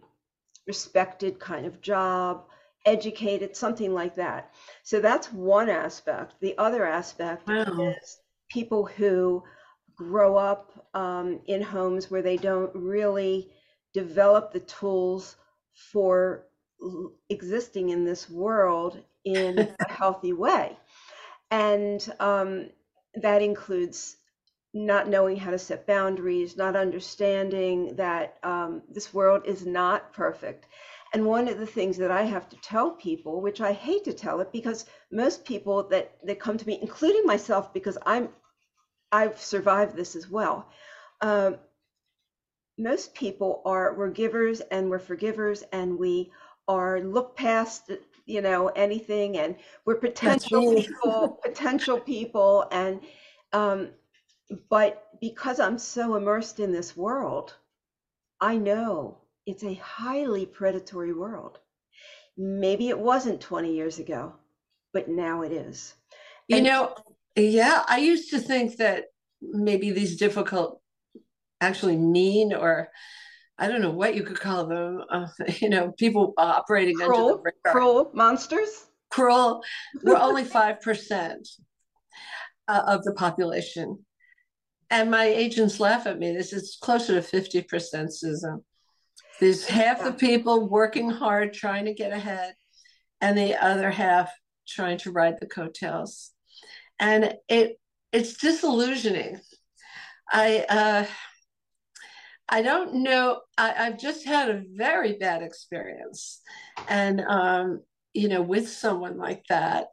respected 0.68 1.40
kind 1.40 1.66
of 1.66 1.82
job, 1.82 2.46
educated, 2.86 3.56
something 3.56 3.94
like 3.94 4.16
that. 4.16 4.52
So 4.84 5.00
that's 5.00 5.32
one 5.32 5.70
aspect. 5.70 6.36
The 6.42 6.58
other 6.58 6.86
aspect 6.86 7.48
wow. 7.48 7.82
is 7.82 8.20
people 8.50 8.86
who 8.86 9.44
grow 9.96 10.38
up 10.38 10.88
um, 10.94 11.40
in 11.48 11.62
homes 11.62 12.10
where 12.10 12.22
they 12.22 12.38
don't 12.38 12.74
really 12.74 13.52
develop 13.94 14.54
the 14.54 14.62
tools 14.62 15.36
for 15.92 16.46
existing 17.30 17.90
in 17.90 18.06
this 18.06 18.30
world 18.30 19.02
in 19.26 19.60
a 19.80 19.92
healthy 19.92 20.34
way. 20.34 20.78
And 21.52 22.08
um, 22.20 22.70
that 23.16 23.42
includes 23.42 24.18
not 24.74 25.08
knowing 25.08 25.36
how 25.36 25.52
to 25.52 25.60
set 25.60 25.88
boundaries, 25.88 26.56
not 26.56 26.76
understanding 26.76 27.96
that 27.96 28.38
um, 28.44 28.82
this 28.90 29.14
world 29.14 29.42
is 29.46 29.66
not 29.66 30.14
perfect. 30.14 30.68
And 31.14 31.26
one 31.26 31.48
of 31.48 31.58
the 31.58 31.66
things 31.66 31.98
that 31.98 32.12
I 32.12 32.22
have 32.22 32.48
to 32.50 32.56
tell 32.58 32.92
people, 32.92 33.42
which 33.42 33.62
I 33.62 33.74
hate 33.74 34.04
to 34.04 34.14
tell 34.14 34.42
it 34.42 34.52
because 34.52 34.86
most 35.12 35.44
people 35.44 35.84
that, 35.90 36.12
that 36.24 36.40
come 36.40 36.58
to 36.58 36.68
me, 36.68 36.78
including 36.82 37.26
myself, 37.26 37.74
because 37.74 37.98
I'm 38.06 38.30
I've 39.12 39.42
survived 39.42 39.96
this 39.96 40.16
as 40.16 40.30
well. 40.30 40.70
Um, 41.22 41.58
most 42.78 43.14
people 43.14 43.62
are 43.66 43.94
we're 43.94 44.10
givers 44.10 44.62
and 44.62 44.90
we're 44.90 45.00
forgivers 45.00 45.64
and 45.74 45.98
we 45.98 46.32
are 46.68 47.02
look 47.02 47.36
past 47.36 47.92
you 48.26 48.42
know 48.42 48.68
anything 48.70 49.38
and 49.38 49.56
we're 49.86 49.96
potential 49.96 50.76
people 50.76 51.40
potential 51.44 52.00
people 52.00 52.66
and 52.72 53.02
um, 53.52 53.90
but 54.70 55.08
because 55.22 55.60
i'm 55.60 55.78
so 55.78 56.16
immersed 56.16 56.60
in 56.60 56.72
this 56.72 56.96
world 56.96 57.56
i 58.42 58.58
know 58.58 59.18
it's 59.46 59.64
a 59.64 59.74
highly 59.76 60.46
predatory 60.46 61.14
world 61.14 61.60
maybe 62.38 62.90
it 62.90 62.98
wasn't 62.98 63.40
20 63.42 63.74
years 63.74 64.00
ago 64.00 64.34
but 64.94 65.08
now 65.08 65.42
it 65.42 65.52
is 65.52 65.94
you 66.48 66.62
know 66.62 66.96
yeah, 67.40 67.84
I 67.88 68.00
used 68.00 68.32
to 68.32 68.40
think 68.40 68.78
that 68.78 69.06
maybe 69.42 69.92
these 69.92 70.18
difficult, 70.18 70.82
actually 71.62 71.98
mean 71.98 72.54
or 72.54 72.90
I 73.58 73.68
don't 73.68 73.82
know 73.82 73.92
what 73.92 74.16
you 74.16 74.24
could 74.24 74.40
call 74.40 74.66
them, 74.66 75.04
uh, 75.10 75.28
you 75.60 75.70
know, 75.70 75.92
people 75.92 76.34
operating 76.38 76.96
cruel, 76.96 77.12
under 77.12 77.34
the 77.34 77.52
radar. 77.66 77.74
Cruel 77.74 78.12
monsters? 78.14 78.86
Cruel. 79.10 79.62
We're 80.04 80.18
only 80.18 80.44
5% 80.46 81.36
uh, 82.68 82.84
of 82.88 83.04
the 83.04 83.14
population. 83.14 84.06
And 84.90 85.12
my 85.12 85.26
agents 85.26 85.80
laugh 85.80 86.08
at 86.08 86.20
me. 86.20 86.34
This 86.34 86.52
is 86.52 86.78
closer 86.82 87.22
to 87.22 87.28
50%, 87.28 88.12
Susan. 88.12 88.64
There's 89.40 89.68
half 89.68 90.04
the 90.04 90.12
people 90.12 90.68
working 90.68 91.10
hard, 91.10 91.54
trying 91.54 91.86
to 91.86 91.94
get 91.94 92.12
ahead, 92.12 92.56
and 93.22 93.38
the 93.38 93.56
other 93.64 93.92
half 93.92 94.32
trying 94.68 94.98
to 95.00 95.12
ride 95.12 95.36
the 95.40 95.48
coattails 95.48 96.34
and 97.00 97.34
it 97.48 97.80
it's 98.12 98.38
disillusioning. 98.38 99.40
I 100.32 100.66
uh, 100.70 101.06
I 102.48 102.62
don't 102.62 102.96
know. 102.96 103.42
I, 103.58 103.70
have 103.72 104.00
just 104.00 104.26
had 104.26 104.50
a 104.50 104.64
very 104.74 105.14
bad 105.14 105.42
experience, 105.42 106.42
and 106.88 107.22
um, 107.22 107.82
you 108.14 108.28
know, 108.28 108.42
with 108.42 108.70
someone 108.70 109.18
like 109.18 109.44
that 109.50 109.88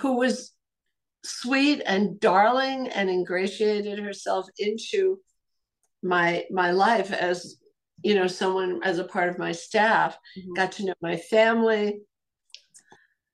who 0.00 0.16
was 0.16 0.52
sweet 1.24 1.82
and 1.86 2.18
darling 2.20 2.88
and 2.88 3.08
ingratiated 3.08 3.98
herself 3.98 4.46
into 4.58 5.18
my 6.02 6.44
my 6.50 6.72
life 6.72 7.12
as 7.12 7.58
you 8.02 8.14
know 8.14 8.26
someone 8.26 8.80
as 8.82 8.98
a 8.98 9.04
part 9.04 9.28
of 9.28 9.38
my 9.38 9.52
staff 9.52 10.18
mm-hmm. 10.36 10.52
got 10.54 10.72
to 10.72 10.84
know 10.84 10.94
my 11.00 11.16
family 11.16 12.00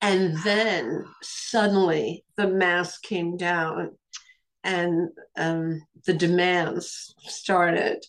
and 0.01 0.37
then 0.45 1.05
suddenly 1.23 2.25
the 2.37 2.47
mask 2.47 3.03
came 3.03 3.37
down 3.37 3.97
and 4.65 5.09
um, 5.37 5.83
the 6.07 6.13
demands 6.13 7.15
started. 7.21 8.05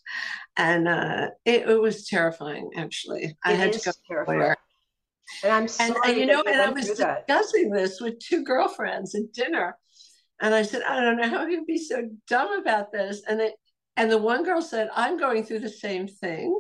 And 0.58 0.88
uh, 0.88 1.30
it, 1.46 1.70
it, 1.70 1.82
was 1.82 2.06
terrifying, 2.06 2.72
actually. 2.76 3.24
It 3.24 3.38
I 3.44 3.54
had 3.54 3.74
to 3.74 3.80
go 3.80 3.92
terrifying. 4.08 4.56
And 5.44 5.54
I'm 5.54 5.68
sorry. 5.68 5.90
And, 5.90 5.98
and 6.06 6.18
you 6.18 6.26
know, 6.26 6.44
and 6.46 6.62
I 6.62 6.70
was 6.70 6.88
discussing 6.88 7.72
this 7.72 8.02
with 8.02 8.20
two 8.20 8.44
girlfriends 8.44 9.16
at 9.16 9.32
dinner. 9.34 9.78
And 10.42 10.56
I 10.56 10.62
said, 10.62 10.84
I 10.84 11.02
don't 11.02 11.18
know 11.18 11.30
how 11.30 11.46
you'd 11.46 11.66
be 11.66 11.78
so 11.78 12.10
dumb 12.28 12.60
about 12.60 12.92
this. 12.92 13.22
And 13.28 13.42
it, 13.42 13.54
and 13.98 14.10
the 14.10 14.18
one 14.18 14.44
girl 14.44 14.62
said, 14.62 14.90
I'm 14.96 15.18
going 15.18 15.44
through 15.44 15.60
the 15.60 15.70
same 15.70 16.08
thing. 16.08 16.58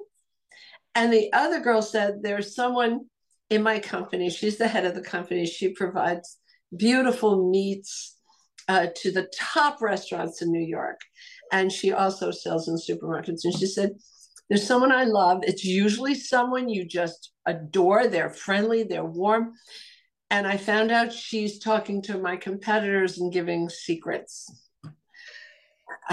And 0.95 1.13
the 1.13 1.31
other 1.31 1.61
girl 1.61 1.81
said, 1.81 2.19
there's 2.21 2.55
someone 2.55 3.05
in 3.49 3.63
my 3.63 3.79
company. 3.79 4.29
She's 4.29 4.57
the 4.57 4.67
head 4.67 4.85
of 4.85 4.95
the 4.95 5.01
company. 5.01 5.45
She 5.45 5.73
provides 5.73 6.37
beautiful 6.75 7.49
meats 7.49 8.17
uh, 8.67 8.87
to 8.97 9.11
the 9.11 9.31
top 9.39 9.81
restaurants 9.81 10.41
in 10.41 10.51
New 10.51 10.65
York. 10.65 10.99
And 11.51 11.71
she 11.71 11.93
also 11.93 12.31
sells 12.31 12.67
in 12.67 12.75
supermarkets. 12.75 13.45
And 13.45 13.57
she 13.57 13.65
said, 13.65 13.91
There's 14.49 14.65
someone 14.65 14.91
I 14.91 15.03
love. 15.03 15.41
It's 15.43 15.63
usually 15.63 16.15
someone 16.15 16.69
you 16.69 16.85
just 16.85 17.33
adore. 17.45 18.07
They're 18.07 18.31
friendly, 18.31 18.83
they're 18.83 19.05
warm. 19.05 19.53
And 20.31 20.45
I 20.47 20.57
found 20.57 20.91
out 20.91 21.13
she's 21.13 21.59
talking 21.59 22.01
to 22.03 22.17
my 22.17 22.35
competitors 22.35 23.19
and 23.19 23.31
giving 23.31 23.69
secrets. 23.69 24.69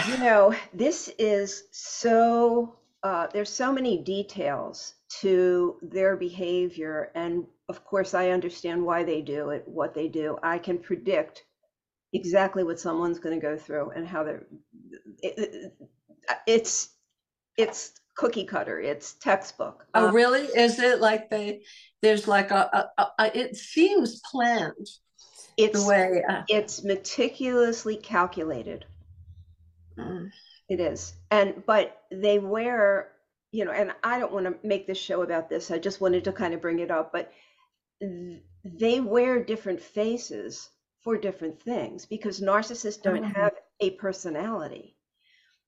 You 0.08 0.18
know, 0.18 0.54
this 0.72 1.10
is 1.18 1.64
so, 1.70 2.76
uh, 3.02 3.26
there's 3.32 3.50
so 3.50 3.72
many 3.72 3.98
details 3.98 4.94
to 5.20 5.76
their 5.82 6.16
behavior. 6.16 7.10
And 7.14 7.46
of 7.68 7.84
course, 7.84 8.14
I 8.14 8.30
understand 8.30 8.84
why 8.84 9.04
they 9.04 9.22
do 9.22 9.50
it, 9.50 9.64
what 9.66 9.94
they 9.94 10.08
do. 10.08 10.38
I 10.42 10.58
can 10.58 10.78
predict 10.78 11.44
exactly 12.12 12.64
what 12.64 12.80
someone's 12.80 13.18
going 13.18 13.38
to 13.38 13.46
go 13.46 13.56
through 13.56 13.90
and 13.90 14.06
how 14.06 14.24
they're. 14.24 14.46
It, 15.22 15.72
it's 16.46 16.90
it's 17.56 17.92
cookie 18.16 18.44
cutter. 18.44 18.80
It's 18.80 19.14
textbook. 19.14 19.86
Oh, 19.94 20.08
um, 20.08 20.14
really? 20.14 20.42
Is 20.42 20.78
it 20.78 21.00
like 21.00 21.30
they? 21.30 21.62
There's 22.02 22.26
like 22.26 22.50
a. 22.50 22.90
a, 22.98 23.06
a 23.18 23.38
it 23.38 23.56
seems 23.56 24.20
planned. 24.30 24.88
It's 25.56 25.82
the 25.82 25.88
way. 25.88 26.22
Uh, 26.28 26.42
it's 26.48 26.84
meticulously 26.84 27.96
calculated. 27.96 28.84
Mm. 29.98 30.30
It 30.68 30.80
is, 30.80 31.14
and 31.30 31.62
but 31.66 32.02
they 32.10 32.38
wear 32.38 33.12
you 33.52 33.64
know, 33.64 33.70
and 33.70 33.92
I 34.02 34.18
don't 34.18 34.32
want 34.32 34.46
to 34.46 34.66
make 34.66 34.86
this 34.86 34.98
show 34.98 35.22
about 35.22 35.48
this. 35.48 35.70
I 35.70 35.78
just 35.78 36.00
wanted 36.00 36.24
to 36.24 36.32
kind 36.32 36.52
of 36.52 36.60
bring 36.60 36.80
it 36.80 36.90
up, 36.90 37.12
but 37.12 37.32
they 38.64 39.00
wear 39.00 39.42
different 39.42 39.80
faces 39.80 40.68
for 41.02 41.16
different 41.16 41.62
things 41.62 42.04
because 42.04 42.40
narcissists 42.40 43.00
don't 43.00 43.22
mm-hmm. 43.22 43.40
have 43.40 43.52
a 43.80 43.90
personality. 43.92 44.95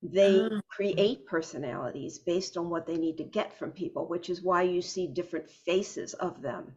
They 0.03 0.33
mm-hmm. 0.35 0.59
create 0.69 1.27
personalities 1.27 2.19
based 2.19 2.57
on 2.57 2.71
what 2.71 2.87
they 2.87 2.97
need 2.97 3.17
to 3.17 3.25
get 3.25 3.59
from 3.59 3.73
people, 3.73 4.07
which 4.07 4.31
is 4.31 4.43
why 4.43 4.63
you 4.63 4.81
see 4.81 5.09
different 5.09 5.51
faces 5.51 6.15
of 6.15 6.41
them. 6.41 6.77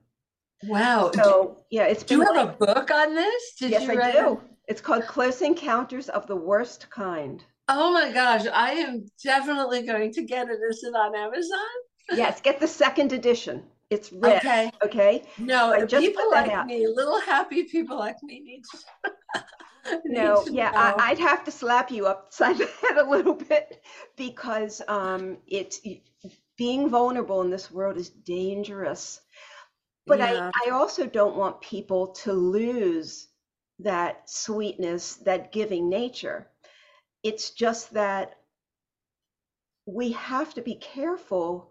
Wow. 0.64 1.12
So 1.14 1.64
yeah, 1.70 1.86
it's. 1.86 2.04
Do 2.04 2.16
you 2.16 2.22
have 2.22 2.50
a 2.50 2.54
book 2.54 2.92
on 2.92 3.16
this? 3.16 3.54
Did 3.60 3.72
yes, 3.72 3.90
I 3.90 4.12
do. 4.12 4.34
It? 4.34 4.40
It's 4.68 4.82
called 4.82 5.06
Close 5.06 5.42
Encounters 5.42 6.10
of 6.10 6.28
the 6.28 6.36
Worst 6.36 6.90
Kind. 6.90 7.44
Oh 7.68 7.94
my 7.94 8.12
gosh, 8.12 8.46
I 8.52 8.72
am 8.74 9.06
definitely 9.24 9.84
going 9.84 10.12
to 10.14 10.24
get 10.24 10.50
it. 10.50 10.60
Is 10.70 10.84
it 10.84 10.96
on 10.96 11.16
Amazon? 11.16 11.60
yes, 12.14 12.42
get 12.42 12.60
the 12.60 12.68
second 12.68 13.14
edition. 13.14 13.64
It's 13.92 14.14
rich. 14.14 14.38
Okay. 14.38 14.72
Okay. 14.86 15.24
No, 15.38 15.86
people 15.86 16.32
like 16.32 16.50
out. 16.50 16.66
me, 16.66 16.88
little 16.88 17.20
happy 17.20 17.64
people 17.64 18.00
like 18.00 18.24
me 18.24 18.40
need 18.40 18.64
to. 18.72 20.00
no, 20.06 20.46
yeah, 20.50 20.72
I, 20.74 21.10
would 21.10 21.20
have 21.20 21.44
to 21.44 21.52
slap 21.52 21.92
you 21.92 22.08
upside 22.08 22.58
the 22.58 22.68
head 22.82 22.98
a 22.98 23.10
little 23.10 23.34
bit 23.34 23.84
because 24.16 24.82
um, 24.88 25.40
it's 25.46 25.82
being 26.58 26.90
vulnerable 26.90 27.42
in 27.42 27.50
this 27.50 27.70
world 27.70 27.98
is 27.98 28.10
dangerous. 28.10 29.20
But 30.08 30.20
yeah. 30.20 30.52
I, 30.56 30.68
I 30.68 30.72
also 30.72 31.06
don't 31.06 31.36
want 31.36 31.60
people 31.60 32.08
to 32.24 32.32
lose 32.32 33.28
that 33.80 34.30
sweetness, 34.30 35.16
that 35.26 35.52
giving 35.52 35.90
nature. 35.90 36.48
It's 37.24 37.52
just 37.52 37.94
that 37.94 38.38
we 39.86 40.14
have 40.14 40.54
to 40.54 40.62
be 40.62 40.76
careful 40.76 41.71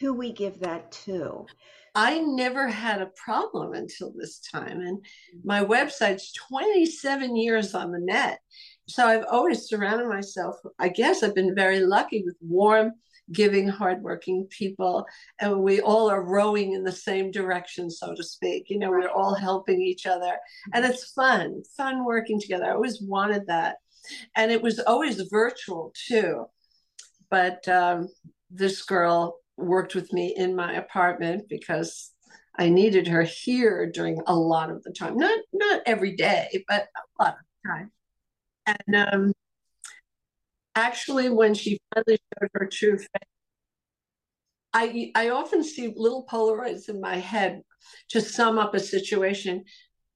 who 0.00 0.14
we 0.14 0.32
give 0.32 0.60
that 0.60 0.90
to. 0.90 1.46
I 1.94 2.20
never 2.20 2.68
had 2.68 3.02
a 3.02 3.10
problem 3.16 3.74
until 3.74 4.12
this 4.16 4.40
time. 4.40 4.80
And 4.80 5.04
my 5.44 5.62
website's 5.64 6.32
27 6.32 7.36
years 7.36 7.74
on 7.74 7.90
the 7.92 7.98
net. 8.00 8.38
So 8.88 9.06
I've 9.06 9.24
always 9.30 9.68
surrounded 9.68 10.08
myself, 10.08 10.56
I 10.78 10.88
guess 10.88 11.22
I've 11.22 11.34
been 11.34 11.54
very 11.54 11.80
lucky 11.80 12.22
with 12.24 12.36
warm, 12.40 12.92
giving, 13.32 13.68
hardworking 13.68 14.46
people. 14.50 15.04
And 15.40 15.62
we 15.62 15.80
all 15.80 16.10
are 16.10 16.24
rowing 16.24 16.72
in 16.72 16.82
the 16.82 16.92
same 16.92 17.30
direction, 17.30 17.90
so 17.90 18.14
to 18.14 18.24
speak. 18.24 18.64
You 18.68 18.78
know, 18.78 18.90
we're 18.90 19.08
all 19.08 19.34
helping 19.34 19.80
each 19.80 20.06
other. 20.06 20.36
And 20.72 20.84
it's 20.84 21.12
fun, 21.12 21.62
fun 21.76 22.04
working 22.04 22.40
together. 22.40 22.64
I 22.64 22.72
always 22.72 23.00
wanted 23.02 23.46
that. 23.48 23.76
And 24.36 24.50
it 24.50 24.62
was 24.62 24.78
always 24.80 25.20
virtual 25.30 25.92
too. 26.08 26.46
But 27.30 27.68
um, 27.68 28.08
this 28.50 28.82
girl 28.82 29.36
worked 29.60 29.94
with 29.94 30.12
me 30.12 30.34
in 30.36 30.56
my 30.56 30.74
apartment 30.74 31.48
because 31.48 32.12
I 32.58 32.68
needed 32.68 33.06
her 33.08 33.22
here 33.22 33.90
during 33.92 34.20
a 34.26 34.34
lot 34.34 34.70
of 34.70 34.82
the 34.82 34.92
time. 34.92 35.16
Not 35.16 35.38
not 35.52 35.82
every 35.86 36.16
day, 36.16 36.64
but 36.68 36.88
a 36.96 37.22
lot 37.22 37.34
of 37.34 37.40
the 37.62 37.68
time. 37.68 37.92
And 38.66 38.96
um, 39.14 39.32
actually, 40.74 41.30
when 41.30 41.54
she 41.54 41.78
finally 41.94 42.18
showed 42.18 42.50
her 42.54 42.66
true 42.66 42.98
face, 42.98 43.08
I 44.72 45.12
I 45.14 45.30
often 45.30 45.62
see 45.62 45.92
little 45.96 46.26
Polaroids 46.30 46.88
in 46.88 47.00
my 47.00 47.16
head 47.16 47.62
to 48.10 48.20
sum 48.20 48.58
up 48.58 48.74
a 48.74 48.80
situation, 48.80 49.64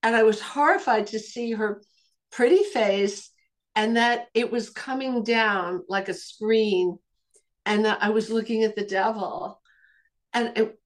and 0.02 0.16
I 0.16 0.22
was 0.22 0.40
horrified 0.40 1.08
to 1.08 1.18
see 1.18 1.52
her 1.52 1.82
pretty 2.30 2.62
face 2.64 3.30
and 3.76 3.96
that 3.96 4.26
it 4.34 4.50
was 4.50 4.70
coming 4.70 5.22
down 5.22 5.82
like 5.88 6.08
a 6.08 6.14
screen 6.14 6.98
and 7.66 7.86
I 7.86 8.10
was 8.10 8.30
looking 8.30 8.62
at 8.64 8.76
the 8.76 8.84
devil, 8.84 9.60
and 10.32 10.52
it, 10.56 10.78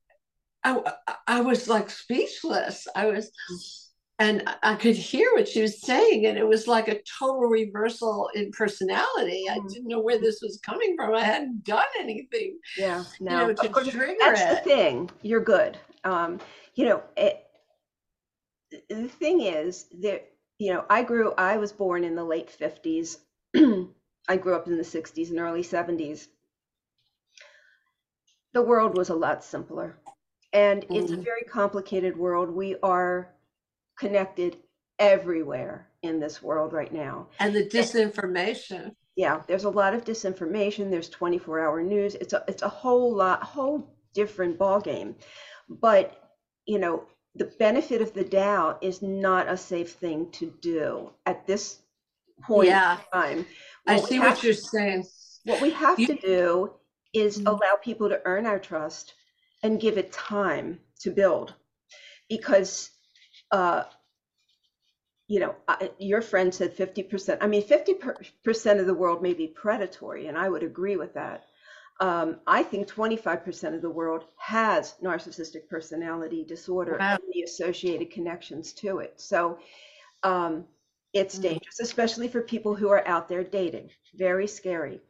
I, 0.64 0.92
I 1.26 1.40
was 1.40 1.68
like 1.68 1.90
speechless. 1.90 2.86
I 2.94 3.06
was, 3.06 3.30
and 4.18 4.42
I 4.62 4.74
could 4.74 4.96
hear 4.96 5.30
what 5.34 5.48
she 5.48 5.62
was 5.62 5.80
saying, 5.80 6.26
and 6.26 6.38
it 6.38 6.46
was 6.46 6.66
like 6.66 6.88
a 6.88 7.00
total 7.18 7.48
reversal 7.48 8.30
in 8.34 8.50
personality. 8.52 9.44
I 9.50 9.58
mm. 9.58 9.68
didn't 9.68 9.88
know 9.88 10.00
where 10.00 10.18
this 10.18 10.40
was 10.42 10.60
coming 10.64 10.94
from. 10.96 11.14
I 11.14 11.22
hadn't 11.22 11.64
done 11.64 11.84
anything. 11.98 12.58
Yeah, 12.76 13.04
no, 13.20 13.40
you 13.40 13.46
know, 13.48 13.52
to 13.54 13.68
course, 13.68 13.88
trigger 13.88 14.14
that's 14.18 14.40
it. 14.40 14.64
the 14.64 14.70
thing. 14.70 15.10
You're 15.22 15.44
good. 15.44 15.78
Um, 16.04 16.38
you 16.74 16.84
know, 16.84 17.02
it, 17.16 17.44
the 18.88 19.08
thing 19.08 19.40
is 19.40 19.86
that 20.00 20.28
you 20.58 20.72
know, 20.72 20.84
I 20.88 21.02
grew. 21.02 21.32
I 21.36 21.56
was 21.56 21.72
born 21.72 22.04
in 22.04 22.14
the 22.14 22.24
late 22.24 22.50
fifties. 22.50 23.18
I 24.28 24.36
grew 24.36 24.54
up 24.54 24.66
in 24.66 24.76
the 24.76 24.82
60s 24.82 25.30
and 25.30 25.40
early 25.40 25.62
70s 25.62 26.28
the 28.52 28.62
world 28.62 28.96
was 28.96 29.10
a 29.10 29.14
lot 29.14 29.44
simpler. 29.44 29.98
And 30.52 30.82
mm-hmm. 30.82 30.94
it's 30.94 31.10
a 31.10 31.14
mm-hmm. 31.14 31.22
very 31.22 31.42
complicated 31.42 32.16
world. 32.16 32.50
We 32.50 32.76
are 32.82 33.34
connected 33.98 34.56
everywhere 34.98 35.88
in 36.02 36.20
this 36.20 36.42
world 36.42 36.72
right 36.72 36.92
now. 36.92 37.28
And 37.38 37.54
the 37.54 37.64
disinformation. 37.64 38.94
Yeah, 39.16 39.42
there's 39.48 39.64
a 39.64 39.70
lot 39.70 39.94
of 39.94 40.04
disinformation. 40.04 40.90
There's 40.90 41.08
24 41.08 41.60
hour 41.60 41.82
news. 41.82 42.14
It's 42.14 42.32
a 42.32 42.44
it's 42.46 42.62
a 42.62 42.68
whole 42.68 43.12
lot, 43.12 43.42
whole 43.42 43.92
different 44.14 44.58
ball 44.58 44.80
game. 44.80 45.16
But 45.68 46.30
you 46.66 46.78
know, 46.78 47.04
the 47.34 47.46
benefit 47.58 48.00
of 48.00 48.14
the 48.14 48.24
doubt 48.24 48.78
is 48.80 49.02
not 49.02 49.48
a 49.48 49.56
safe 49.56 49.92
thing 49.92 50.30
to 50.32 50.52
do 50.60 51.10
at 51.26 51.46
this 51.46 51.80
point 52.42 52.68
yeah. 52.68 52.98
in 52.98 53.20
time. 53.20 53.46
What 53.84 53.96
I 53.96 54.00
see 54.00 54.18
what 54.20 54.42
you're 54.42 54.54
saying. 54.54 55.04
What 55.44 55.62
we 55.62 55.70
have 55.70 55.98
you, 55.98 56.06
to 56.08 56.14
do 56.14 56.72
is 57.12 57.38
mm-hmm. 57.38 57.48
allow 57.48 57.76
people 57.82 58.08
to 58.08 58.20
earn 58.24 58.46
our 58.46 58.58
trust 58.58 59.14
and 59.62 59.80
give 59.80 59.98
it 59.98 60.12
time 60.12 60.80
to 61.00 61.10
build 61.10 61.54
because 62.28 62.90
uh, 63.50 63.84
you 65.26 65.40
know 65.40 65.54
I, 65.66 65.90
your 65.98 66.22
friend 66.22 66.52
said 66.52 66.76
50% 66.76 67.38
i 67.40 67.46
mean 67.46 67.62
50% 67.62 68.80
of 68.80 68.86
the 68.86 68.94
world 68.94 69.22
may 69.22 69.34
be 69.34 69.46
predatory 69.46 70.26
and 70.26 70.36
i 70.36 70.48
would 70.48 70.62
agree 70.62 70.96
with 70.96 71.14
that 71.14 71.44
um, 72.00 72.36
i 72.46 72.62
think 72.62 72.88
25% 72.88 73.74
of 73.74 73.82
the 73.82 73.90
world 73.90 74.24
has 74.36 74.94
narcissistic 75.02 75.68
personality 75.68 76.44
disorder 76.44 76.96
wow. 76.98 77.12
and 77.12 77.20
the 77.32 77.42
associated 77.42 78.10
connections 78.10 78.72
to 78.72 78.98
it 78.98 79.14
so 79.20 79.58
um, 80.24 80.64
it's 81.12 81.34
mm-hmm. 81.34 81.48
dangerous 81.48 81.80
especially 81.80 82.28
for 82.28 82.40
people 82.40 82.74
who 82.74 82.88
are 82.88 83.06
out 83.06 83.28
there 83.28 83.44
dating 83.44 83.90
very 84.14 84.46
scary 84.46 85.00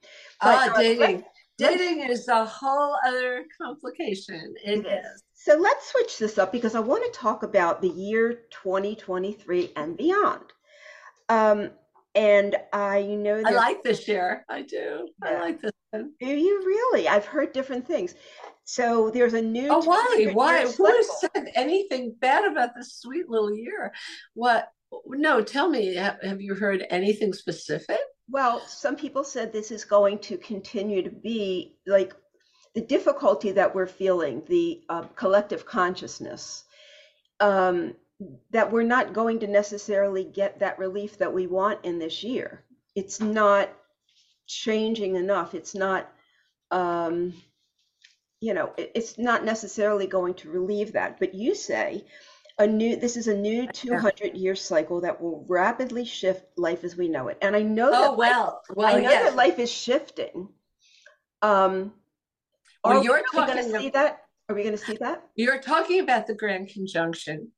but, 0.41 0.71
ah, 0.71 0.75
uh, 0.75 0.79
dating 0.79 1.25
dating 1.59 2.09
is 2.09 2.29
a 2.29 2.44
whole 2.44 2.97
other 3.07 3.44
complication. 3.61 4.55
It 4.64 4.87
is. 4.87 5.23
So 5.35 5.57
let's 5.57 5.90
switch 5.90 6.18
this 6.18 6.38
up 6.38 6.53
because 6.53 6.75
I 6.75 6.81
want 6.81 7.05
to 7.05 7.18
talk 7.18 7.42
about 7.42 7.83
the 7.83 7.88
year 7.88 8.40
2023 8.51 9.73
and 9.77 9.97
beyond. 9.97 10.44
Um, 11.29 11.71
and 12.14 12.57
I 12.73 13.03
know 13.03 13.42
that 13.42 13.53
I 13.53 13.55
like 13.55 13.83
this 13.83 14.09
year. 14.09 14.44
I 14.49 14.62
do. 14.62 15.09
Yeah. 15.25 15.31
I 15.31 15.40
like 15.40 15.61
this 15.61 15.73
one. 15.90 16.12
Do 16.18 16.27
you 16.27 16.62
really? 16.64 17.07
I've 17.07 17.27
heard 17.27 17.53
different 17.53 17.87
things. 17.87 18.14
So 18.64 19.11
there's 19.11 19.35
a 19.35 19.42
new. 19.42 19.68
Oh, 19.71 19.85
why? 19.85 20.31
Why? 20.33 20.66
Who 20.66 20.87
has 20.87 21.21
said 21.21 21.53
anything 21.55 22.14
bad 22.21 22.51
about 22.51 22.71
this 22.75 22.99
sweet 23.01 23.29
little 23.29 23.55
year? 23.55 23.92
What? 24.35 24.68
No, 25.07 25.42
tell 25.42 25.68
me. 25.68 25.94
Have, 25.94 26.18
have 26.23 26.40
you 26.40 26.55
heard 26.55 26.85
anything 26.90 27.33
specific? 27.33 28.01
Well, 28.31 28.61
some 28.67 28.97
people 28.97 29.25
said 29.25 29.53
this 29.53 29.71
is 29.71 29.85
going 29.85 30.19
to 30.21 30.37
continue 30.37 31.03
to 31.03 31.11
be 31.11 31.77
like 31.87 32.14
the 32.75 32.81
difficulty 32.83 33.53
that 33.53 33.75
we're 33.75 33.87
feeling, 33.87 34.43
the 34.47 34.83
uh, 34.88 35.03
collective 35.17 35.64
consciousness, 35.64 36.64
um, 37.41 37.95
that 38.51 38.71
we're 38.71 38.83
not 38.83 39.14
going 39.14 39.41
to 39.41 39.47
necessarily 39.47 40.25
get 40.25 40.59
that 40.59 40.79
relief 40.79 41.19
that 41.19 41.33
we 41.33 41.47
want 41.47 41.85
in 41.85 41.99
this 41.99 42.23
year. 42.23 42.64
It's 42.95 43.21
not 43.21 43.71
changing 44.47 45.17
enough. 45.17 45.55
It's 45.55 45.75
not, 45.75 46.11
um, 46.71 47.33
you 48.41 48.53
know, 48.53 48.73
it, 48.77 48.93
it's 48.95 49.19
not 49.19 49.45
necessarily 49.45 50.07
going 50.07 50.35
to 50.35 50.51
relieve 50.51 50.93
that. 50.93 51.19
But 51.19 51.35
you 51.35 51.55
say 51.55 52.05
a 52.59 52.66
new 52.66 52.97
this 52.97 53.16
is 53.16 53.29
a 53.29 53.35
new 53.35 53.66
200 53.68 54.37
year 54.37 54.55
cycle 54.55 55.01
that 55.01 55.21
will 55.21 55.44
rapidly 55.49 56.05
shift 56.05 56.47
life 56.57 56.85
as 56.85 56.97
we 56.97 57.09
know 57.09 57.29
it. 57.29 57.38
And 57.42 57.55
i 57.55 57.62
know 57.62 57.88
oh, 57.88 58.03
that 58.03 58.16
well 58.16 58.62
life, 58.68 58.77
well 58.77 58.97
i 58.97 59.01
know 59.01 59.11
that 59.11 59.37
life 59.37 59.59
is 59.59 59.71
shifting. 59.71 60.49
Um 61.42 61.92
well, 62.85 62.99
are 62.99 63.05
you're 63.05 63.23
we 63.33 63.38
going 63.38 63.57
to 63.57 63.79
see 63.79 63.90
that? 63.90 64.21
Are 64.49 64.55
we 64.55 64.62
going 64.62 64.77
to 64.77 64.83
see 64.83 64.97
that? 65.01 65.25
you're 65.35 65.61
talking 65.61 66.01
about 66.01 66.27
the 66.27 66.35
grand 66.35 66.68
conjunction 66.68 67.51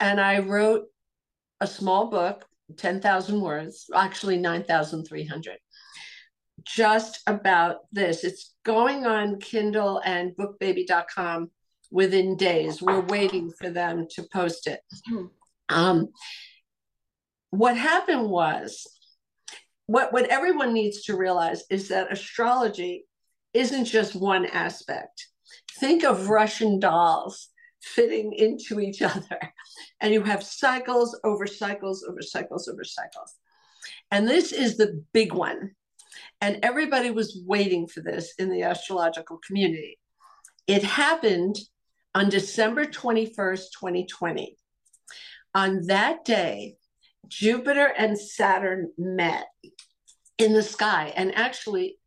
and 0.00 0.20
i 0.20 0.38
wrote 0.38 0.86
a 1.60 1.66
small 1.66 2.10
book 2.10 2.44
10,000 2.76 3.40
words 3.40 3.86
actually 3.94 4.36
9,300 4.36 5.56
just 6.66 7.20
about 7.26 7.78
this. 7.92 8.24
It's 8.24 8.54
going 8.64 9.06
on 9.06 9.38
kindle 9.38 10.00
and 10.04 10.32
bookbaby.com 10.36 11.50
within 11.90 12.36
days. 12.36 12.82
We're 12.82 13.00
waiting 13.00 13.50
for 13.58 13.70
them 13.70 14.06
to 14.10 14.26
post 14.32 14.66
it. 14.66 14.80
Um, 15.68 16.08
what 17.50 17.76
happened 17.76 18.28
was, 18.28 18.86
what, 19.86 20.12
what 20.12 20.26
everyone 20.26 20.72
needs 20.72 21.04
to 21.04 21.16
realize 21.16 21.64
is 21.70 21.88
that 21.88 22.12
astrology 22.12 23.04
isn't 23.54 23.84
just 23.86 24.14
one 24.14 24.46
aspect. 24.46 25.26
Think 25.80 26.04
of 26.04 26.28
Russian 26.28 26.80
dolls 26.80 27.48
fitting 27.82 28.32
into 28.32 28.80
each 28.80 29.00
other, 29.00 29.38
and 30.00 30.12
you 30.12 30.22
have 30.22 30.42
cycles 30.42 31.18
over 31.24 31.46
cycles 31.46 32.04
over 32.08 32.20
cycles 32.20 32.68
over 32.68 32.84
cycles. 32.84 33.34
And 34.10 34.28
this 34.28 34.52
is 34.52 34.76
the 34.76 35.04
big 35.12 35.32
one. 35.32 35.72
And 36.40 36.58
everybody 36.62 37.10
was 37.10 37.40
waiting 37.46 37.86
for 37.86 38.00
this 38.00 38.34
in 38.38 38.50
the 38.50 38.62
astrological 38.62 39.38
community. 39.46 39.98
It 40.66 40.82
happened 40.82 41.56
on 42.16 42.30
December 42.30 42.86
21st, 42.86 43.72
2020. 43.78 44.56
On 45.54 45.86
that 45.88 46.24
day, 46.24 46.76
Jupiter 47.28 47.92
and 47.94 48.18
Saturn 48.18 48.90
met 48.96 49.44
in 50.38 50.54
the 50.54 50.62
sky. 50.62 51.12
And 51.14 51.36
actually, 51.36 51.98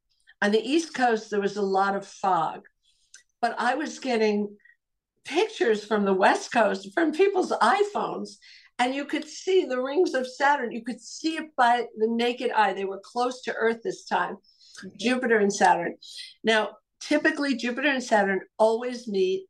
on 0.41 0.52
the 0.52 0.67
East 0.67 0.95
Coast, 0.95 1.30
there 1.30 1.39
was 1.39 1.58
a 1.58 1.62
lot 1.62 1.95
of 1.95 2.08
fog. 2.08 2.62
But 3.39 3.54
I 3.60 3.76
was 3.76 4.00
getting 4.00 4.58
pictures 5.26 5.86
from 5.86 6.06
the 6.06 6.13
West 6.15 6.52
Coast 6.52 6.89
from 6.95 7.12
people's 7.12 7.52
iPhones, 7.52 8.30
and 8.80 8.95
you 8.95 9.06
could 9.06 9.26
see 9.26 9.65
the 9.65 9.80
rings 9.80 10.15
of 10.15 10.26
Saturn. 10.26 10.72
You 10.72 10.84
could 10.84 11.00
see 11.00 11.36
it 11.36 11.56
by 11.56 11.86
the 12.00 12.08
naked 12.08 12.50
eye. 12.50 12.74
They 12.74 12.86
were 12.86 13.02
close 13.04 13.43
to 13.43 13.54
Earth 13.54 13.82
this 13.84 14.06
time, 14.06 14.38
okay. 14.84 14.95
Jupiter 14.98 15.38
and 15.38 15.54
Saturn. 15.54 15.98
Now, 16.43 16.78
typically, 17.00 17.56
Jupiter 17.58 17.89
and 17.89 18.04
Saturn 18.04 18.41
always 18.58 19.08
meet 19.08 19.45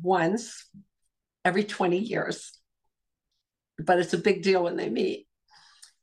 once 0.00 0.68
every 1.44 1.64
20 1.64 1.98
years, 1.98 2.52
but 3.78 3.98
it's 3.98 4.14
a 4.14 4.18
big 4.18 4.42
deal 4.42 4.64
when 4.64 4.76
they 4.76 4.88
meet. 4.88 5.26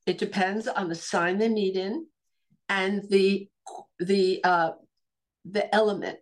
It 0.06 0.18
depends 0.18 0.68
on 0.68 0.90
the 0.90 0.96
sign 0.96 1.38
they 1.38 1.50
meet 1.50 1.76
in 1.76 2.08
and 2.70 3.04
the 3.10 3.48
the 4.00 4.44
uh, 4.44 4.72
the 5.46 5.74
element 5.74 6.20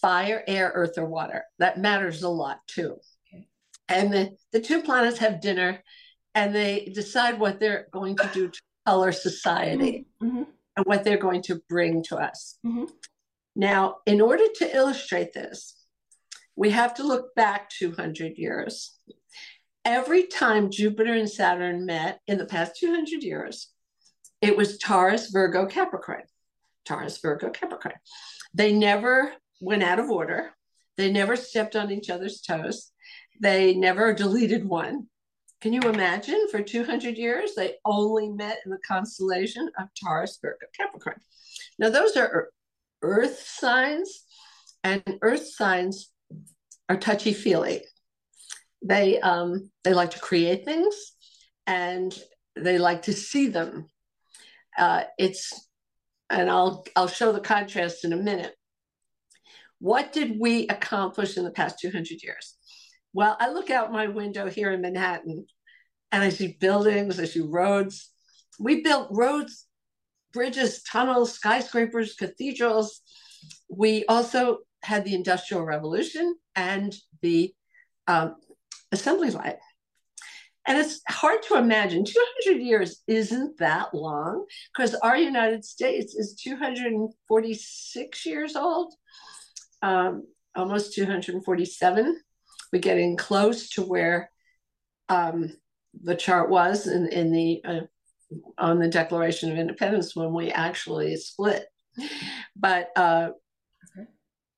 fire, 0.00 0.42
air, 0.46 0.70
earth, 0.74 0.98
or 0.98 1.06
water. 1.06 1.44
That 1.58 1.78
matters 1.78 2.22
a 2.22 2.28
lot 2.28 2.60
too. 2.66 2.96
Okay. 3.32 3.46
And 3.88 4.12
the, 4.12 4.36
the 4.52 4.60
two 4.60 4.82
planets 4.82 5.18
have 5.18 5.40
dinner 5.40 5.82
and 6.34 6.54
they 6.54 6.92
decide 6.94 7.38
what 7.38 7.60
they're 7.60 7.88
going 7.92 8.16
to 8.16 8.30
do 8.32 8.48
to 8.48 8.60
color 8.86 9.12
society 9.12 10.06
mm-hmm. 10.22 10.42
and 10.76 10.86
what 10.86 11.04
they're 11.04 11.16
going 11.16 11.42
to 11.42 11.62
bring 11.68 12.02
to 12.04 12.16
us. 12.16 12.58
Mm-hmm. 12.64 12.84
Now, 13.54 13.96
in 14.04 14.20
order 14.20 14.44
to 14.56 14.76
illustrate 14.76 15.32
this, 15.32 15.74
we 16.56 16.70
have 16.70 16.94
to 16.94 17.06
look 17.06 17.34
back 17.34 17.68
200 17.70 18.38
years. 18.38 18.98
Every 19.84 20.24
time 20.24 20.70
Jupiter 20.70 21.12
and 21.12 21.30
Saturn 21.30 21.86
met 21.86 22.20
in 22.26 22.38
the 22.38 22.46
past 22.46 22.76
200 22.80 23.22
years, 23.22 23.68
it 24.40 24.56
was 24.56 24.78
Taurus, 24.78 25.30
Virgo, 25.30 25.66
Capricorn. 25.66 26.24
Taurus, 26.84 27.18
Virgo, 27.18 27.50
Capricorn. 27.50 27.94
They 28.54 28.72
never 28.72 29.32
went 29.60 29.82
out 29.82 29.98
of 29.98 30.10
order. 30.10 30.50
They 30.96 31.12
never 31.12 31.36
stepped 31.36 31.76
on 31.76 31.90
each 31.90 32.10
other's 32.10 32.40
toes. 32.40 32.90
They 33.40 33.74
never 33.74 34.14
deleted 34.14 34.64
one. 34.64 35.06
Can 35.60 35.72
you 35.72 35.80
imagine 35.82 36.48
for 36.50 36.62
200 36.62 37.16
years, 37.16 37.54
they 37.54 37.74
only 37.84 38.28
met 38.28 38.58
in 38.64 38.70
the 38.70 38.78
constellation 38.86 39.70
of 39.78 39.88
Taurus, 40.02 40.38
Virgo, 40.40 40.66
Capricorn? 40.76 41.20
Now, 41.78 41.90
those 41.90 42.16
are 42.16 42.50
earth 43.02 43.42
signs, 43.46 44.24
and 44.84 45.02
earth 45.22 45.46
signs 45.46 46.10
are 46.88 46.96
touchy 46.96 47.32
feely. 47.32 47.82
They, 48.82 49.20
um, 49.20 49.70
they 49.84 49.94
like 49.94 50.12
to 50.12 50.20
create 50.20 50.64
things 50.64 50.94
and 51.66 52.16
they 52.54 52.78
like 52.78 53.02
to 53.02 53.12
see 53.12 53.48
them. 53.48 53.86
Uh, 54.76 55.04
it's, 55.18 55.68
and 56.30 56.50
I'll, 56.50 56.84
I'll 56.94 57.08
show 57.08 57.32
the 57.32 57.40
contrast 57.40 58.04
in 58.04 58.12
a 58.12 58.16
minute. 58.16 58.54
What 59.78 60.12
did 60.12 60.38
we 60.38 60.66
accomplish 60.68 61.36
in 61.36 61.44
the 61.44 61.50
past 61.50 61.78
200 61.80 62.22
years? 62.22 62.56
Well, 63.12 63.36
I 63.40 63.50
look 63.50 63.70
out 63.70 63.92
my 63.92 64.08
window 64.08 64.48
here 64.48 64.70
in 64.72 64.80
Manhattan 64.80 65.46
and 66.12 66.22
I 66.22 66.28
see 66.28 66.56
buildings, 66.60 67.18
I 67.18 67.24
see 67.24 67.40
roads. 67.40 68.10
We 68.58 68.82
built 68.82 69.08
roads, 69.10 69.66
bridges, 70.32 70.82
tunnels, 70.82 71.32
skyscrapers, 71.32 72.14
cathedrals. 72.14 73.00
We 73.68 74.04
also 74.06 74.58
had 74.82 75.04
the 75.04 75.14
Industrial 75.14 75.64
Revolution 75.64 76.36
and 76.56 76.94
the 77.22 77.54
um, 78.06 78.36
assembly 78.90 79.30
line. 79.30 79.56
And 80.68 80.78
it's 80.78 81.00
hard 81.08 81.42
to 81.44 81.56
imagine 81.56 82.04
200 82.04 82.60
years 82.60 83.02
isn't 83.06 83.58
that 83.58 83.94
long 83.94 84.46
because 84.76 84.96
our 84.96 85.16
United 85.16 85.64
States 85.64 86.16
is 86.16 86.34
246 86.34 88.26
years 88.26 88.56
old 88.56 88.92
um, 89.82 90.24
almost 90.54 90.94
247. 90.94 92.20
We're 92.72 92.80
getting 92.80 93.16
close 93.16 93.70
to 93.70 93.82
where 93.82 94.30
um, 95.08 95.56
the 96.02 96.16
chart 96.16 96.50
was 96.50 96.86
in, 96.86 97.08
in 97.08 97.32
the 97.32 97.62
uh, 97.64 97.80
on 98.58 98.80
the 98.80 98.88
Declaration 98.88 99.52
of 99.52 99.58
Independence 99.58 100.16
when 100.16 100.32
we 100.34 100.50
actually 100.50 101.16
split. 101.16 101.66
But 102.56 102.90
uh, 102.96 103.30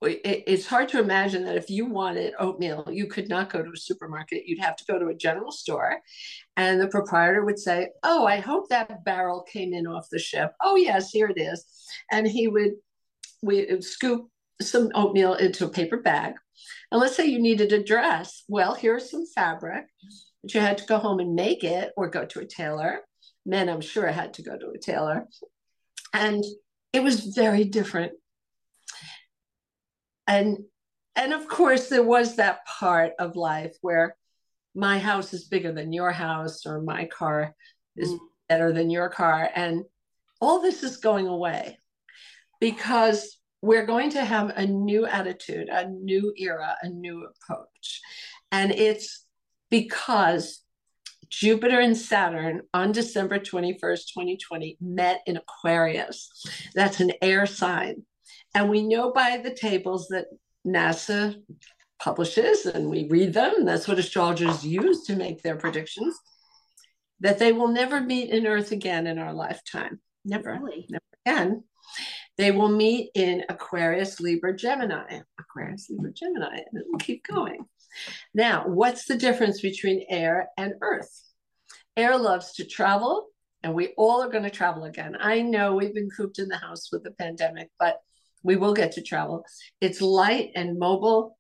it, 0.03 0.45
it's 0.47 0.67
hard 0.67 0.89
to 0.91 1.01
imagine 1.01 1.45
that 1.45 1.57
if 1.57 1.71
you 1.71 1.87
wanted 1.87 2.35
oatmeal, 2.39 2.89
you 2.91 3.07
could 3.07 3.29
not 3.29 3.51
go 3.51 3.63
to 3.63 3.73
a 3.73 3.77
supermarket. 3.77 4.47
You'd 4.47 4.61
have 4.61 4.77
to 4.77 4.85
go 4.85 4.99
to 4.99 5.09
a 5.09 5.15
general 5.15 5.51
store, 5.51 6.01
and 6.57 6.81
the 6.81 6.89
proprietor 6.89 7.45
would 7.45 7.59
say, 7.59 7.89
"Oh, 8.03 8.27
I 8.27 8.39
hope 8.39 8.69
that 8.69 9.05
barrel 9.05 9.43
came 9.43 9.73
in 9.75 9.87
off 9.87 10.09
the 10.11 10.19
ship. 10.19 10.53
Oh, 10.63 10.77
yes, 10.77 11.11
here 11.11 11.29
it 11.29 11.41
is," 11.41 11.65
and 12.11 12.27
he 12.27 12.49
would 12.49 12.73
we 13.43 13.69
uh, 13.69 13.81
scoop 13.81 14.29
some 14.61 14.91
oatmeal 14.95 15.35
into 15.35 15.67
a 15.67 15.71
paper 15.71 15.99
bag. 15.99 16.35
And 16.91 17.01
let's 17.01 17.17
say 17.17 17.27
you 17.27 17.39
needed 17.39 17.73
a 17.73 17.83
dress. 17.83 18.45
Well, 18.49 18.75
here's 18.75 19.11
some 19.11 19.27
fabric, 19.27 19.87
but 20.43 20.55
you 20.55 20.61
had 20.61 20.79
to 20.79 20.87
go 20.87 20.99
home 20.99 21.21
and 21.21 21.35
make 21.35 21.65
it 21.65 21.93
or 21.97 22.09
go 22.09 22.25
to 22.25 22.41
a 22.41 22.47
tailor. 22.47 23.01
Men, 23.47 23.69
I'm 23.69 23.81
sure, 23.81 24.07
had 24.09 24.35
to 24.35 24.43
go 24.43 24.59
to 24.59 24.71
a 24.71 24.79
tailor. 24.79 25.27
And 26.13 26.45
it 26.93 27.03
was 27.03 27.21
very 27.21 27.65
different. 27.65 28.13
And 30.29 30.59
and 31.17 31.33
of 31.33 31.49
course 31.49 31.89
there 31.89 32.05
was 32.05 32.37
that 32.37 32.65
part 32.67 33.13
of 33.19 33.35
life 33.35 33.77
where 33.81 34.17
my 34.75 35.01
house 35.01 35.35
is 35.35 35.45
bigger 35.49 35.73
than 35.73 35.93
your 35.93 36.13
house 36.13 36.65
or 36.65 36.81
my 36.81 37.07
car 37.07 37.55
is 37.97 38.11
mm. 38.11 38.19
better 38.49 38.73
than 38.73 38.91
your 38.91 39.09
car 39.09 39.51
and 39.57 39.85
all 40.41 40.61
this 40.61 40.85
is 40.85 40.99
going 40.99 41.27
away 41.27 41.77
because 42.61 43.39
we're 43.61 43.87
going 43.87 44.11
to 44.11 44.25
have 44.25 44.51
a 44.51 44.67
new 44.67 45.05
attitude, 45.07 45.69
a 45.69 45.89
new 45.89 46.33
era, 46.37 46.77
a 46.83 46.89
new 46.89 47.27
approach. 47.27 48.01
And 48.53 48.71
it's 48.71 49.25
because 49.71 50.63
Jupiter 51.29 51.81
and 51.81 51.97
Saturn 51.97 52.63
on 52.73 52.93
December 52.93 53.39
21st, 53.39 54.13
2020, 54.15 54.79
met 54.81 55.23
in 55.27 55.37
Aquarius. 55.37 56.31
That's 56.75 57.01
an 57.01 57.13
air 57.21 57.47
sign. 57.47 58.05
And 58.59 58.69
we 58.69 58.83
know 58.83 59.13
by 59.13 59.37
the 59.37 59.55
tables 59.55 60.09
that 60.09 60.27
NASA 60.67 61.41
publishes 62.01 62.67
and 62.67 62.91
we 62.91 63.07
read 63.09 63.33
them, 63.33 63.65
that's 63.65 63.87
what 63.87 64.01
astrologers 64.01 64.67
use 64.67 65.05
to 65.05 65.15
make 65.15 65.43
their 65.43 65.55
predictions, 65.55 66.19
that 67.21 67.39
they 67.39 67.53
will 67.53 67.69
never 67.69 68.01
meet 68.01 68.31
in 68.31 68.49
Earth 68.49 68.73
again 68.73 69.07
in 69.07 69.21
our 69.21 69.33
lifetime. 69.33 70.01
Never, 70.25 70.59
really? 70.61 70.89
never 70.91 71.05
again. 71.25 71.63
They 72.37 72.51
will 72.51 72.69
meet 72.69 73.13
in 73.15 73.45
Aquarius, 73.49 74.19
Libra, 74.19 74.57
Gemini. 74.57 75.21
Aquarius, 75.39 75.89
Libra, 75.89 76.13
Gemini, 76.13 76.57
and 76.57 76.81
it 76.81 76.87
will 76.91 76.99
keep 76.99 77.25
going. 77.29 77.65
Now, 78.35 78.65
what's 78.67 79.05
the 79.05 79.17
difference 79.17 79.61
between 79.61 80.05
air 80.11 80.49
and 80.57 80.75
earth? 80.81 81.23
Air 81.97 82.19
loves 82.19 82.55
to 82.55 82.65
travel, 82.65 83.29
and 83.63 83.73
we 83.73 83.95
all 83.97 84.21
are 84.21 84.31
going 84.31 84.43
to 84.43 84.51
travel 84.51 84.83
again. 84.83 85.17
I 85.21 85.43
know 85.43 85.77
we've 85.77 85.95
been 85.95 86.11
cooped 86.11 86.41
in 86.41 86.49
the 86.49 86.57
house 86.57 86.91
with 86.91 87.05
the 87.05 87.13
pandemic, 87.13 87.71
but 87.79 88.01
we 88.43 88.57
will 88.57 88.75
get 88.75 88.93
to 88.93 89.03
travel. 89.03 89.45
It's 89.81 90.01
light 90.01 90.51
and 90.55 90.79
mobile. 90.79 91.37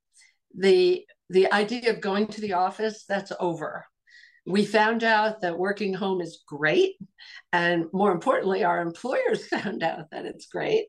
The 0.56 1.04
the 1.30 1.52
idea 1.52 1.90
of 1.92 2.00
going 2.00 2.26
to 2.28 2.40
the 2.40 2.54
office, 2.54 3.04
that's 3.06 3.32
over. 3.38 3.84
We 4.46 4.64
found 4.64 5.04
out 5.04 5.42
that 5.42 5.58
working 5.58 5.92
home 5.92 6.22
is 6.22 6.42
great. 6.46 6.94
And 7.52 7.84
more 7.92 8.12
importantly, 8.12 8.64
our 8.64 8.80
employers 8.80 9.46
found 9.48 9.82
out 9.82 10.10
that 10.10 10.24
it's 10.24 10.46
great. 10.46 10.86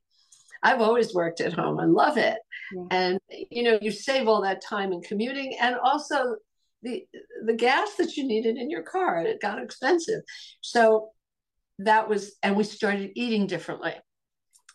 I've 0.64 0.82
always 0.82 1.14
worked 1.14 1.42
at 1.42 1.54
home 1.54 1.80
and 1.80 1.94
love 1.94 2.18
it. 2.18 2.38
Yeah. 2.74 2.84
And 2.92 3.20
you 3.30 3.64
know, 3.64 3.80
you 3.82 3.92
save 3.92 4.28
all 4.28 4.42
that 4.44 4.62
time 4.62 4.92
in 4.92 5.02
commuting 5.02 5.58
and 5.60 5.76
also 5.76 6.36
the 6.84 7.04
the 7.46 7.54
gas 7.54 7.96
that 7.98 8.16
you 8.16 8.26
needed 8.26 8.58
in 8.58 8.70
your 8.70 8.84
car. 8.84 9.20
It 9.20 9.42
got 9.42 9.62
expensive. 9.62 10.22
So 10.62 11.10
that 11.80 12.10
was 12.10 12.36
and 12.44 12.56
we 12.56 12.64
started 12.64 13.12
eating 13.16 13.48
differently 13.48 13.94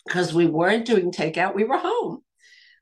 because 0.06 0.34
we 0.34 0.46
weren't 0.46 0.86
doing 0.86 1.10
takeout, 1.10 1.54
we 1.54 1.64
were 1.64 1.78
home 1.78 2.22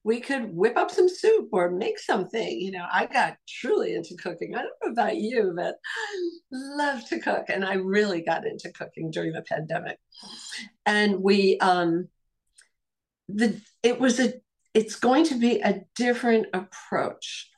we 0.05 0.21
could 0.21 0.55
whip 0.55 0.77
up 0.77 0.91
some 0.91 1.09
soup 1.09 1.49
or 1.53 1.71
make 1.71 1.99
something. 1.99 2.61
You 2.61 2.73
know, 2.73 2.87
I 2.91 3.07
got 3.07 3.37
truly 3.49 3.95
into 3.95 4.17
cooking. 4.17 4.55
I 4.55 4.63
don't 4.63 4.73
know 4.85 4.93
about 4.93 5.17
you, 5.17 5.53
but 5.57 5.77
I 5.97 6.31
love 6.51 7.09
to 7.09 7.21
cook. 7.21 7.47
And 7.49 7.65
I 7.65 7.75
really 7.75 8.23
got 8.23 8.47
into 8.47 8.71
cooking 8.73 9.11
during 9.11 9.33
the 9.33 9.43
pandemic. 9.43 9.99
And 10.85 11.23
we, 11.23 11.59
um, 11.59 12.09
the, 13.29 13.61
it 13.83 14.01
was 14.01 14.19
a, 14.19 14.35
it's 14.75 14.97
going 14.97 15.27
to 15.27 15.39
be 15.39 15.61
a 15.61 15.83
different 15.95 16.47
approach. 16.53 17.49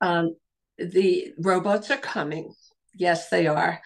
Um, 0.00 0.36
the 0.76 1.32
robots 1.38 1.90
are 1.90 1.96
coming. 1.96 2.52
Yes, 2.94 3.30
they 3.30 3.46
are 3.46 3.80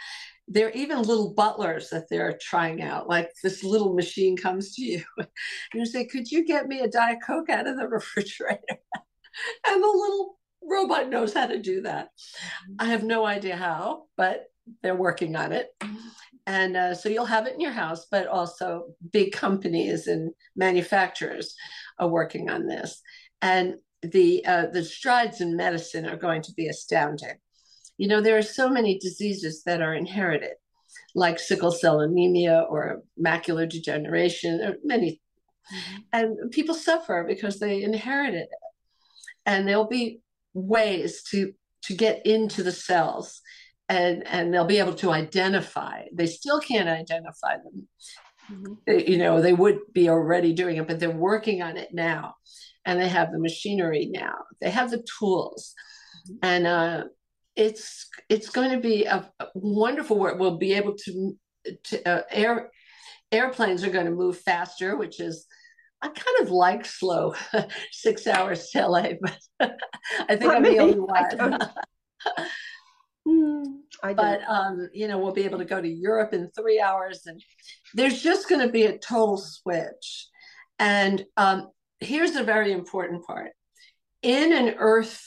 there 0.51 0.69
are 0.69 0.73
even 0.73 1.03
little 1.03 1.35
butlers 1.35 1.91
that 1.91 2.09
they're 2.09 2.39
trying 2.41 2.83
out. 2.83 3.09
Like 3.09 3.31
this 3.43 3.63
little 3.63 3.95
machine 3.95 4.37
comes 4.37 4.75
to 4.75 4.83
you, 4.83 5.03
and 5.19 5.29
you 5.75 5.87
say, 5.87 6.07
"Could 6.07 6.31
you 6.31 6.45
get 6.45 6.67
me 6.67 6.81
a 6.81 6.89
diet 6.89 7.19
coke 7.27 7.51
out 7.51 7.67
of 7.67 7.77
the 7.77 7.89
refrigerator?" 7.89 8.61
and 9.67 9.83
the 9.83 9.87
little 9.87 10.39
robot 10.63 11.09
knows 11.09 11.35
how 11.35 11.47
to 11.47 11.59
do 11.59 11.83
that. 11.83 12.09
I 12.79 12.87
have 12.87 13.05
no 13.05 13.25
idea 13.25 13.57
how, 13.57 14.05
but 14.17 14.47
they're 14.83 14.97
working 14.97 15.37
on 15.37 15.53
it. 15.53 15.69
And 16.47 16.77
uh, 16.77 16.95
so 16.95 17.09
you'll 17.09 17.27
have 17.27 17.47
it 17.47 17.55
in 17.55 17.61
your 17.61 17.73
house, 17.73 18.07
but 18.11 18.27
also 18.27 18.87
big 19.13 19.33
companies 19.33 20.07
and 20.07 20.33
manufacturers 20.57 21.55
are 21.99 22.09
working 22.09 22.51
on 22.51 22.67
this. 22.67 23.03
And 23.43 23.77
the 24.03 24.45
uh, 24.47 24.67
the 24.73 24.85
strides 24.85 25.41
in 25.41 25.57
medicine 25.57 26.07
are 26.07 26.17
going 26.17 26.43
to 26.43 26.53
be 26.53 26.69
astounding. 26.69 27.35
You 27.99 28.09
know, 28.09 28.21
there 28.21 28.39
are 28.39 28.43
so 28.43 28.69
many 28.69 28.99
diseases 28.99 29.63
that 29.65 29.83
are 29.83 29.95
inherited, 29.95 30.55
like 31.15 31.39
sickle 31.39 31.73
cell 31.73 32.01
anemia 32.01 32.65
or 32.71 33.03
macular 33.23 33.69
degeneration, 33.69 34.61
or 34.61 34.77
many, 34.85 35.21
mm-hmm. 35.73 35.97
and 36.13 36.51
people 36.51 36.75
suffer 36.75 37.25
because 37.29 37.59
they 37.59 37.83
inherited 37.83 38.43
it. 38.43 38.49
And 39.45 39.67
there'll 39.67 39.89
be 39.89 40.21
ways 40.55 41.23
to 41.31 41.53
to 41.83 41.95
get 41.95 42.25
into 42.27 42.63
the 42.63 42.73
cells 42.73 43.41
and 43.89 44.27
and 44.27 44.53
they'll 44.53 44.65
be 44.65 44.79
able 44.79 44.95
to 44.95 45.11
identify 45.11 46.03
they 46.13 46.27
still 46.27 46.61
can't 46.61 46.89
identify 46.89 47.57
them 47.57 47.89
mm-hmm. 48.51 49.11
you 49.11 49.19
know 49.19 49.41
they 49.41 49.53
would 49.53 49.79
be 49.93 50.09
already 50.09 50.53
doing 50.53 50.77
it 50.77 50.87
but 50.87 50.99
they're 50.99 51.11
working 51.11 51.63
on 51.63 51.77
it 51.77 51.89
now 51.93 52.35
and 52.85 53.01
they 53.01 53.09
have 53.09 53.31
the 53.31 53.39
machinery 53.39 54.09
now 54.13 54.35
they 54.61 54.71
have 54.71 54.91
the 54.91 55.05
tools 55.19 55.75
mm-hmm. 56.29 56.37
and 56.43 56.67
uh, 56.67 57.05
it's 57.59 58.07
it's 58.29 58.49
going 58.49 58.71
to 58.71 58.79
be 58.79 59.05
a, 59.05 59.31
a 59.41 59.47
wonderful 59.55 60.19
work 60.19 60.39
we'll 60.39 60.57
be 60.57 60.73
able 60.73 60.95
to, 60.95 61.37
to 61.85 62.09
uh, 62.09 62.23
air 62.31 62.71
airplanes 63.33 63.85
are 63.85 63.91
going 63.91 64.07
to 64.07 64.13
move 64.13 64.39
faster 64.39 64.97
which 64.97 65.21
is 65.21 65.47
I 66.01 66.09
kind 66.09 66.37
of 66.43 66.51
like 66.51 66.87
slow 66.87 67.35
six 67.91 68.27
hours 68.27 68.69
to 68.73 68.87
LA, 68.87 69.11
but 69.21 69.79
I 70.29 70.37
think 70.37 70.53
I'm 70.53 70.63
the 70.63 70.79
only 70.79 71.01
one. 71.01 71.59
Mm, 73.27 73.81
but 74.17 74.41
um, 74.49 74.89
you 74.95 75.07
know, 75.07 75.19
we'll 75.19 75.35
be 75.35 75.45
able 75.45 75.59
to 75.59 75.65
go 75.67 75.83
to 75.83 75.89
Europe 75.89 76.33
in 76.33 76.49
three 76.49 76.81
hours, 76.81 77.25
and 77.27 77.43
there's 77.93 78.23
just 78.23 78.49
going 78.49 78.65
to 78.65 78.73
be 78.73 78.85
a 78.85 78.97
total 78.97 79.37
switch. 79.37 80.29
And 80.79 81.27
um, 81.37 81.69
here's 82.01 82.37
a 82.37 82.43
very 82.43 82.73
important 82.73 83.27
part: 83.27 83.51
in 84.23 84.55
an 84.55 84.77
Earth 84.79 85.21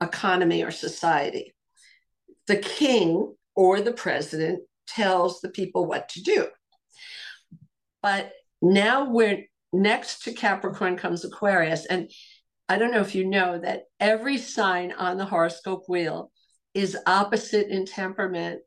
economy 0.00 0.62
or 0.62 0.70
society, 0.70 1.54
the 2.46 2.56
king 2.56 3.34
or 3.54 3.80
the 3.80 3.92
president 3.92 4.62
tells 4.86 5.40
the 5.40 5.48
people 5.48 5.86
what 5.86 6.08
to 6.10 6.22
do. 6.22 6.48
But 8.02 8.32
now 8.60 9.10
we're 9.10 9.44
next 9.72 10.24
to 10.24 10.32
Capricorn 10.32 10.96
comes 10.96 11.24
Aquarius, 11.24 11.86
and 11.86 12.10
I 12.68 12.78
don't 12.78 12.92
know 12.92 13.00
if 13.00 13.14
you 13.14 13.26
know 13.26 13.58
that 13.58 13.84
every 14.00 14.38
sign 14.38 14.92
on 14.92 15.18
the 15.18 15.24
horoscope 15.24 15.84
wheel 15.88 16.32
is 16.74 16.96
opposite 17.06 17.68
in 17.68 17.86
temperament 17.86 18.60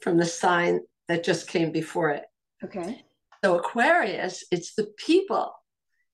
from 0.00 0.16
the 0.16 0.26
sign 0.26 0.80
that 1.08 1.24
just 1.24 1.48
came 1.48 1.70
before 1.70 2.10
it. 2.10 2.24
Okay. 2.62 3.02
So 3.44 3.58
Aquarius, 3.58 4.44
it's 4.50 4.74
the 4.74 4.92
people 4.96 5.52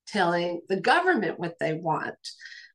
telling 0.09 0.61
the 0.69 0.81
government 0.81 1.39
what 1.39 1.55
they 1.61 1.75
want, 1.75 2.17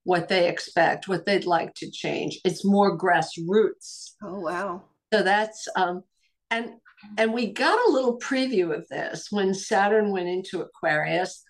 what 0.06 0.30
they 0.30 0.48
expect, 0.48 1.08
what 1.08 1.26
they'd 1.26 1.46
like 1.46 1.74
to 1.76 1.92
change. 1.92 2.40
It's 2.46 2.64
more 2.64 2.98
grassroots. 2.98 4.12
Oh 4.24 4.40
wow. 4.40 4.84
So 5.14 5.22
that's 5.22 5.68
um 5.76 6.04
and 6.50 6.70
and 7.18 7.34
we 7.34 7.52
got 7.52 7.78
a 7.88 7.92
little 7.92 8.18
preview 8.20 8.74
of 8.74 8.88
this 8.88 9.28
when 9.32 9.54
Saturn 9.54 10.12
went 10.12 10.30
into 10.30 10.62
Aquarius 10.62 11.44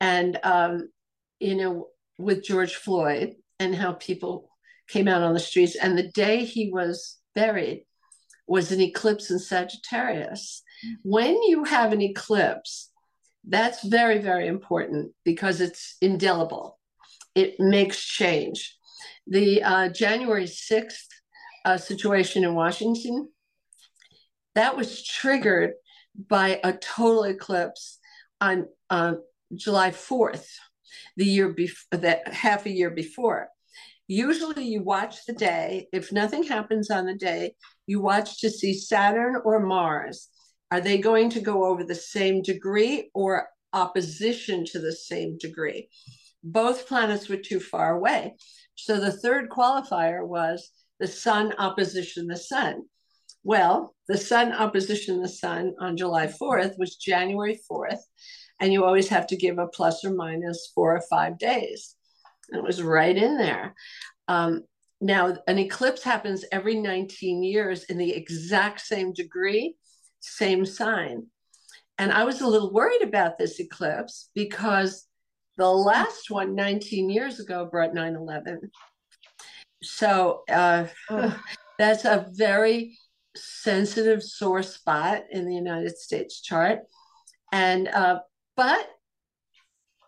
and 0.00 0.38
um 0.42 0.88
you 1.40 1.56
know 1.56 1.88
with 2.18 2.44
George 2.44 2.74
Floyd 2.74 3.36
and 3.58 3.74
how 3.74 3.92
people 3.92 4.50
came 4.88 5.08
out 5.08 5.22
on 5.22 5.34
the 5.34 5.40
streets. 5.40 5.76
And 5.76 5.96
the 5.96 6.10
day 6.10 6.44
he 6.44 6.70
was 6.70 7.18
buried 7.34 7.84
was 8.46 8.72
an 8.72 8.80
eclipse 8.80 9.30
in 9.30 9.38
Sagittarius. 9.38 10.62
When 11.02 11.40
you 11.42 11.64
have 11.64 11.92
an 11.92 12.02
eclipse, 12.02 12.90
that's 13.48 13.84
very, 13.84 14.18
very 14.18 14.46
important 14.46 15.12
because 15.24 15.60
it's 15.60 15.96
indelible. 16.00 16.75
It 17.36 17.60
makes 17.60 18.02
change. 18.02 18.74
The 19.26 19.62
uh, 19.62 19.88
January 19.90 20.46
6th 20.46 21.06
uh, 21.66 21.76
situation 21.76 22.44
in 22.44 22.54
Washington, 22.54 23.28
that 24.54 24.74
was 24.74 25.04
triggered 25.04 25.72
by 26.16 26.60
a 26.64 26.72
total 26.72 27.24
eclipse 27.24 27.98
on 28.40 28.68
uh, 28.88 29.16
July 29.54 29.90
4th, 29.90 30.46
the 31.18 31.26
year 31.26 31.50
before, 31.50 31.98
that 31.98 32.32
half 32.32 32.64
a 32.64 32.70
year 32.70 32.90
before. 32.90 33.48
Usually, 34.08 34.64
you 34.64 34.82
watch 34.82 35.26
the 35.26 35.34
day. 35.34 35.88
If 35.92 36.12
nothing 36.12 36.44
happens 36.44 36.90
on 36.90 37.04
the 37.04 37.14
day, 37.14 37.54
you 37.86 38.00
watch 38.00 38.40
to 38.40 38.48
see 38.48 38.72
Saturn 38.72 39.36
or 39.44 39.60
Mars. 39.60 40.28
Are 40.70 40.80
they 40.80 40.96
going 40.96 41.28
to 41.30 41.40
go 41.40 41.66
over 41.66 41.84
the 41.84 41.94
same 41.94 42.40
degree 42.40 43.10
or 43.12 43.48
opposition 43.74 44.64
to 44.66 44.78
the 44.78 44.92
same 44.92 45.36
degree? 45.36 45.90
Both 46.48 46.86
planets 46.86 47.28
were 47.28 47.38
too 47.38 47.58
far 47.58 47.96
away. 47.96 48.36
So 48.76 49.00
the 49.00 49.10
third 49.10 49.50
qualifier 49.50 50.24
was 50.24 50.70
the 51.00 51.08
Sun 51.08 51.54
opposition 51.58 52.28
the 52.28 52.36
Sun. 52.36 52.82
Well, 53.42 53.96
the 54.06 54.16
Sun 54.16 54.52
opposition 54.52 55.20
the 55.20 55.28
Sun 55.28 55.74
on 55.80 55.96
July 55.96 56.28
4th 56.28 56.78
was 56.78 56.94
January 56.94 57.58
4th, 57.68 57.98
and 58.60 58.72
you 58.72 58.84
always 58.84 59.08
have 59.08 59.26
to 59.28 59.36
give 59.36 59.58
a 59.58 59.66
plus 59.66 60.04
or 60.04 60.14
minus 60.14 60.70
four 60.72 60.94
or 60.94 61.02
five 61.10 61.36
days. 61.36 61.96
And 62.50 62.60
It 62.60 62.64
was 62.64 62.80
right 62.80 63.16
in 63.16 63.36
there. 63.36 63.74
Um, 64.28 64.62
now, 65.00 65.36
an 65.48 65.58
eclipse 65.58 66.04
happens 66.04 66.44
every 66.52 66.76
19 66.76 67.42
years 67.42 67.84
in 67.84 67.98
the 67.98 68.12
exact 68.12 68.82
same 68.82 69.12
degree, 69.12 69.74
same 70.20 70.64
sign. 70.64 71.26
And 71.98 72.12
I 72.12 72.22
was 72.22 72.40
a 72.40 72.46
little 72.46 72.72
worried 72.72 73.02
about 73.02 73.36
this 73.36 73.58
eclipse 73.58 74.30
because 74.32 75.06
the 75.56 75.68
last 75.68 76.30
one 76.30 76.54
19 76.54 77.10
years 77.10 77.40
ago 77.40 77.66
brought 77.70 77.94
9 77.94 78.14
11. 78.14 78.70
So 79.82 80.42
uh, 80.50 80.86
that's 81.78 82.04
a 82.04 82.26
very 82.32 82.98
sensitive 83.34 84.22
sore 84.22 84.62
spot 84.62 85.24
in 85.30 85.46
the 85.46 85.54
United 85.54 85.96
States 85.98 86.40
chart. 86.40 86.80
And, 87.52 87.88
uh, 87.88 88.20
but 88.56 88.88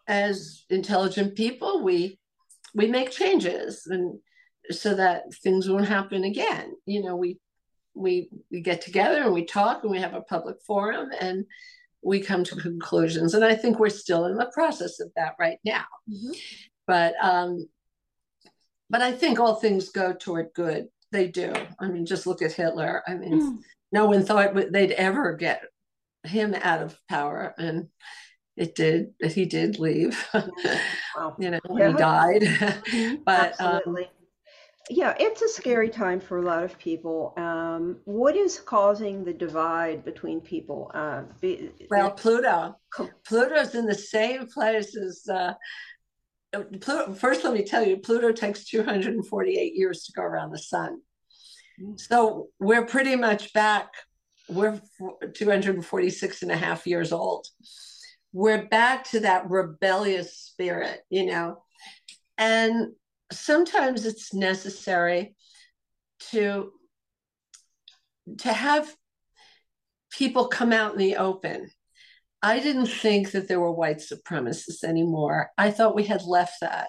as 0.06 0.64
intelligent 0.70 1.36
people, 1.36 1.82
we 1.82 2.18
we 2.74 2.86
make 2.86 3.10
changes 3.10 3.86
and 3.86 4.18
so 4.70 4.94
that 4.94 5.22
things 5.42 5.68
won't 5.68 5.88
happen 5.88 6.24
again 6.24 6.72
you 6.86 7.02
know 7.02 7.16
we 7.16 7.38
we 7.94 8.28
we 8.50 8.60
get 8.60 8.80
together 8.80 9.22
and 9.22 9.32
we 9.32 9.44
talk 9.44 9.82
and 9.82 9.90
we 9.90 9.98
have 9.98 10.14
a 10.14 10.20
public 10.22 10.56
forum 10.66 11.10
and 11.20 11.44
we 12.02 12.20
come 12.20 12.44
to 12.44 12.56
conclusions 12.56 13.34
and 13.34 13.44
i 13.44 13.54
think 13.54 13.78
we're 13.78 13.88
still 13.88 14.26
in 14.26 14.36
the 14.36 14.50
process 14.54 15.00
of 15.00 15.10
that 15.16 15.34
right 15.38 15.58
now 15.64 15.84
mm-hmm. 16.08 16.32
but 16.86 17.14
um 17.22 17.68
but 18.90 19.02
i 19.02 19.12
think 19.12 19.38
all 19.38 19.54
things 19.54 19.90
go 19.90 20.12
toward 20.12 20.48
good 20.54 20.88
they 21.12 21.26
do 21.26 21.52
i 21.80 21.88
mean 21.88 22.06
just 22.06 22.26
look 22.26 22.42
at 22.42 22.52
hitler 22.52 23.02
i 23.06 23.14
mean 23.14 23.40
mm. 23.40 23.58
no 23.92 24.06
one 24.06 24.24
thought 24.24 24.54
they'd 24.72 24.92
ever 24.92 25.34
get 25.34 25.62
him 26.24 26.54
out 26.54 26.82
of 26.82 26.98
power 27.08 27.54
and 27.58 27.88
it 28.56 28.74
did 28.74 29.12
he 29.30 29.44
did 29.44 29.78
leave 29.78 30.26
wow. 30.34 31.36
you 31.38 31.50
know 31.50 31.60
yeah. 31.76 31.88
he 31.88 31.94
died 31.94 32.42
mm-hmm. 32.42 33.14
but 33.24 33.60
um, 33.60 33.76
Absolutely. 33.76 34.04
Um, 34.04 34.10
yeah 34.90 35.14
it's 35.18 35.42
a 35.42 35.48
scary 35.48 35.88
time 35.88 36.20
for 36.20 36.38
a 36.38 36.42
lot 36.42 36.64
of 36.64 36.78
people. 36.78 37.34
Um, 37.36 37.98
what 38.04 38.36
is 38.36 38.60
causing 38.60 39.24
the 39.24 39.32
divide 39.32 40.04
between 40.04 40.40
people? 40.40 40.90
Uh, 40.94 41.22
be, 41.40 41.70
well 41.90 42.10
pluto. 42.10 42.76
pluto's 43.24 43.74
in 43.74 43.86
the 43.86 43.94
same 43.94 44.46
place 44.46 44.96
as 44.96 45.26
uh, 45.32 45.54
pluto, 46.80 47.12
first 47.14 47.44
let 47.44 47.54
me 47.54 47.64
tell 47.64 47.84
you 47.84 47.98
pluto 47.98 48.32
takes 48.32 48.64
248 48.64 49.74
years 49.74 50.04
to 50.04 50.12
go 50.12 50.22
around 50.22 50.52
the 50.52 50.58
sun. 50.58 51.00
Mm. 51.80 51.98
so 52.00 52.48
we're 52.58 52.86
pretty 52.86 53.14
much 53.14 53.52
back 53.52 53.88
we're 54.48 54.80
246 55.34 56.42
and 56.42 56.50
a 56.50 56.56
half 56.56 56.86
years 56.86 57.12
old. 57.12 57.46
We're 58.32 58.66
back 58.66 59.04
to 59.10 59.20
that 59.20 59.50
rebellious 59.50 60.36
spirit, 60.36 61.00
you 61.10 61.26
know. 61.26 61.62
And 62.36 62.92
sometimes 63.32 64.06
it's 64.06 64.32
necessary 64.34 65.34
to 66.30 66.72
to 68.38 68.52
have 68.52 68.94
people 70.10 70.48
come 70.48 70.72
out 70.72 70.92
in 70.92 70.98
the 70.98 71.16
open. 71.16 71.70
I 72.42 72.60
didn't 72.60 72.86
think 72.86 73.32
that 73.32 73.48
there 73.48 73.60
were 73.60 73.72
white 73.72 73.98
supremacists 73.98 74.84
anymore. 74.84 75.50
I 75.58 75.70
thought 75.70 75.94
we 75.94 76.04
had 76.04 76.22
left 76.22 76.60
that 76.60 76.88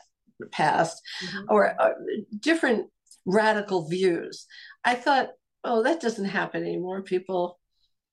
past 0.52 1.02
mm-hmm. 1.24 1.46
or, 1.50 1.76
or 1.80 1.96
different 2.40 2.88
radical 3.26 3.88
views. 3.88 4.46
I 4.84 4.96
thought, 4.96 5.30
oh, 5.64 5.84
that 5.84 6.02
doesn't 6.02 6.26
happen 6.26 6.64
anymore. 6.64 7.02
People 7.02 7.60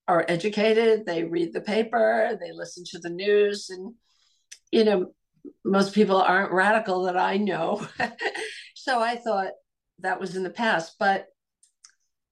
are 0.08 0.24
educated, 0.28 1.04
they 1.04 1.24
read 1.24 1.52
the 1.52 1.60
paper, 1.60 2.38
they 2.40 2.52
listen 2.52 2.84
to 2.86 2.98
the 3.00 3.10
news, 3.10 3.70
and 3.70 3.94
you 4.70 4.84
know, 4.84 5.06
most 5.64 5.94
people 5.94 6.16
aren't 6.16 6.52
radical 6.52 7.04
that 7.04 7.16
I 7.16 7.36
know. 7.36 7.86
so 8.74 9.00
I 9.00 9.16
thought 9.16 9.52
that 10.00 10.20
was 10.20 10.36
in 10.36 10.42
the 10.42 10.50
past. 10.50 10.96
But 10.98 11.26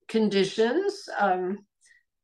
conditions, 0.08 1.08
um, 1.18 1.58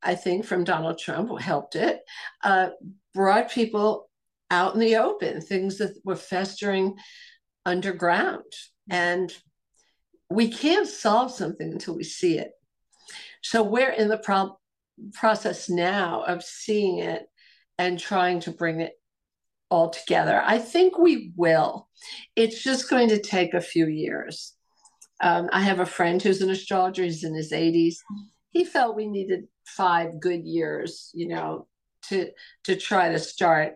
I 0.01 0.15
think, 0.15 0.45
from 0.45 0.63
Donald 0.63 0.97
Trump 0.97 1.39
helped 1.39 1.75
it, 1.75 2.01
uh, 2.43 2.69
brought 3.13 3.51
people 3.51 4.09
out 4.49 4.73
in 4.73 4.79
the 4.79 4.97
open, 4.97 5.41
things 5.41 5.77
that 5.77 5.95
were 6.03 6.15
festering 6.15 6.97
underground. 7.65 8.43
And 8.89 9.33
we 10.29 10.49
can't 10.49 10.87
solve 10.87 11.31
something 11.31 11.71
until 11.71 11.95
we 11.95 12.03
see 12.03 12.37
it. 12.37 12.51
So 13.41 13.63
we're 13.63 13.91
in 13.91 14.07
the 14.07 14.17
pro- 14.17 14.57
process 15.13 15.69
now 15.69 16.23
of 16.23 16.43
seeing 16.43 16.99
it 16.99 17.27
and 17.77 17.99
trying 17.99 18.39
to 18.41 18.51
bring 18.51 18.81
it 18.81 18.93
all 19.71 19.89
together. 19.89 20.43
I 20.45 20.59
think 20.59 20.97
we 20.97 21.31
will. 21.35 21.87
It's 22.35 22.61
just 22.61 22.89
going 22.89 23.09
to 23.09 23.19
take 23.19 23.53
a 23.53 23.61
few 23.61 23.87
years. 23.87 24.53
Um, 25.21 25.49
I 25.51 25.61
have 25.61 25.79
a 25.79 25.85
friend 25.85 26.21
who's 26.21 26.41
an 26.41 26.49
astrologer, 26.49 27.03
he's 27.03 27.23
in 27.23 27.33
his 27.33 27.51
80s. 27.51 27.95
He 28.49 28.65
felt 28.65 28.95
we 28.95 29.07
needed 29.07 29.47
five 29.65 30.19
good 30.19 30.43
years, 30.43 31.09
you 31.13 31.29
know, 31.29 31.67
to 32.09 32.29
to 32.65 32.75
try 32.75 33.09
to 33.09 33.19
start 33.19 33.75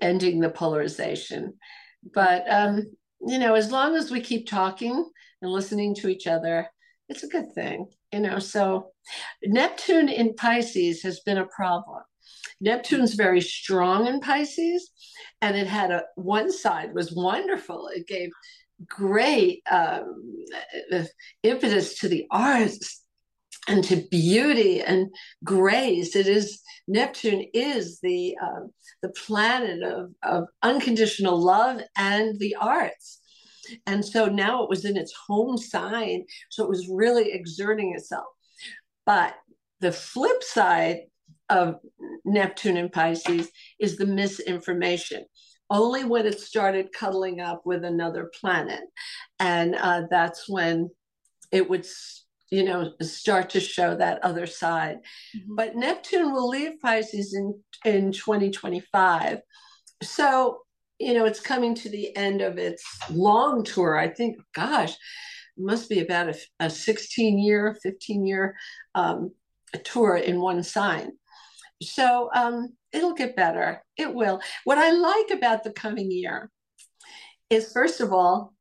ending 0.00 0.40
the 0.40 0.50
polarization. 0.50 1.54
But 2.12 2.44
um, 2.48 2.92
you 3.26 3.38
know, 3.38 3.54
as 3.54 3.70
long 3.70 3.96
as 3.96 4.10
we 4.10 4.20
keep 4.20 4.46
talking 4.46 5.10
and 5.40 5.50
listening 5.50 5.94
to 5.96 6.08
each 6.08 6.26
other, 6.26 6.68
it's 7.08 7.22
a 7.22 7.28
good 7.28 7.52
thing, 7.54 7.86
you 8.12 8.20
know. 8.20 8.38
So 8.38 8.90
Neptune 9.42 10.10
in 10.10 10.34
Pisces 10.34 11.02
has 11.02 11.20
been 11.20 11.38
a 11.38 11.46
problem. 11.46 12.02
Neptune's 12.60 13.14
very 13.14 13.40
strong 13.40 14.06
in 14.06 14.20
Pisces, 14.20 14.90
and 15.40 15.56
it 15.56 15.66
had 15.66 15.90
a 15.90 16.04
one 16.16 16.50
side 16.50 16.94
was 16.94 17.12
wonderful. 17.12 17.88
It 17.88 18.06
gave 18.06 18.30
great 18.88 19.62
um, 19.70 20.22
impetus 21.42 21.98
to 22.00 22.08
the 22.08 22.26
arts 22.30 23.02
and 23.68 23.82
to 23.84 24.04
beauty 24.10 24.80
and 24.80 25.08
grace. 25.42 26.16
It 26.16 26.26
is 26.26 26.60
Neptune 26.86 27.46
is 27.54 28.00
the 28.00 28.36
uh, 28.42 28.66
the 29.02 29.10
planet 29.10 29.82
of, 29.82 30.10
of 30.22 30.44
unconditional 30.62 31.38
love 31.38 31.80
and 31.96 32.38
the 32.38 32.56
arts. 32.60 33.20
And 33.86 34.04
so 34.04 34.26
now 34.26 34.62
it 34.62 34.68
was 34.68 34.84
in 34.84 34.96
its 34.96 35.14
home 35.26 35.56
sign, 35.56 36.26
so 36.50 36.64
it 36.64 36.68
was 36.68 36.88
really 36.88 37.32
exerting 37.32 37.94
itself. 37.94 38.26
But 39.06 39.34
the 39.80 39.92
flip 39.92 40.42
side 40.42 41.00
of 41.50 41.76
Neptune 42.24 42.76
and 42.76 42.92
Pisces 42.92 43.50
is 43.78 43.96
the 43.96 44.06
misinformation. 44.06 45.24
Only 45.70 46.04
when 46.04 46.26
it 46.26 46.40
started 46.40 46.92
cuddling 46.92 47.40
up 47.40 47.62
with 47.64 47.84
another 47.84 48.30
planet. 48.40 48.82
And 49.40 49.74
uh, 49.74 50.02
that's 50.10 50.48
when 50.48 50.90
it 51.50 51.68
would, 51.68 51.86
you 52.50 52.64
know, 52.64 52.92
start 53.00 53.50
to 53.50 53.60
show 53.60 53.96
that 53.96 54.22
other 54.22 54.46
side. 54.46 54.98
Mm-hmm. 55.36 55.54
But 55.54 55.76
Neptune 55.76 56.32
will 56.32 56.48
leave 56.48 56.80
Pisces 56.82 57.34
in, 57.34 57.58
in 57.84 58.12
2025. 58.12 59.38
So, 60.02 60.58
you 60.98 61.14
know, 61.14 61.24
it's 61.24 61.40
coming 61.40 61.74
to 61.76 61.88
the 61.88 62.14
end 62.16 62.40
of 62.40 62.58
its 62.58 62.84
long 63.10 63.64
tour. 63.64 63.96
I 63.96 64.08
think, 64.08 64.36
gosh, 64.54 64.92
it 64.92 65.62
must 65.62 65.88
be 65.88 66.00
about 66.00 66.28
a, 66.28 66.36
a 66.60 66.70
16 66.70 67.38
year, 67.38 67.76
15 67.82 68.26
year 68.26 68.54
um, 68.94 69.32
tour 69.84 70.16
in 70.16 70.40
one 70.40 70.62
sign. 70.62 71.12
So 71.82 72.30
um, 72.34 72.70
it'll 72.92 73.14
get 73.14 73.36
better. 73.36 73.82
It 73.96 74.14
will. 74.14 74.40
What 74.64 74.78
I 74.78 74.90
like 74.90 75.30
about 75.30 75.64
the 75.64 75.72
coming 75.72 76.10
year 76.10 76.50
is, 77.50 77.72
first 77.72 78.00
of 78.00 78.12
all, 78.12 78.54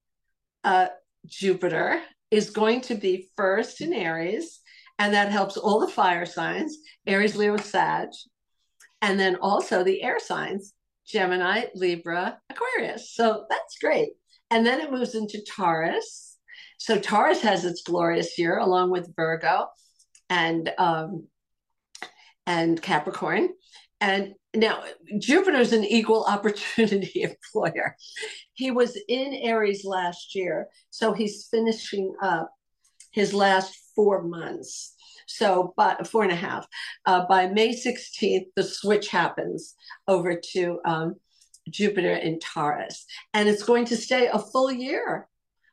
uh, 0.64 0.88
Jupiter 1.26 2.01
is 2.32 2.49
going 2.49 2.82
to 2.82 2.95
be 2.95 3.30
first 3.38 3.82
in 3.82 3.93
Aries, 3.93 4.59
and 4.99 5.14
that 5.14 5.32
helps 5.32 5.57
all 5.57 5.80
the 5.80 5.88
fire 5.88 6.26
signs 6.26 6.78
Aries, 7.05 7.36
Leo, 7.36 7.57
Sag, 7.57 8.09
and 9.01 9.20
then 9.20 9.36
also 9.36 9.84
the 9.84 10.01
air 10.01 10.20
signs 10.20 10.74
Gemini, 11.05 11.66
Libra, 11.76 12.39
Aquarius. 12.49 13.14
So 13.14 13.45
that's 13.49 13.78
great. 13.80 14.11
And 14.49 14.66
then 14.66 14.80
it 14.80 14.91
moves 14.91 15.16
into 15.16 15.43
Taurus. 15.43 16.38
So 16.78 16.97
Taurus 16.97 17.41
has 17.41 17.66
its 17.66 17.84
glorious 17.84 18.38
year 18.38 18.57
along 18.57 18.91
with 18.91 19.14
Virgo 19.16 19.68
and 20.30 20.72
um, 20.78 21.28
and 22.46 22.82
Capricorn. 22.82 23.50
And 24.02 24.34
now 24.54 24.84
Jupiter's 25.18 25.74
an 25.74 25.84
equal 25.84 26.24
opportunity 26.28 27.24
employer. 27.24 27.96
He 28.54 28.72
was 28.72 29.00
in 29.08 29.34
Aries 29.34 29.86
last 29.86 30.36
year, 30.36 30.68
so 30.89 31.14
he's 31.14 31.48
finishing 31.50 32.14
up 32.22 32.52
his 33.12 33.34
last 33.34 33.78
four 33.96 34.24
months. 34.24 34.96
So, 35.26 35.74
but 35.78 36.06
four 36.06 36.24
and 36.24 36.34
a 36.34 36.36
half. 36.36 36.68
Uh, 37.06 37.26
by 37.28 37.48
May 37.48 37.74
16th, 37.74 38.48
the 38.56 38.64
switch 38.64 39.08
happens 39.08 39.74
over 40.08 40.39
to 40.52 40.80
um, 40.84 41.16
Jupiter 41.70 42.14
in 42.14 42.39
Taurus, 42.39 43.06
and 43.34 43.48
it's 43.48 43.64
going 43.64 43.86
to 43.86 43.98
stay 43.98 44.28
a 44.28 44.38
full 44.38 44.72
year. 44.72 45.30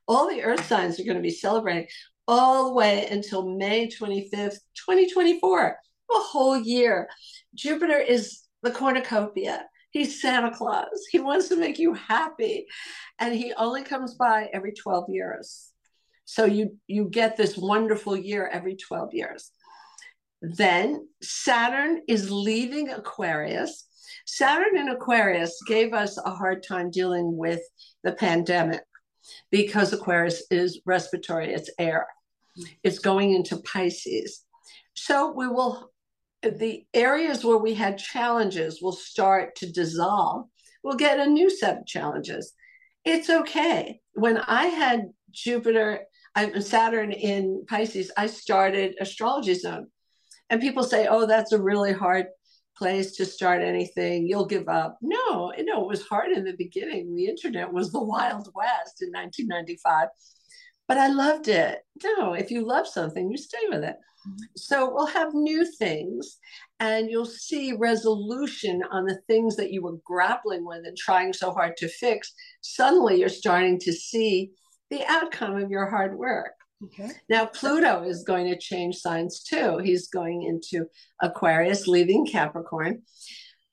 All 0.07 0.29
the 0.29 0.43
Earth 0.43 0.67
signs 0.67 1.01
are 1.01 1.05
going 1.05 1.17
to 1.17 1.23
be 1.23 1.31
celebrating 1.31 1.89
all 2.29 2.69
the 2.69 2.75
way 2.75 3.09
until 3.11 3.57
May 3.57 3.89
25th, 3.89 4.59
2024 4.87 5.77
a 6.17 6.21
whole 6.21 6.57
year. 6.57 7.09
Jupiter 7.55 7.99
is 7.99 8.43
the 8.63 8.71
cornucopia. 8.71 9.65
He's 9.91 10.21
Santa 10.21 10.53
Claus. 10.55 11.07
He 11.11 11.19
wants 11.19 11.49
to 11.49 11.57
make 11.57 11.79
you 11.79 11.95
happy. 11.95 12.67
And 13.19 13.35
he 13.35 13.53
only 13.55 13.83
comes 13.83 14.15
by 14.15 14.49
every 14.53 14.73
12 14.73 15.07
years. 15.09 15.71
So 16.25 16.45
you 16.45 16.79
you 16.87 17.09
get 17.11 17.37
this 17.37 17.57
wonderful 17.57 18.17
year 18.17 18.47
every 18.47 18.77
12 18.77 19.15
years. 19.15 19.51
Then 20.41 21.09
Saturn 21.21 22.03
is 22.07 22.31
leaving 22.31 22.91
Aquarius. 22.91 23.87
Saturn 24.27 24.79
in 24.79 24.89
Aquarius 24.89 25.59
gave 25.67 25.93
us 25.93 26.19
a 26.19 26.31
hard 26.31 26.63
time 26.63 26.91
dealing 26.91 27.37
with 27.37 27.61
the 28.05 28.13
pandemic 28.13 28.83
because 29.51 29.93
Aquarius 29.93 30.45
is 30.51 30.81
respiratory, 30.87 31.53
it's 31.53 31.71
air. 31.79 32.07
It's 32.83 32.99
going 32.99 33.35
into 33.35 33.59
Pisces. 33.59 34.45
So 34.95 35.33
we 35.33 35.49
will 35.49 35.91
the 36.43 36.87
areas 36.95 37.45
where 37.45 37.59
we 37.59 37.75
had 37.75 37.99
challenges 37.99 38.81
will 38.81 38.93
start 38.93 39.57
to 39.57 39.71
dissolve. 39.71 40.47
We'll 40.83 40.97
get 40.97 41.21
a 41.21 41.27
new 41.27 41.51
set 41.51 41.79
of 41.79 41.87
challenges. 41.87 42.53
It's 43.05 43.31
okay. 43.31 44.01
When 44.15 44.39
I 44.39 44.67
had 44.67 45.11
Jupiter, 45.31 46.01
Saturn 46.61 47.13
in 47.13 47.65
Pisces, 47.69 48.11
I 48.17 48.27
started 48.27 48.97
Astrology 49.01 49.55
Zone. 49.55 49.89
And 50.49 50.61
people 50.61 50.83
say, 50.83 51.07
oh, 51.09 51.27
that's 51.27 51.53
a 51.53 51.63
really 51.63 51.93
hard 51.93 52.27
place 52.77 53.13
to 53.17 53.27
start 53.27 53.63
anything. 53.63 54.27
You'll 54.27 54.47
give 54.47 54.69
up. 54.69 54.99
No, 55.03 55.53
no, 55.59 55.83
it 55.83 55.87
was 55.87 56.07
hard 56.07 56.33
in 56.33 56.45
the 56.45 56.57
beginning. 56.57 57.15
The 57.15 57.27
internet 57.27 57.73
was 57.73 57.93
the 57.93 58.03
Wild 58.03 58.49
West 58.55 59.03
in 59.03 59.11
1995. 59.13 60.09
But 60.89 60.99
I 60.99 61.09
loved 61.09 61.49
it. 61.49 61.81
No, 62.03 62.33
if 62.33 62.51
you 62.51 62.67
love 62.67 62.89
something, 62.89 63.31
you 63.31 63.37
stay 63.37 63.59
with 63.69 63.85
it. 63.85 63.97
So 64.57 64.93
we'll 64.93 65.07
have 65.07 65.35
new 65.35 65.65
things 65.79 66.39
and 66.79 67.11
you'll 67.11 67.27
see 67.27 67.73
resolution 67.73 68.83
on 68.91 69.05
the 69.05 69.21
things 69.27 69.57
that 69.57 69.73
you 69.73 69.83
were 69.83 69.99
grappling 70.05 70.65
with 70.65 70.85
and 70.85 70.97
trying 70.97 71.33
so 71.33 71.53
hard 71.53 71.77
to 71.79 71.89
fix. 71.89 72.33
Suddenly 72.61 73.21
you're 73.21 73.29
starting 73.29 73.79
to 73.81 73.93
see 73.93 74.53
the 74.91 75.05
outcome 75.07 75.57
of 75.57 75.71
your 75.71 75.87
hard 75.87 76.19
work. 76.19 76.53
Okay. 76.85 77.11
Now, 77.29 77.45
Pluto 77.45 78.05
is 78.05 78.25
going 78.25 78.47
to 78.47 78.59
change 78.59 78.97
signs 78.97 79.43
too. 79.43 79.79
He's 79.79 80.09
going 80.09 80.45
into 80.45 80.87
Aquarius, 81.21 81.87
leaving 81.87 82.27
Capricorn. 82.27 83.03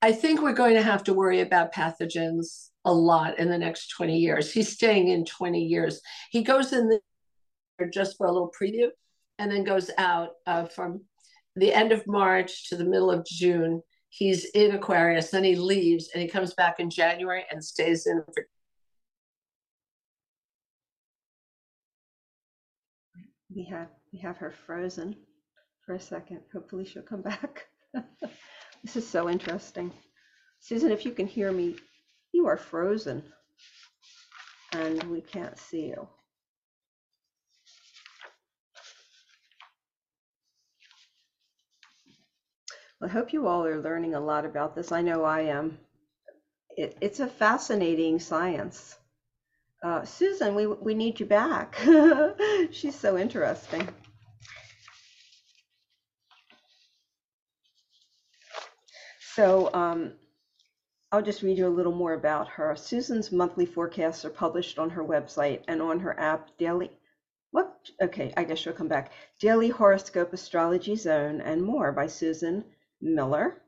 I 0.01 0.11
think 0.11 0.41
we're 0.41 0.53
going 0.53 0.75
to 0.75 0.83
have 0.83 1.03
to 1.05 1.13
worry 1.13 1.39
about 1.39 1.73
pathogens 1.73 2.69
a 2.83 2.93
lot 2.93 3.39
in 3.39 3.49
the 3.49 3.57
next 3.57 3.87
20 3.89 4.17
years. 4.17 4.51
He's 4.51 4.73
staying 4.73 5.07
in 5.07 5.25
20 5.25 5.59
years. 5.63 6.01
He 6.31 6.43
goes 6.43 6.73
in 6.73 6.89
the 6.89 6.99
just 7.93 8.17
for 8.17 8.27
a 8.27 8.31
little 8.31 8.51
preview 8.59 8.89
and 9.39 9.51
then 9.51 9.63
goes 9.63 9.91
out 9.97 10.31
uh, 10.45 10.65
from 10.65 11.01
the 11.55 11.73
end 11.73 11.91
of 11.91 12.05
March 12.07 12.69
to 12.69 12.75
the 12.75 12.85
middle 12.85 13.11
of 13.11 13.25
June. 13.25 13.81
He's 14.09 14.45
in 14.51 14.71
Aquarius, 14.71 15.31
then 15.31 15.43
he 15.43 15.55
leaves 15.55 16.09
and 16.13 16.21
he 16.21 16.29
comes 16.29 16.53
back 16.53 16.79
in 16.79 16.89
January 16.89 17.43
and 17.51 17.63
stays 17.63 18.07
in 18.07 18.23
for. 18.33 18.47
We 23.53 23.63
have 23.65 23.87
we 24.13 24.19
have 24.19 24.37
her 24.37 24.51
frozen 24.51 25.15
for 25.85 25.95
a 25.95 25.99
second. 25.99 26.41
Hopefully 26.53 26.85
she'll 26.85 27.01
come 27.01 27.21
back. 27.21 27.65
this 28.83 28.95
is 28.95 29.07
so 29.07 29.29
interesting. 29.29 29.91
Susan, 30.59 30.91
if 30.91 31.05
you 31.05 31.11
can 31.11 31.27
hear 31.27 31.51
me, 31.51 31.75
you 32.31 32.47
are 32.47 32.57
frozen 32.57 33.23
and 34.73 35.01
we 35.03 35.21
can't 35.21 35.57
see 35.57 35.87
you. 35.87 36.07
I 42.99 43.07
hope 43.07 43.31
you 43.31 43.47
all 43.47 43.63
are 43.63 43.79
learning 43.79 44.15
a 44.15 44.19
lot 44.19 44.43
about 44.43 44.75
this. 44.75 44.91
I 44.91 45.03
know 45.03 45.23
I 45.23 45.41
am. 45.41 45.77
it, 46.75 46.97
it's 46.99 47.19
a 47.19 47.27
fascinating 47.27 48.19
science. 48.19 48.97
Uh, 49.83 50.03
Susan, 50.03 50.55
we, 50.55 50.65
we 50.65 50.95
need 50.95 51.19
you 51.19 51.27
back. 51.27 51.77
She's 52.71 52.95
so 52.95 53.15
interesting. 53.15 53.87
So 59.35 59.71
um, 59.75 60.13
I'll 61.11 61.21
just 61.21 61.43
read 61.43 61.59
you 61.59 61.67
a 61.67 61.69
little 61.69 61.93
more 61.93 62.13
about 62.13 62.47
her. 62.47 62.75
Susan's 62.75 63.31
monthly 63.31 63.67
forecasts 63.67 64.25
are 64.25 64.31
published 64.31 64.79
on 64.79 64.89
her 64.89 65.03
website 65.03 65.61
and 65.67 65.83
on 65.83 65.99
her 65.99 66.19
app 66.19 66.49
daily. 66.57 66.89
What? 67.51 67.91
Okay, 68.01 68.33
I 68.35 68.43
guess 68.43 68.57
she'll 68.57 68.73
come 68.73 68.87
back. 68.87 69.11
Daily 69.39 69.69
Horoscope 69.69 70.33
Astrology 70.33 70.95
Zone 70.95 71.41
and 71.41 71.61
more 71.61 71.91
by 71.91 72.07
Susan 72.07 72.65
Miller 73.01 73.61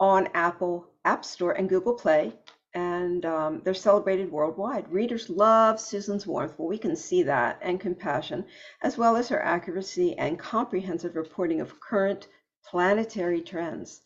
on 0.00 0.28
Apple 0.34 0.90
App 1.04 1.24
Store 1.24 1.52
and 1.52 1.68
Google 1.68 1.94
Play. 1.94 2.32
And 2.74 3.24
um, 3.24 3.62
they're 3.62 3.72
celebrated 3.72 4.32
worldwide. 4.32 4.90
Readers 4.90 5.30
love 5.30 5.78
Susan's 5.78 6.26
warmth. 6.26 6.58
Well, 6.58 6.66
we 6.66 6.78
can 6.78 6.96
see 6.96 7.22
that 7.22 7.60
and 7.62 7.78
compassion, 7.78 8.46
as 8.82 8.98
well 8.98 9.16
as 9.16 9.28
her 9.28 9.40
accuracy 9.40 10.18
and 10.18 10.36
comprehensive 10.36 11.14
reporting 11.14 11.60
of 11.60 11.78
current 11.78 12.26
planetary 12.68 13.42
trends. 13.42 14.00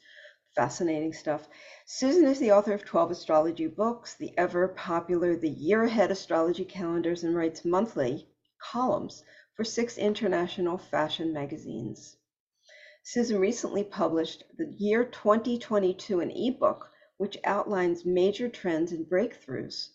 Fascinating 0.54 1.14
stuff. 1.14 1.48
Susan 1.86 2.26
is 2.26 2.38
the 2.38 2.52
author 2.52 2.74
of 2.74 2.84
12 2.84 3.12
astrology 3.12 3.68
books, 3.68 4.16
the 4.16 4.36
ever 4.36 4.68
popular 4.68 5.34
The 5.34 5.48
Year 5.48 5.84
Ahead 5.84 6.10
Astrology 6.10 6.66
Calendars, 6.66 7.24
and 7.24 7.34
writes 7.34 7.64
monthly 7.64 8.28
columns 8.60 9.24
for 9.54 9.64
six 9.64 9.96
international 9.96 10.76
fashion 10.76 11.32
magazines. 11.32 12.17
Susan 13.10 13.40
recently 13.40 13.82
published 13.82 14.44
the 14.58 14.66
Year 14.76 15.02
2022 15.02 16.20
an 16.20 16.30
ebook 16.30 16.90
which 17.16 17.38
outlines 17.44 18.04
major 18.04 18.50
trends 18.50 18.92
and 18.92 19.06
breakthroughs 19.06 19.86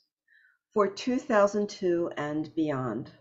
for 0.73 0.87
2002 0.87 2.09
and 2.17 2.55
beyond. 2.55 3.11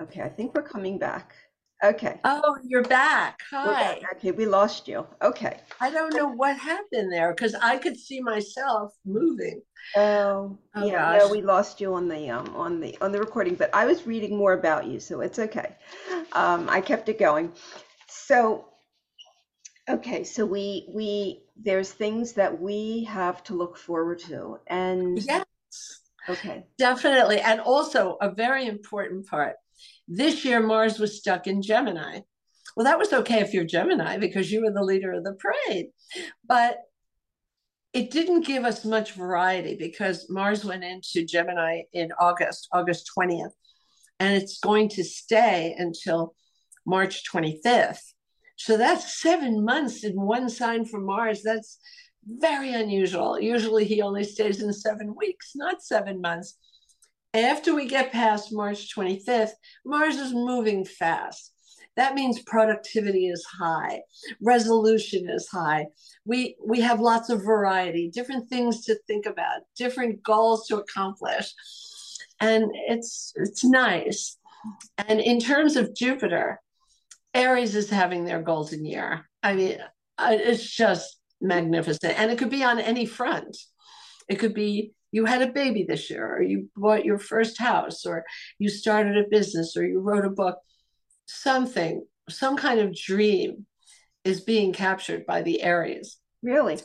Okay, 0.00 0.22
I 0.22 0.28
think 0.28 0.54
we're 0.54 0.62
coming 0.62 0.96
back. 0.96 1.34
Okay. 1.82 2.20
Oh, 2.22 2.56
you're 2.62 2.84
back. 2.84 3.40
Hi. 3.50 3.98
Back. 3.98 4.14
Okay, 4.14 4.30
we 4.30 4.46
lost 4.46 4.86
you. 4.86 5.04
Okay. 5.20 5.58
I 5.80 5.90
don't 5.90 6.14
know 6.14 6.28
what 6.28 6.56
happened 6.56 7.12
there 7.12 7.34
because 7.34 7.56
I 7.56 7.78
could 7.78 7.96
see 7.96 8.20
myself 8.20 8.92
moving. 9.04 9.60
Oh, 9.96 10.56
oh 10.76 10.86
yeah. 10.86 11.18
Gosh. 11.18 11.20
No, 11.22 11.32
we 11.32 11.42
lost 11.42 11.80
you 11.80 11.94
on 11.94 12.06
the 12.06 12.30
um 12.30 12.54
on 12.54 12.78
the 12.78 12.96
on 13.00 13.10
the 13.10 13.18
recording, 13.18 13.56
but 13.56 13.74
I 13.74 13.86
was 13.86 14.06
reading 14.06 14.36
more 14.36 14.52
about 14.52 14.86
you, 14.86 15.00
so 15.00 15.20
it's 15.20 15.40
okay. 15.40 15.74
Um, 16.32 16.68
I 16.70 16.80
kept 16.80 17.08
it 17.08 17.18
going. 17.18 17.52
So, 18.06 18.66
okay, 19.92 20.24
so 20.24 20.44
we 20.44 20.86
we 20.88 21.42
there's 21.56 21.92
things 21.92 22.32
that 22.32 22.60
we 22.60 23.04
have 23.04 23.42
to 23.44 23.54
look 23.54 23.76
forward 23.76 24.18
to, 24.20 24.58
and 24.66 25.18
yes, 25.22 25.44
okay, 26.28 26.64
definitely, 26.78 27.40
and 27.40 27.60
also 27.60 28.16
a 28.20 28.30
very 28.30 28.66
important 28.66 29.26
part 29.26 29.56
this 30.08 30.44
year, 30.44 30.60
Mars 30.60 30.98
was 30.98 31.18
stuck 31.18 31.46
in 31.46 31.62
Gemini. 31.62 32.20
Well, 32.76 32.84
that 32.84 32.98
was 32.98 33.12
okay 33.12 33.40
if 33.40 33.52
you're 33.52 33.64
Gemini 33.64 34.18
because 34.18 34.50
you 34.50 34.62
were 34.62 34.72
the 34.72 34.82
leader 34.82 35.12
of 35.12 35.24
the 35.24 35.34
parade. 35.34 35.86
But 36.46 36.78
it 37.92 38.10
didn't 38.10 38.46
give 38.46 38.64
us 38.64 38.84
much 38.84 39.12
variety 39.12 39.76
because 39.76 40.30
Mars 40.30 40.64
went 40.64 40.84
into 40.84 41.26
Gemini 41.26 41.82
in 41.92 42.10
August, 42.18 42.68
August 42.72 43.10
20th, 43.16 43.52
and 44.18 44.34
it's 44.34 44.58
going 44.60 44.88
to 44.90 45.04
stay 45.04 45.74
until 45.78 46.34
March 46.86 47.22
25th. 47.30 48.12
So 48.64 48.76
that's 48.76 49.20
seven 49.20 49.64
months 49.64 50.04
in 50.04 50.14
one 50.20 50.48
sign 50.48 50.84
for 50.84 51.00
Mars. 51.00 51.42
That's 51.42 51.78
very 52.26 52.72
unusual. 52.72 53.40
Usually 53.40 53.84
he 53.84 54.02
only 54.02 54.24
stays 54.24 54.62
in 54.62 54.72
seven 54.72 55.14
weeks, 55.16 55.52
not 55.54 55.82
seven 55.82 56.20
months 56.20 56.58
after 57.34 57.74
we 57.74 57.86
get 57.86 58.12
past 58.12 58.52
March 58.52 58.94
25th, 58.94 59.52
Mars 59.84 60.16
is 60.16 60.32
moving 60.32 60.84
fast. 60.84 61.52
That 61.96 62.14
means 62.14 62.42
productivity 62.42 63.28
is 63.28 63.44
high, 63.44 64.00
resolution 64.40 65.28
is 65.28 65.46
high. 65.48 65.86
We 66.24 66.56
we 66.64 66.80
have 66.80 67.00
lots 67.00 67.28
of 67.28 67.44
variety, 67.44 68.10
different 68.10 68.48
things 68.48 68.84
to 68.86 68.98
think 69.06 69.26
about, 69.26 69.60
different 69.76 70.22
goals 70.22 70.66
to 70.68 70.78
accomplish. 70.78 71.52
And 72.40 72.70
it's 72.88 73.32
it's 73.36 73.62
nice. 73.62 74.38
And 74.96 75.20
in 75.20 75.38
terms 75.38 75.76
of 75.76 75.94
Jupiter, 75.94 76.60
Aries 77.34 77.74
is 77.74 77.90
having 77.90 78.24
their 78.24 78.42
golden 78.42 78.84
year. 78.84 79.28
I 79.42 79.54
mean, 79.54 79.78
it's 80.20 80.64
just 80.64 81.18
magnificent. 81.40 82.18
And 82.18 82.30
it 82.30 82.38
could 82.38 82.50
be 82.50 82.64
on 82.64 82.78
any 82.78 83.06
front. 83.06 83.56
It 84.28 84.36
could 84.36 84.54
be 84.54 84.92
you 85.10 85.24
had 85.26 85.42
a 85.42 85.52
baby 85.52 85.84
this 85.86 86.08
year, 86.10 86.26
or 86.36 86.42
you 86.42 86.68
bought 86.76 87.04
your 87.04 87.18
first 87.18 87.58
house, 87.58 88.06
or 88.06 88.24
you 88.58 88.68
started 88.68 89.16
a 89.16 89.28
business, 89.28 89.76
or 89.76 89.86
you 89.86 90.00
wrote 90.00 90.24
a 90.24 90.30
book, 90.30 90.58
something, 91.26 92.06
some 92.28 92.56
kind 92.56 92.80
of 92.80 92.96
dream 92.96 93.66
is 94.24 94.40
being 94.40 94.72
captured 94.72 95.26
by 95.26 95.42
the 95.42 95.62
Aries. 95.62 96.18
Really? 96.42 96.78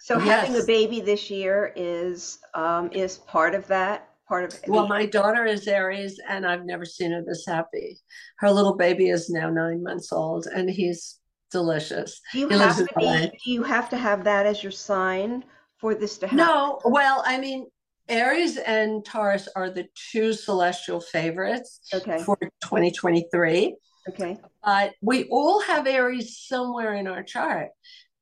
So 0.00 0.18
yes. 0.18 0.46
having 0.46 0.60
a 0.60 0.64
baby 0.64 1.00
this 1.00 1.30
year 1.30 1.72
is 1.74 2.38
um, 2.54 2.90
is 2.92 3.18
part 3.18 3.54
of 3.54 3.66
that. 3.68 4.11
Part 4.28 4.52
of 4.52 4.60
well, 4.68 4.86
my 4.86 5.04
daughter 5.06 5.44
is 5.44 5.66
Aries, 5.66 6.20
and 6.28 6.46
I've 6.46 6.64
never 6.64 6.84
seen 6.84 7.12
her 7.12 7.22
this 7.26 7.44
happy. 7.46 7.98
Her 8.38 8.50
little 8.50 8.76
baby 8.76 9.10
is 9.10 9.28
now 9.28 9.50
nine 9.50 9.82
months 9.82 10.12
old, 10.12 10.46
and 10.46 10.70
he's 10.70 11.18
delicious. 11.50 12.20
Do 12.32 12.38
you 12.38 12.48
he 12.48 12.58
have 12.58 12.76
to 12.76 12.86
be? 12.96 13.30
Do 13.44 13.50
you 13.50 13.62
have 13.62 13.90
to 13.90 13.96
have 13.96 14.24
that 14.24 14.46
as 14.46 14.62
your 14.62 14.72
sign, 14.72 15.44
for 15.82 15.94
this 15.94 16.16
to 16.18 16.26
happen? 16.26 16.38
No, 16.38 16.80
well, 16.84 17.22
I 17.26 17.38
mean, 17.38 17.66
Aries 18.08 18.56
and 18.56 19.04
Taurus 19.04 19.48
are 19.54 19.68
the 19.68 19.86
two 20.10 20.32
celestial 20.32 21.00
favorites 21.00 21.80
okay. 21.92 22.22
for 22.22 22.36
2023. 22.62 23.76
Okay. 24.08 24.38
But 24.64 24.94
we 25.02 25.24
all 25.24 25.60
have 25.62 25.86
Aries 25.86 26.38
somewhere 26.38 26.94
in 26.94 27.06
our 27.06 27.22
chart, 27.22 27.70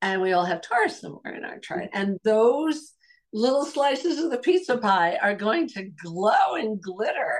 and 0.03 0.21
we 0.21 0.33
all 0.33 0.45
have 0.45 0.63
Taurus 0.63 1.01
somewhere 1.01 1.35
in 1.35 1.45
our 1.45 1.59
chart. 1.59 1.85
Mm-hmm. 1.85 2.01
And 2.01 2.19
those 2.25 2.93
little 3.33 3.65
slices 3.65 4.19
of 4.19 4.31
the 4.31 4.39
pizza 4.39 4.77
pie 4.77 5.17
are 5.23 5.35
going 5.35 5.69
to 5.69 5.85
glow 6.03 6.55
and 6.57 6.81
glitter. 6.83 7.39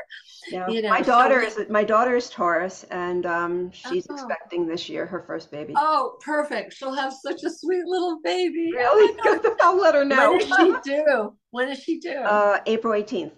Yeah. 0.51 0.69
You 0.69 0.83
know, 0.83 0.89
my 0.89 1.01
daughter 1.01 1.49
so 1.49 1.63
is 1.63 1.69
my 1.69 1.85
daughter 1.85 2.17
is 2.17 2.31
Taurus, 2.31 2.85
and 2.91 3.27
um, 3.27 3.71
she's 3.73 4.07
oh. 4.09 4.15
expecting 4.15 4.67
this 4.67 4.89
year 4.89 5.07
her 5.07 5.25
first 5.27 5.51
baby. 5.51 5.75
Oh, 5.77 6.17
perfect! 6.25 6.75
She'll 6.75 6.95
have 6.95 7.13
such 7.13 7.43
a 7.43 7.51
sweet 7.51 7.85
little 7.85 8.21
baby. 8.23 8.71
Really? 8.73 9.17
Oh 9.25 9.57
I'll 9.61 9.79
let 9.79 9.95
her 9.95 10.05
know. 10.05 10.33
When 10.33 10.39
does 10.39 10.57
she 10.57 10.91
do? 10.93 11.37
When 11.51 11.69
does 11.69 11.79
she 11.79 11.99
do? 11.99 12.15
Uh, 12.15 12.59
April 12.67 12.95
eighteenth. 12.95 13.35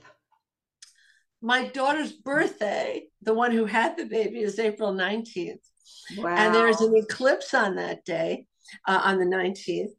My 1.40 1.66
daughter's 1.66 2.12
birthday, 2.12 3.06
the 3.22 3.34
one 3.34 3.50
who 3.50 3.64
had 3.64 3.96
the 3.96 4.04
baby, 4.06 4.40
is 4.40 4.58
April 4.58 4.92
nineteenth. 4.92 5.60
Wow. 6.16 6.34
And 6.36 6.54
there's 6.54 6.80
an 6.80 6.94
eclipse 6.96 7.54
on 7.54 7.76
that 7.76 8.04
day, 8.04 8.46
uh, 8.86 9.00
on 9.04 9.18
the 9.18 9.24
19th. 9.24 9.92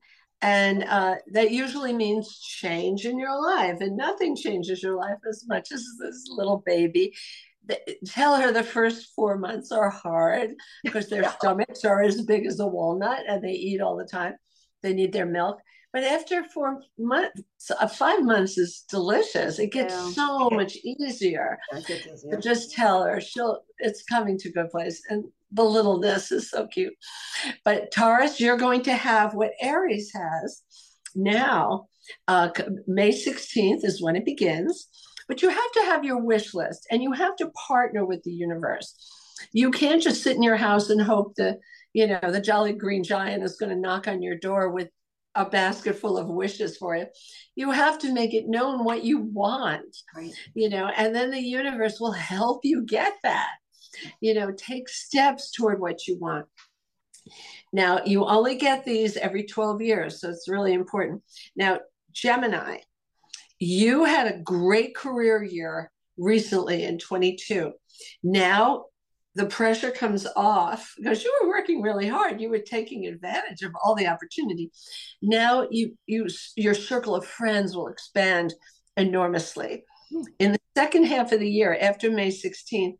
And 0.43 0.83
uh, 0.83 1.15
that 1.31 1.51
usually 1.51 1.93
means 1.93 2.37
change 2.37 3.05
in 3.05 3.17
your 3.17 3.41
life. 3.41 3.79
And 3.79 3.95
nothing 3.95 4.35
changes 4.35 4.83
your 4.83 4.97
life 4.97 5.19
as 5.27 5.45
much 5.47 5.71
as 5.71 5.81
this 6.01 6.25
little 6.29 6.61
baby. 6.65 7.15
Tell 8.05 8.35
her 8.35 8.51
the 8.51 8.61
first 8.61 9.13
four 9.15 9.37
months 9.37 9.71
are 9.71 9.89
hard 9.89 10.51
because 10.83 11.09
their 11.09 11.31
stomachs 11.31 11.85
are 11.85 12.03
as 12.03 12.21
big 12.23 12.45
as 12.45 12.59
a 12.59 12.67
walnut 12.67 13.23
and 13.25 13.41
they 13.41 13.53
eat 13.53 13.79
all 13.79 13.95
the 13.95 14.05
time. 14.05 14.33
They 14.81 14.93
need 14.93 15.13
their 15.13 15.25
milk. 15.25 15.61
But 15.93 16.03
after 16.03 16.43
four 16.43 16.81
months, 16.97 17.71
uh, 17.79 17.87
five 17.87 18.23
months 18.23 18.57
is 18.57 18.83
delicious. 18.89 19.59
It 19.59 19.71
gets 19.71 19.93
yeah. 19.93 20.09
so 20.09 20.49
much 20.49 20.75
easier. 20.83 21.57
easier. 21.77 22.17
So 22.17 22.39
just 22.39 22.73
tell 22.73 23.03
her 23.03 23.21
she'll. 23.21 23.59
It's 23.77 24.01
coming 24.01 24.39
to 24.39 24.49
a 24.49 24.51
good 24.51 24.71
place, 24.71 25.03
and 25.09 25.23
the 25.53 25.63
littleness 25.63 26.31
is 26.31 26.49
so 26.49 26.67
cute. 26.67 26.93
But 27.63 27.91
Taurus, 27.91 28.39
you're 28.39 28.57
going 28.57 28.83
to 28.83 28.93
have 28.93 29.33
what 29.33 29.51
Aries 29.61 30.11
has 30.13 30.61
now. 31.15 31.87
Uh, 32.27 32.49
May 32.87 33.11
16th 33.11 33.85
is 33.85 34.01
when 34.01 34.15
it 34.15 34.25
begins, 34.25 34.87
but 35.27 35.41
you 35.41 35.49
have 35.49 35.71
to 35.73 35.81
have 35.81 36.03
your 36.03 36.21
wish 36.21 36.53
list 36.53 36.85
and 36.91 37.01
you 37.01 37.13
have 37.13 37.35
to 37.37 37.51
partner 37.51 38.05
with 38.05 38.23
the 38.23 38.31
universe. 38.31 38.95
You 39.51 39.71
can't 39.71 40.01
just 40.01 40.23
sit 40.23 40.35
in 40.35 40.43
your 40.43 40.57
house 40.57 40.89
and 40.89 41.01
hope 41.01 41.35
that 41.35 41.59
you 41.93 42.07
know 42.07 42.19
the 42.23 42.41
jolly 42.41 42.73
green 42.73 43.03
giant 43.03 43.43
is 43.43 43.55
going 43.55 43.69
to 43.69 43.79
knock 43.79 44.07
on 44.07 44.21
your 44.21 44.37
door 44.37 44.69
with 44.69 44.89
a 45.35 45.45
basket 45.45 45.97
full 45.97 46.17
of 46.17 46.27
wishes 46.27 46.77
for 46.77 46.95
you. 46.95 47.05
You 47.55 47.71
have 47.71 47.99
to 47.99 48.13
make 48.13 48.33
it 48.33 48.47
known 48.47 48.83
what 48.83 49.03
you 49.03 49.19
want, 49.19 49.95
right. 50.15 50.33
you 50.53 50.69
know, 50.69 50.87
and 50.87 51.15
then 51.15 51.31
the 51.31 51.41
universe 51.41 51.99
will 51.99 52.11
help 52.11 52.61
you 52.63 52.83
get 52.85 53.13
that. 53.23 53.49
You 54.21 54.33
know, 54.33 54.51
take 54.51 54.89
steps 54.89 55.51
toward 55.51 55.79
what 55.79 56.07
you 56.07 56.17
want. 56.19 56.45
Now, 57.71 58.01
you 58.05 58.25
only 58.25 58.55
get 58.55 58.83
these 58.83 59.17
every 59.17 59.43
12 59.43 59.81
years, 59.81 60.21
so 60.21 60.29
it's 60.29 60.49
really 60.49 60.73
important. 60.73 61.23
Now, 61.55 61.79
Gemini, 62.11 62.79
you 63.59 64.03
had 64.03 64.27
a 64.27 64.39
great 64.39 64.95
career 64.95 65.43
year 65.43 65.91
recently 66.17 66.83
in 66.83 66.99
22. 66.99 67.71
Now 68.23 68.85
the 69.35 69.45
pressure 69.47 69.91
comes 69.91 70.27
off 70.35 70.93
because 70.97 71.23
you 71.23 71.39
were 71.41 71.49
working 71.49 71.81
really 71.81 72.07
hard 72.07 72.39
you 72.39 72.49
were 72.49 72.59
taking 72.59 73.05
advantage 73.05 73.61
of 73.61 73.71
all 73.83 73.95
the 73.95 74.07
opportunity 74.07 74.71
now 75.21 75.67
you 75.71 75.97
you 76.05 76.27
your 76.55 76.73
circle 76.73 77.15
of 77.15 77.25
friends 77.25 77.75
will 77.75 77.87
expand 77.87 78.53
enormously 78.97 79.83
hmm. 80.11 80.21
in 80.39 80.51
the 80.51 80.59
second 80.75 81.05
half 81.05 81.31
of 81.31 81.39
the 81.39 81.49
year 81.49 81.77
after 81.79 82.11
may 82.11 82.29
16th 82.29 82.97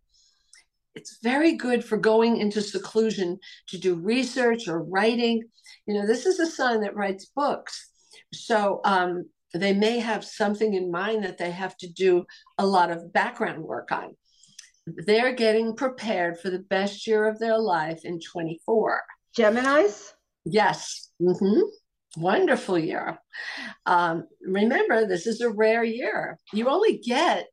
it's 0.96 1.20
very 1.24 1.54
good 1.54 1.84
for 1.84 1.98
going 1.98 2.38
into 2.38 2.62
seclusion 2.62 3.40
to 3.68 3.78
do 3.78 3.96
research 3.96 4.68
or 4.68 4.84
writing 4.84 5.44
you 5.86 5.94
know 5.94 6.06
this 6.06 6.26
is 6.26 6.40
a 6.40 6.46
sign 6.46 6.82
that 6.82 6.96
writes 6.96 7.32
books 7.36 7.90
so 8.34 8.82
um, 8.86 9.26
they 9.54 9.74
may 9.74 10.00
have 10.00 10.26
something 10.26 10.74
in 10.74 10.92
mind 10.92 11.24
that 11.24 11.38
they 11.38 11.52
have 11.52 11.78
to 11.78 11.88
do 11.92 12.26
a 12.58 12.66
lot 12.66 12.92
of 12.92 13.14
background 13.14 13.64
work 13.64 13.92
on 13.92 14.16
they're 14.86 15.34
getting 15.34 15.76
prepared 15.76 16.40
for 16.40 16.50
the 16.50 16.60
best 16.60 17.08
year 17.08 17.28
of 17.28 17.40
their 17.40 17.58
life 17.58 18.02
in 18.04 18.20
24. 18.20 19.02
Geminis? 19.38 20.12
Yes. 20.46 21.10
Mm-hmm. 21.22 21.62
Wonderful 22.18 22.78
year. 22.78 23.18
Um, 23.86 24.26
remember, 24.42 25.08
this 25.08 25.26
is 25.26 25.42
a 25.42 25.50
rare 25.50 25.84
year. 25.84 26.38
You 26.52 26.70
only 26.70 26.98
get 26.98 27.48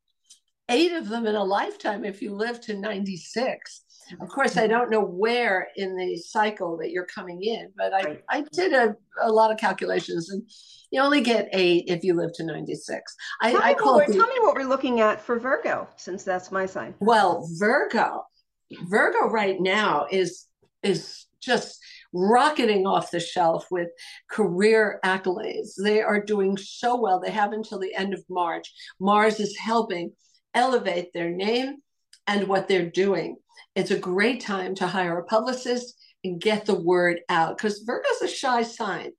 eight 0.71 0.93
of 0.93 1.09
them 1.09 1.27
in 1.27 1.35
a 1.35 1.43
lifetime 1.43 2.05
if 2.05 2.21
you 2.21 2.33
live 2.33 2.61
to 2.61 2.75
96. 2.75 3.83
Of 4.13 4.17
mm-hmm. 4.17 4.27
course, 4.27 4.57
I 4.57 4.61
mm-hmm. 4.61 4.71
don't 4.71 4.89
know 4.89 5.03
where 5.03 5.67
in 5.75 5.95
the 5.95 6.17
cycle 6.17 6.77
that 6.77 6.91
you're 6.91 7.05
coming 7.05 7.43
in, 7.43 7.71
but 7.77 7.93
I, 7.93 8.19
I 8.29 8.43
did 8.51 8.73
a, 8.73 8.95
a 9.21 9.31
lot 9.31 9.51
of 9.51 9.57
calculations 9.57 10.29
and 10.29 10.43
you 10.89 11.01
only 11.01 11.21
get 11.21 11.49
eight 11.53 11.85
if 11.87 12.03
you 12.03 12.15
live 12.15 12.33
to 12.33 12.43
96. 12.43 13.15
I, 13.41 13.51
tell, 13.51 13.61
I 13.61 13.73
call 13.73 13.99
me, 13.99 14.05
the, 14.07 14.13
tell 14.13 14.27
me 14.27 14.39
what 14.39 14.55
we're 14.55 14.67
looking 14.67 14.99
at 14.99 15.21
for 15.21 15.39
Virgo, 15.39 15.87
since 15.97 16.23
that's 16.23 16.51
my 16.51 16.65
sign. 16.65 16.95
Well, 16.99 17.47
Virgo, 17.57 18.23
Virgo 18.87 19.29
right 19.29 19.59
now 19.59 20.07
is 20.11 20.47
is 20.83 21.25
just 21.41 21.79
rocketing 22.13 22.85
off 22.85 23.11
the 23.11 23.19
shelf 23.19 23.67
with 23.71 23.89
career 24.29 24.99
accolades. 25.03 25.71
They 25.81 26.01
are 26.01 26.23
doing 26.23 26.57
so 26.57 26.99
well. 26.99 27.19
They 27.19 27.31
have 27.31 27.53
until 27.53 27.79
the 27.79 27.93
end 27.95 28.13
of 28.13 28.23
March. 28.29 28.71
Mars 28.99 29.39
is 29.39 29.57
helping 29.57 30.11
elevate 30.53 31.13
their 31.13 31.29
name 31.29 31.77
and 32.27 32.47
what 32.47 32.67
they're 32.67 32.89
doing. 32.89 33.37
It's 33.75 33.91
a 33.91 33.99
great 33.99 34.41
time 34.41 34.75
to 34.75 34.87
hire 34.87 35.17
a 35.17 35.25
publicist 35.25 35.95
and 36.23 36.41
get 36.41 36.65
the 36.65 36.79
word 36.79 37.21
out 37.29 37.57
because 37.57 37.79
Virgo's 37.79 38.21
a 38.21 38.27
shy 38.27 38.63
sign. 38.63 39.11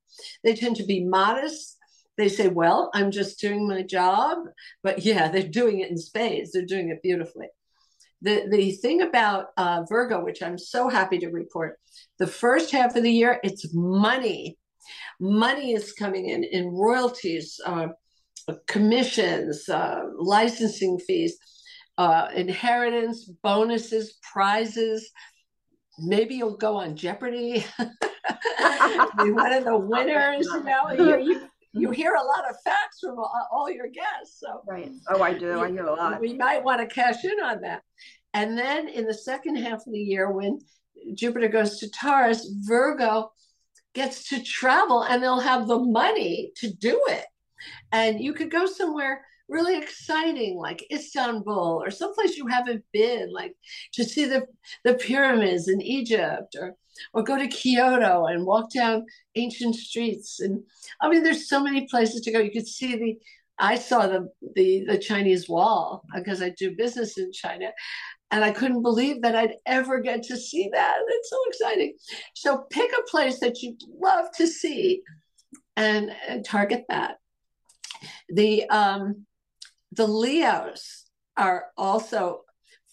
They 0.45 0.55
tend 0.55 0.77
to 0.77 0.85
be 0.85 1.05
modest. 1.05 1.79
They 2.17 2.29
say, 2.29 2.49
Well, 2.49 2.91
I'm 2.95 3.11
just 3.11 3.41
doing 3.41 3.67
my 3.67 3.83
job. 3.83 4.39
But 4.83 5.05
yeah, 5.05 5.29
they're 5.29 5.43
doing 5.43 5.81
it 5.81 5.91
in 5.91 5.99
spades, 5.99 6.53
they're 6.53 6.67
doing 6.67 6.91
it 6.91 7.03
beautifully. 7.03 7.49
The, 8.21 8.47
the 8.49 8.71
thing 8.73 9.03
about 9.03 9.47
uh, 9.57 9.83
Virgo, 9.89 10.25
which 10.25 10.43
I'm 10.43 10.59
so 10.59 10.89
happy 10.89 11.19
to 11.19 11.29
report, 11.29 11.81
the 12.19 12.27
first 12.27 12.71
half 12.71 12.95
of 12.95 13.03
the 13.03 13.11
year, 13.11 13.41
it's 13.43 13.75
money. 13.75 14.59
Money 15.21 15.73
is 15.73 15.93
coming 15.93 16.29
in 16.29 16.45
in 16.45 16.69
royalties, 16.69 17.59
uh, 17.67 17.89
commissions, 18.67 19.69
uh, 19.69 20.03
licensing 20.19 20.99
fees 20.99 21.39
uh, 21.99 22.29
inheritance, 22.35 23.31
bonuses, 23.43 24.19
prizes. 24.33 25.11
Maybe 25.99 26.35
you'll 26.35 26.57
go 26.57 26.77
on 26.77 26.97
Jeopardy. 26.97 27.65
be 27.79 29.31
one 29.31 29.53
of 29.53 29.65
the 29.65 29.79
winners. 29.79 30.47
You 30.47 30.63
know, 30.65 31.19
you, 31.19 31.19
you, 31.33 31.49
you 31.73 31.91
hear 31.91 32.15
a 32.15 32.25
lot 32.25 32.49
of 32.49 32.57
facts 32.65 32.99
from 33.01 33.19
all, 33.19 33.49
all 33.53 33.71
your 33.71 33.89
guests. 33.89 34.41
So 34.41 34.63
right. 34.67 34.91
Oh, 35.09 35.23
I 35.23 35.35
do. 35.35 35.61
I 35.61 35.71
hear 35.71 35.87
a 35.87 35.95
lot. 35.95 36.21
We 36.21 36.35
might 36.35 36.65
want 36.65 36.81
to 36.81 36.93
cash 36.93 37.25
in 37.25 37.41
on 37.43 37.61
that. 37.63 37.83
And 38.35 38.57
then 38.57 38.89
in 38.89 39.07
the 39.07 39.15
second 39.15 39.57
half 39.57 39.87
of 39.87 39.93
the 39.93 39.99
year, 39.99 40.31
when 40.31 40.59
Jupiter 41.15 41.49
goes 41.49 41.79
to 41.79 41.91
Taurus, 41.91 42.51
Virgo 42.67 43.31
gets 43.95 44.31
to 44.31 44.43
travel 44.43 45.03
and 45.03 45.23
they'll 45.23 45.41
have 45.41 45.69
the 45.69 45.79
money 45.79 46.53
to 46.57 46.73
do 46.73 46.99
it. 47.09 47.27
And 47.93 48.21
you 48.21 48.33
could 48.33 48.51
go 48.51 48.67
somewhere 48.67 49.25
really 49.49 49.77
exciting, 49.79 50.57
like 50.57 50.87
Istanbul 50.91 51.83
or 51.85 51.91
someplace 51.91 52.37
you 52.37 52.47
haven't 52.47 52.85
been, 52.93 53.33
like 53.33 53.55
to 53.93 54.05
see 54.05 54.25
the, 54.25 54.47
the 54.85 54.95
pyramids 54.95 55.69
in 55.69 55.81
Egypt 55.81 56.57
or 56.59 56.77
or 57.15 57.23
go 57.23 57.39
to 57.39 57.49
Kyoto 57.49 58.27
and 58.27 58.45
walk 58.47 58.71
down 58.71 59.07
ancient 59.35 59.75
streets. 59.75 60.41
And 60.41 60.63
I 61.01 61.09
mean, 61.09 61.23
there's 61.23 61.49
so 61.49 61.63
many 61.63 61.87
places 61.89 62.21
to 62.23 62.33
go. 62.33 62.39
You 62.39 62.51
could 62.51 62.69
see 62.69 62.97
the 62.97 63.19
I 63.59 63.77
saw 63.77 64.07
the 64.07 64.29
the 64.55 64.85
the 64.87 64.99
Chinese 64.99 65.49
wall 65.49 66.05
because 66.15 66.43
I 66.43 66.51
do 66.51 66.77
business 66.77 67.19
in 67.19 67.33
China. 67.33 67.73
And 68.31 68.43
I 68.43 68.51
couldn't 68.51 68.81
believe 68.81 69.21
that 69.23 69.37
I'd 69.37 69.57
ever 69.67 70.01
get 70.01 70.23
to 70.25 70.39
see 70.39 70.71
that. 70.73 70.97
It's 71.07 71.29
so 71.29 71.37
exciting. 71.49 71.95
So 72.35 72.65
pick 72.71 72.91
a 72.91 73.11
place 73.11 73.41
that 73.41 73.61
you'd 73.61 73.83
love 74.01 74.31
to 74.37 74.47
see 74.47 75.03
and, 75.77 76.11
and 76.27 76.43
target 76.43 76.85
that. 76.89 77.17
The 78.29 78.69
um, 78.69 79.27
the 79.93 80.07
Leos 80.07 81.05
are 81.37 81.67
also 81.77 82.43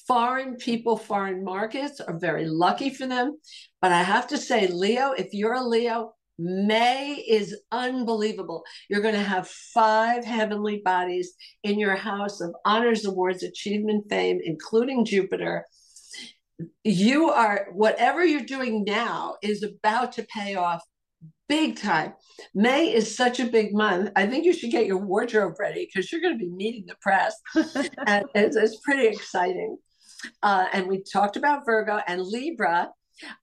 foreign 0.08 0.56
people, 0.56 0.98
foreign 0.98 1.44
markets 1.44 2.02
are 2.02 2.18
very 2.18 2.48
lucky 2.48 2.90
for 2.90 3.06
them. 3.08 3.38
But 3.82 3.92
I 3.92 4.02
have 4.04 4.28
to 4.28 4.38
say, 4.38 4.68
Leo, 4.68 5.12
if 5.12 5.34
you're 5.34 5.54
a 5.54 5.64
Leo, 5.64 6.14
May 6.40 7.16
is 7.16 7.56
unbelievable. 7.72 8.64
You're 8.90 9.02
going 9.02 9.14
to 9.14 9.22
have 9.22 9.48
five 9.48 10.24
heavenly 10.24 10.82
bodies 10.84 11.34
in 11.64 11.78
your 11.78 11.96
house 11.96 12.40
of 12.40 12.56
honors, 12.64 13.06
awards, 13.06 13.44
achievement, 13.44 14.06
fame, 14.10 14.40
including 14.44 15.04
Jupiter. 15.04 15.66
You 16.84 17.30
are, 17.30 17.68
whatever 17.74 18.24
you're 18.26 18.42
doing 18.42 18.86
now 18.86 19.36
is 19.44 19.64
about 19.64 20.14
to 20.14 20.24
pay 20.24 20.56
off 20.56 20.82
big 21.50 21.76
time. 21.78 22.14
May 22.56 22.94
is 22.94 23.18
such 23.18 23.42
a 23.42 23.46
big 23.46 23.74
month. 23.74 24.12
I 24.16 24.28
think 24.28 24.46
you 24.46 24.54
should 24.54 24.72
get 24.72 24.86
your 24.86 25.00
wardrobe 25.00 25.56
ready 25.60 25.86
because 25.86 26.10
you're 26.12 26.22
going 26.22 26.40
to 26.40 26.46
be 26.46 26.52
meeting 26.52 26.86
the 26.88 26.96
press. 27.02 27.36
and 28.08 28.26
it's, 28.34 28.56
it's, 28.56 28.80
pretty 28.86 29.08
exciting. 29.08 29.78
Uh, 30.42 30.68
and 30.72 30.88
we 30.88 31.04
talked 31.12 31.36
about 31.36 31.66
Virgo 31.66 32.00
and 32.08 32.22
Libra. 32.22 32.90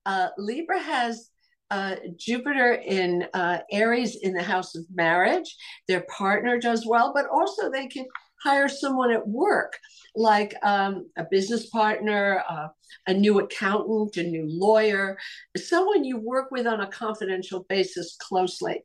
Uh, 0.07 0.29
Libra 0.39 0.81
has 0.81 1.31
uh, 1.71 1.97
Jupiter 2.17 2.75
in 2.75 3.27
uh, 3.35 3.59
Aries 3.73 4.17
in 4.23 4.33
the 4.33 4.43
house 4.43 4.75
of 4.77 4.85
marriage. 4.95 5.57
Their 5.89 6.05
partner 6.17 6.59
does 6.59 6.87
well, 6.87 7.13
but 7.15 7.27
also 7.27 7.71
they 7.71 7.89
can 7.89 8.07
hire 8.47 8.69
someone 8.69 9.11
at 9.11 9.27
work, 9.27 9.77
like 10.15 10.55
um, 10.63 11.11
a 11.17 11.25
business 11.29 11.67
partner, 11.67 12.45
uh, 12.49 12.69
a 13.09 13.13
new 13.13 13.41
accountant, 13.41 14.17
a 14.17 14.23
new 14.23 14.47
lawyer, 14.49 15.19
someone 15.57 16.05
you 16.05 16.17
work 16.19 16.53
with 16.53 16.67
on 16.67 16.81
a 16.81 16.87
confidential 16.87 17.67
basis 17.69 18.17
closely. 18.21 18.85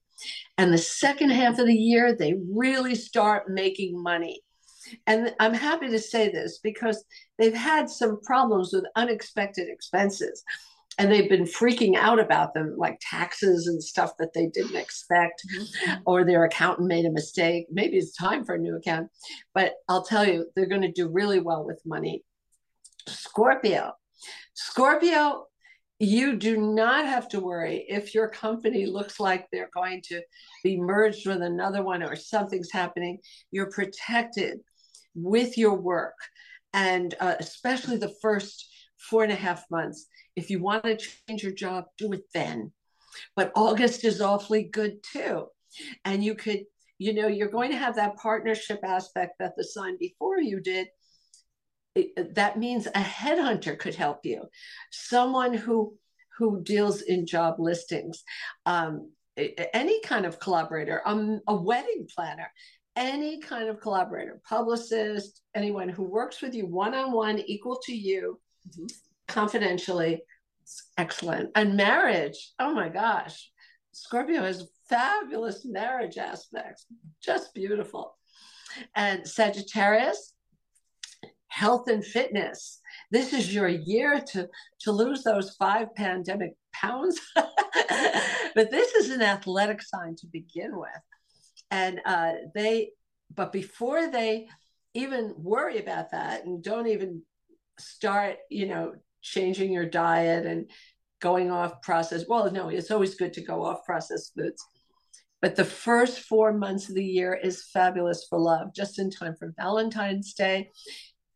And 0.57 0.73
the 0.73 0.79
second 0.79 1.29
half 1.29 1.59
of 1.59 1.67
the 1.67 1.75
year, 1.75 2.15
they 2.15 2.35
really 2.51 2.95
start 2.95 3.49
making 3.49 4.01
money. 4.01 4.41
And 5.05 5.33
I'm 5.39 5.53
happy 5.53 5.89
to 5.89 5.99
say 5.99 6.31
this 6.31 6.59
because 6.63 7.03
they've 7.37 7.53
had 7.53 7.87
some 7.87 8.19
problems 8.21 8.71
with 8.73 8.85
unexpected 8.95 9.67
expenses 9.69 10.43
and 10.97 11.11
they've 11.11 11.29
been 11.29 11.45
freaking 11.45 11.95
out 11.95 12.19
about 12.19 12.53
them, 12.53 12.75
like 12.77 12.99
taxes 13.01 13.67
and 13.67 13.81
stuff 13.81 14.13
that 14.19 14.33
they 14.33 14.47
didn't 14.47 14.75
expect, 14.75 15.41
mm-hmm. 15.47 16.01
or 16.05 16.23
their 16.23 16.43
accountant 16.43 16.87
made 16.87 17.05
a 17.05 17.11
mistake. 17.11 17.67
Maybe 17.71 17.97
it's 17.97 18.15
time 18.15 18.43
for 18.43 18.55
a 18.55 18.59
new 18.59 18.75
account. 18.75 19.09
But 19.53 19.73
I'll 19.87 20.03
tell 20.03 20.27
you, 20.27 20.47
they're 20.55 20.67
going 20.67 20.81
to 20.81 20.91
do 20.91 21.07
really 21.07 21.39
well 21.39 21.65
with 21.65 21.81
money. 21.85 22.23
Scorpio. 23.07 23.93
Scorpio, 24.53 25.45
you 25.99 26.35
do 26.35 26.57
not 26.57 27.05
have 27.05 27.29
to 27.29 27.39
worry 27.39 27.85
if 27.87 28.13
your 28.13 28.27
company 28.27 28.85
looks 28.85 29.19
like 29.19 29.47
they're 29.51 29.69
going 29.73 30.01
to 30.09 30.21
be 30.63 30.79
merged 30.79 31.27
with 31.27 31.41
another 31.41 31.83
one 31.83 32.03
or 32.03 32.15
something's 32.15 32.71
happening. 32.71 33.19
You're 33.51 33.71
protected 33.71 34.59
with 35.13 35.57
your 35.57 35.75
work, 35.75 36.15
and 36.73 37.13
uh, 37.19 37.35
especially 37.39 37.97
the 37.97 38.13
first 38.21 38.70
four 39.09 39.23
and 39.23 39.31
a 39.31 39.35
half 39.35 39.65
months 39.69 40.07
if 40.35 40.49
you 40.49 40.59
want 40.59 40.83
to 40.83 40.97
change 40.97 41.43
your 41.43 41.51
job, 41.53 41.85
do 41.97 42.13
it 42.13 42.23
then. 42.33 42.71
But 43.35 43.51
August 43.55 44.05
is 44.05 44.21
awfully 44.21 44.63
good 44.63 45.03
too. 45.03 45.47
And 46.05 46.23
you 46.23 46.35
could, 46.35 46.65
you 46.97 47.13
know, 47.13 47.27
you're 47.27 47.49
going 47.49 47.71
to 47.71 47.77
have 47.77 47.95
that 47.95 48.17
partnership 48.17 48.79
aspect 48.83 49.33
that 49.39 49.53
the 49.57 49.63
sign 49.63 49.97
before 49.97 50.39
you 50.39 50.59
did. 50.59 50.87
It, 51.93 52.35
that 52.35 52.57
means 52.57 52.87
a 52.87 52.91
headhunter 52.91 53.77
could 53.77 53.95
help 53.95 54.19
you, 54.23 54.43
someone 54.91 55.53
who 55.53 55.97
who 56.37 56.63
deals 56.63 57.01
in 57.01 57.25
job 57.25 57.55
listings, 57.59 58.23
um, 58.65 59.11
any 59.37 60.01
kind 60.01 60.25
of 60.25 60.39
collaborator, 60.39 61.01
um, 61.05 61.41
a 61.47 61.55
wedding 61.55 62.07
planner, 62.15 62.49
any 62.95 63.41
kind 63.41 63.67
of 63.67 63.81
collaborator, 63.81 64.41
publicist, 64.47 65.41
anyone 65.53 65.89
who 65.89 66.03
works 66.03 66.41
with 66.41 66.55
you 66.55 66.65
one 66.65 66.93
on 66.93 67.11
one, 67.11 67.39
equal 67.39 67.79
to 67.83 67.93
you, 67.93 68.39
mm-hmm 68.67 68.85
confidentially. 69.31 70.21
excellent. 70.97 71.49
And 71.55 71.75
marriage, 71.75 72.51
oh 72.59 72.73
my 72.73 72.89
gosh, 72.89 73.49
Scorpio 73.93 74.43
has 74.43 74.69
fabulous 74.87 75.65
marriage 75.65 76.17
aspects, 76.17 76.85
just 77.21 77.53
beautiful. 77.53 78.17
And 78.95 79.27
Sagittarius, 79.27 80.33
health 81.47 81.89
and 81.89 82.05
fitness. 82.05 82.79
this 83.11 83.33
is 83.33 83.53
your 83.53 83.67
year 83.67 84.21
to 84.31 84.47
to 84.79 84.91
lose 84.91 85.23
those 85.23 85.53
five 85.57 85.93
pandemic 85.95 86.53
pounds 86.71 87.19
but 88.55 88.71
this 88.71 88.93
is 88.95 89.09
an 89.09 89.21
athletic 89.21 89.81
sign 89.81 90.15
to 90.15 90.27
begin 90.27 90.71
with 90.73 91.03
and 91.69 91.99
uh, 92.05 92.31
they 92.55 92.91
but 93.35 93.51
before 93.51 94.09
they 94.09 94.47
even 94.93 95.33
worry 95.37 95.77
about 95.77 96.11
that 96.11 96.45
and 96.45 96.63
don't 96.63 96.87
even 96.87 97.21
start 97.81 98.37
you 98.49 98.67
know 98.67 98.93
changing 99.21 99.71
your 99.71 99.85
diet 99.85 100.45
and 100.45 100.69
going 101.21 101.51
off 101.51 101.81
processed 101.83 102.27
well 102.27 102.49
no 102.51 102.69
it's 102.69 102.89
always 102.89 103.15
good 103.15 103.33
to 103.33 103.41
go 103.41 103.63
off 103.63 103.85
processed 103.85 104.33
foods. 104.35 104.63
But 105.41 105.55
the 105.55 105.65
first 105.65 106.19
four 106.19 106.53
months 106.53 106.87
of 106.87 106.93
the 106.93 107.03
year 107.03 107.33
is 107.33 107.65
fabulous 107.73 108.27
for 108.29 108.39
love 108.39 108.75
just 108.75 108.99
in 108.99 109.09
time 109.09 109.35
for 109.39 109.53
valentine's 109.57 110.33
day. 110.33 110.69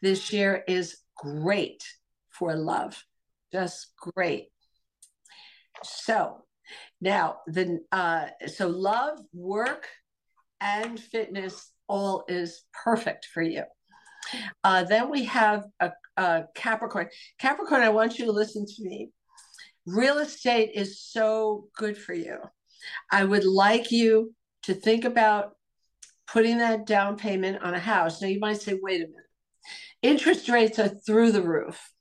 This 0.03 0.31
year 0.31 0.63
is 0.67 0.97
great 1.17 1.83
for 2.29 2.55
love 2.55 3.03
just 3.55 3.93
great. 3.97 4.47
So 5.83 6.43
now 6.99 7.37
the 7.47 7.79
uh 7.91 8.27
so 8.47 8.67
love 8.67 9.19
work 9.33 9.87
and 10.59 10.99
fitness 10.99 11.71
all 11.87 12.25
is 12.27 12.63
perfect 12.83 13.27
for 13.33 13.41
you 13.41 13.63
uh, 14.63 14.83
then 14.83 15.09
we 15.09 15.25
have 15.25 15.65
a, 15.79 15.91
a 16.17 16.45
Capricorn. 16.55 17.09
Capricorn, 17.39 17.81
I 17.81 17.89
want 17.89 18.17
you 18.17 18.25
to 18.25 18.31
listen 18.31 18.65
to 18.65 18.83
me. 18.83 19.09
Real 19.85 20.17
estate 20.17 20.71
is 20.73 20.99
so 20.99 21.67
good 21.75 21.97
for 21.97 22.13
you. 22.13 22.37
I 23.11 23.23
would 23.23 23.45
like 23.45 23.91
you 23.91 24.33
to 24.63 24.73
think 24.73 25.05
about 25.05 25.55
putting 26.27 26.57
that 26.57 26.85
down 26.85 27.17
payment 27.17 27.61
on 27.61 27.73
a 27.73 27.79
house. 27.79 28.21
Now, 28.21 28.27
you 28.27 28.39
might 28.39 28.61
say, 28.61 28.79
wait 28.81 29.01
a 29.01 29.07
minute, 29.07 29.15
interest 30.01 30.49
rates 30.49 30.79
are 30.79 30.89
through 30.89 31.31
the 31.31 31.43
roof. 31.43 31.91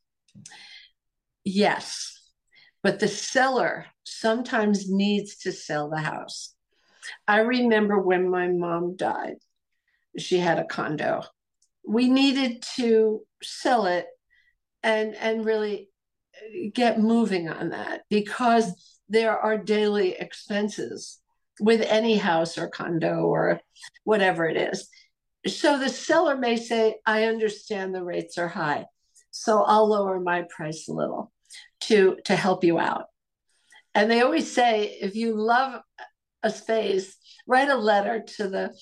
Yes, 1.44 2.18
but 2.82 3.00
the 3.00 3.08
seller 3.08 3.86
sometimes 4.04 4.90
needs 4.90 5.36
to 5.38 5.52
sell 5.52 5.90
the 5.90 5.98
house. 5.98 6.54
I 7.28 7.40
remember 7.40 7.98
when 7.98 8.30
my 8.30 8.48
mom 8.48 8.96
died, 8.96 9.36
she 10.18 10.38
had 10.38 10.58
a 10.58 10.64
condo 10.64 11.22
we 11.86 12.08
needed 12.08 12.64
to 12.76 13.20
sell 13.42 13.86
it 13.86 14.06
and 14.82 15.14
and 15.14 15.44
really 15.44 15.88
uh, 16.36 16.70
get 16.72 17.00
moving 17.00 17.48
on 17.48 17.70
that 17.70 18.02
because 18.08 19.00
there 19.08 19.38
are 19.38 19.58
daily 19.58 20.12
expenses 20.12 21.20
with 21.60 21.80
any 21.82 22.16
house 22.16 22.58
or 22.58 22.68
condo 22.68 23.22
or 23.24 23.60
whatever 24.04 24.46
it 24.46 24.56
is. 24.56 24.88
So 25.46 25.78
the 25.78 25.88
seller 25.88 26.36
may 26.36 26.56
say, 26.56 26.96
I 27.06 27.24
understand 27.24 27.94
the 27.94 28.02
rates 28.02 28.38
are 28.38 28.48
high, 28.48 28.86
so 29.30 29.62
I'll 29.62 29.88
lower 29.88 30.18
my 30.18 30.42
price 30.42 30.88
a 30.88 30.92
little 30.92 31.32
to, 31.82 32.16
to 32.24 32.34
help 32.34 32.64
you 32.64 32.78
out. 32.78 33.04
And 33.94 34.10
they 34.10 34.22
always 34.22 34.50
say, 34.50 34.96
if 35.00 35.14
you 35.14 35.36
love 35.36 35.82
a 36.42 36.50
space, 36.50 37.16
write 37.46 37.68
a 37.68 37.76
letter 37.76 38.24
to 38.36 38.48
the 38.48 38.74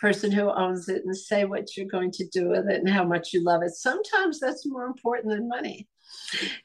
person 0.00 0.32
who 0.32 0.50
owns 0.50 0.88
it 0.88 1.02
and 1.04 1.16
say 1.16 1.44
what 1.44 1.76
you're 1.76 1.86
going 1.86 2.10
to 2.12 2.26
do 2.28 2.48
with 2.48 2.68
it 2.68 2.80
and 2.80 2.88
how 2.88 3.04
much 3.04 3.32
you 3.32 3.44
love 3.44 3.62
it. 3.62 3.70
Sometimes 3.70 4.40
that's 4.40 4.66
more 4.66 4.86
important 4.86 5.32
than 5.32 5.48
money. 5.48 5.86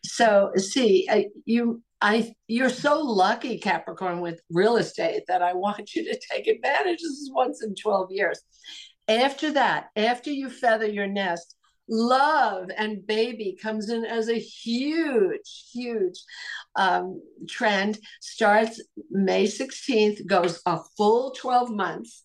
So, 0.03 0.51
see, 0.55 1.07
I, 1.11 1.27
you, 1.45 1.83
I, 2.01 2.33
you're 2.47 2.69
so 2.69 3.01
lucky, 3.01 3.59
Capricorn, 3.59 4.21
with 4.21 4.41
real 4.49 4.77
estate 4.77 5.23
that 5.27 5.41
I 5.41 5.53
want 5.53 5.93
you 5.93 6.03
to 6.05 6.19
take 6.31 6.47
advantage. 6.47 6.99
This 6.99 7.11
is 7.11 7.31
once 7.33 7.63
in 7.63 7.75
12 7.75 8.11
years. 8.11 8.39
After 9.07 9.51
that, 9.53 9.89
after 9.95 10.31
you 10.31 10.49
feather 10.49 10.87
your 10.87 11.07
nest, 11.07 11.55
love 11.87 12.69
and 12.75 13.05
baby 13.05 13.57
comes 13.61 13.89
in 13.89 14.05
as 14.05 14.29
a 14.29 14.39
huge, 14.39 15.69
huge 15.71 16.19
um, 16.75 17.21
trend. 17.47 17.99
Starts 18.21 18.81
May 19.11 19.45
16th, 19.45 20.25
goes 20.25 20.61
a 20.65 20.79
full 20.97 21.31
12 21.31 21.69
months 21.69 22.24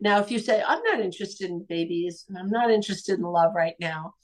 now, 0.00 0.20
if 0.20 0.30
you 0.30 0.38
say, 0.38 0.62
I'm 0.66 0.82
not 0.82 1.00
interested 1.00 1.50
in 1.50 1.66
babies 1.68 2.24
and 2.28 2.38
I'm 2.38 2.48
not 2.48 2.70
interested 2.70 3.18
in 3.18 3.24
love 3.24 3.52
right 3.54 3.74
now, 3.78 4.14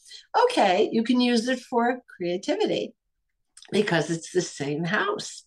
okay, 0.45 0.89
you 0.91 1.03
can 1.03 1.20
use 1.20 1.47
it 1.49 1.61
for 1.61 2.01
creativity 2.16 2.95
because 3.70 4.11
it's 4.11 4.33
the 4.33 4.41
same 4.41 4.85
house. 4.85 5.45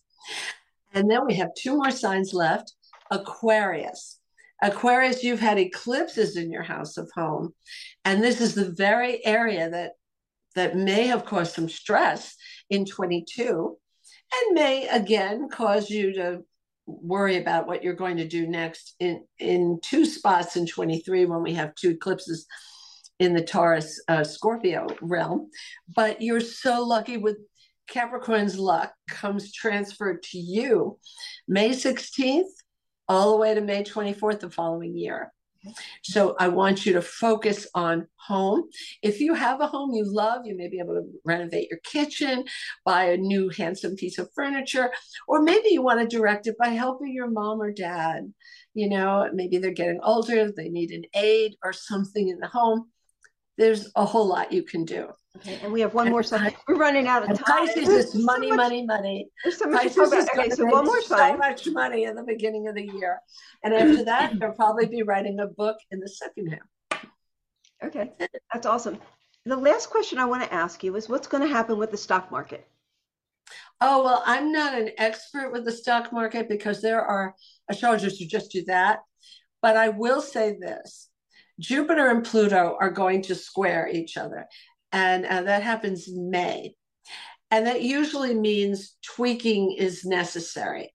And 0.92 1.10
then 1.10 1.26
we 1.26 1.34
have 1.34 1.54
two 1.56 1.76
more 1.76 1.90
signs 1.90 2.32
left 2.32 2.72
Aquarius. 3.10 4.18
Aquarius, 4.62 5.24
you've 5.24 5.40
had 5.40 5.58
eclipses 5.58 6.36
in 6.36 6.52
your 6.52 6.62
house 6.62 6.96
of 6.96 7.10
home. 7.14 7.54
And 8.04 8.22
this 8.22 8.40
is 8.40 8.54
the 8.54 8.70
very 8.70 9.24
area 9.24 9.68
that 9.70 9.92
that 10.56 10.76
may 10.76 11.06
have 11.06 11.24
caused 11.24 11.54
some 11.54 11.68
stress 11.68 12.34
in 12.68 12.84
22 12.84 13.76
and 14.32 14.54
may 14.54 14.88
again 14.88 15.48
cause 15.48 15.88
you 15.88 16.12
to 16.12 16.42
worry 16.86 17.36
about 17.36 17.66
what 17.66 17.82
you're 17.82 17.94
going 17.94 18.16
to 18.16 18.26
do 18.26 18.46
next 18.46 18.94
in 19.00 19.24
in 19.38 19.80
two 19.82 20.04
spots 20.04 20.56
in 20.56 20.66
23 20.66 21.26
when 21.26 21.42
we 21.42 21.54
have 21.54 21.74
two 21.74 21.90
eclipses 21.90 22.46
in 23.18 23.34
the 23.34 23.44
Taurus 23.44 24.02
uh, 24.08 24.24
Scorpio 24.24 24.86
realm. 25.02 25.50
But 25.94 26.22
you're 26.22 26.40
so 26.40 26.82
lucky 26.82 27.16
with 27.16 27.36
Capricorn's 27.86 28.58
luck 28.58 28.92
comes 29.08 29.52
transferred 29.52 30.22
to 30.24 30.38
you 30.38 30.98
May 31.46 31.70
16th 31.70 32.44
all 33.08 33.32
the 33.32 33.36
way 33.36 33.54
to 33.54 33.60
May 33.60 33.82
24th 33.82 34.40
the 34.40 34.50
following 34.50 34.96
year. 34.96 35.32
So 36.02 36.36
I 36.38 36.48
want 36.48 36.86
you 36.86 36.94
to 36.94 37.02
focus 37.02 37.66
on 37.74 38.06
home. 38.16 38.68
If 39.02 39.20
you 39.20 39.34
have 39.34 39.60
a 39.60 39.66
home 39.66 39.92
you 39.92 40.04
love, 40.04 40.46
you 40.46 40.56
may 40.56 40.68
be 40.68 40.78
able 40.78 40.94
to 40.94 41.06
renovate 41.24 41.68
your 41.70 41.80
kitchen, 41.80 42.44
buy 42.84 43.04
a 43.06 43.16
new 43.16 43.50
handsome 43.50 43.96
piece 43.96 44.18
of 44.18 44.30
furniture, 44.34 44.90
or 45.28 45.42
maybe 45.42 45.68
you 45.70 45.82
want 45.82 46.00
to 46.00 46.16
direct 46.16 46.46
it 46.46 46.56
by 46.58 46.68
helping 46.68 47.12
your 47.12 47.30
mom 47.30 47.60
or 47.60 47.72
dad. 47.72 48.32
You 48.74 48.88
know, 48.88 49.28
maybe 49.32 49.58
they're 49.58 49.72
getting 49.72 50.00
older, 50.02 50.50
they 50.50 50.68
need 50.68 50.90
an 50.90 51.04
aid 51.14 51.56
or 51.62 51.72
something 51.72 52.28
in 52.28 52.38
the 52.38 52.48
home. 52.48 52.90
There's 53.58 53.90
a 53.94 54.04
whole 54.04 54.26
lot 54.26 54.52
you 54.52 54.62
can 54.62 54.84
do. 54.84 55.08
Okay, 55.38 55.60
and 55.62 55.72
we 55.72 55.80
have 55.80 55.94
one 55.94 56.06
and 56.06 56.12
more 56.12 56.22
slide. 56.22 56.56
We're 56.66 56.76
running 56.76 57.06
out 57.06 57.22
of 57.22 57.38
time. 57.38 57.66
Pisces 57.66 57.88
is 57.88 58.14
money, 58.14 58.48
so 58.48 58.56
much, 58.56 58.64
money, 58.64 58.84
money. 58.84 59.28
There's 59.44 59.58
so 59.58 59.66
much 59.66 59.94
Pisces 59.94 60.12
is 60.12 60.28
okay, 60.34 60.50
so 60.50 60.66
one 60.66 60.84
more 60.84 61.00
sign. 61.02 61.34
So 61.34 61.38
much 61.38 61.68
money 61.68 62.04
in 62.04 62.16
the 62.16 62.24
beginning 62.24 62.66
of 62.66 62.74
the 62.74 62.84
year, 62.84 63.20
and 63.62 63.72
after 63.72 64.04
that, 64.04 64.32
they'll 64.40 64.52
probably 64.52 64.86
be 64.86 65.02
writing 65.02 65.38
a 65.38 65.46
book 65.46 65.76
in 65.92 66.00
the 66.00 66.08
second 66.08 66.48
half. 66.48 67.06
Okay, 67.82 68.12
that's 68.52 68.66
awesome. 68.66 68.98
The 69.46 69.56
last 69.56 69.88
question 69.88 70.18
I 70.18 70.26
want 70.26 70.42
to 70.42 70.52
ask 70.52 70.82
you 70.82 70.96
is, 70.96 71.08
what's 71.08 71.28
going 71.28 71.42
to 71.42 71.48
happen 71.48 71.78
with 71.78 71.92
the 71.92 71.96
stock 71.96 72.30
market? 72.30 72.66
Oh 73.80 74.04
well, 74.04 74.22
I'm 74.26 74.52
not 74.52 74.76
an 74.78 74.90
expert 74.98 75.52
with 75.52 75.64
the 75.64 75.72
stock 75.72 76.12
market 76.12 76.48
because 76.48 76.82
there 76.82 77.00
are 77.00 77.34
astrologers 77.70 78.18
who 78.18 78.26
just 78.26 78.50
do 78.50 78.64
that. 78.66 79.00
But 79.62 79.76
I 79.76 79.90
will 79.90 80.20
say 80.20 80.56
this 80.58 81.08
Jupiter 81.60 82.08
and 82.08 82.24
Pluto 82.24 82.76
are 82.80 82.90
going 82.90 83.22
to 83.22 83.34
square 83.34 83.88
each 83.88 84.16
other 84.16 84.46
and 84.92 85.24
uh, 85.26 85.42
that 85.42 85.62
happens 85.62 86.08
in 86.08 86.30
May. 86.30 86.74
And 87.50 87.66
that 87.66 87.82
usually 87.82 88.34
means 88.34 88.96
tweaking 89.02 89.72
is 89.72 90.04
necessary. 90.04 90.94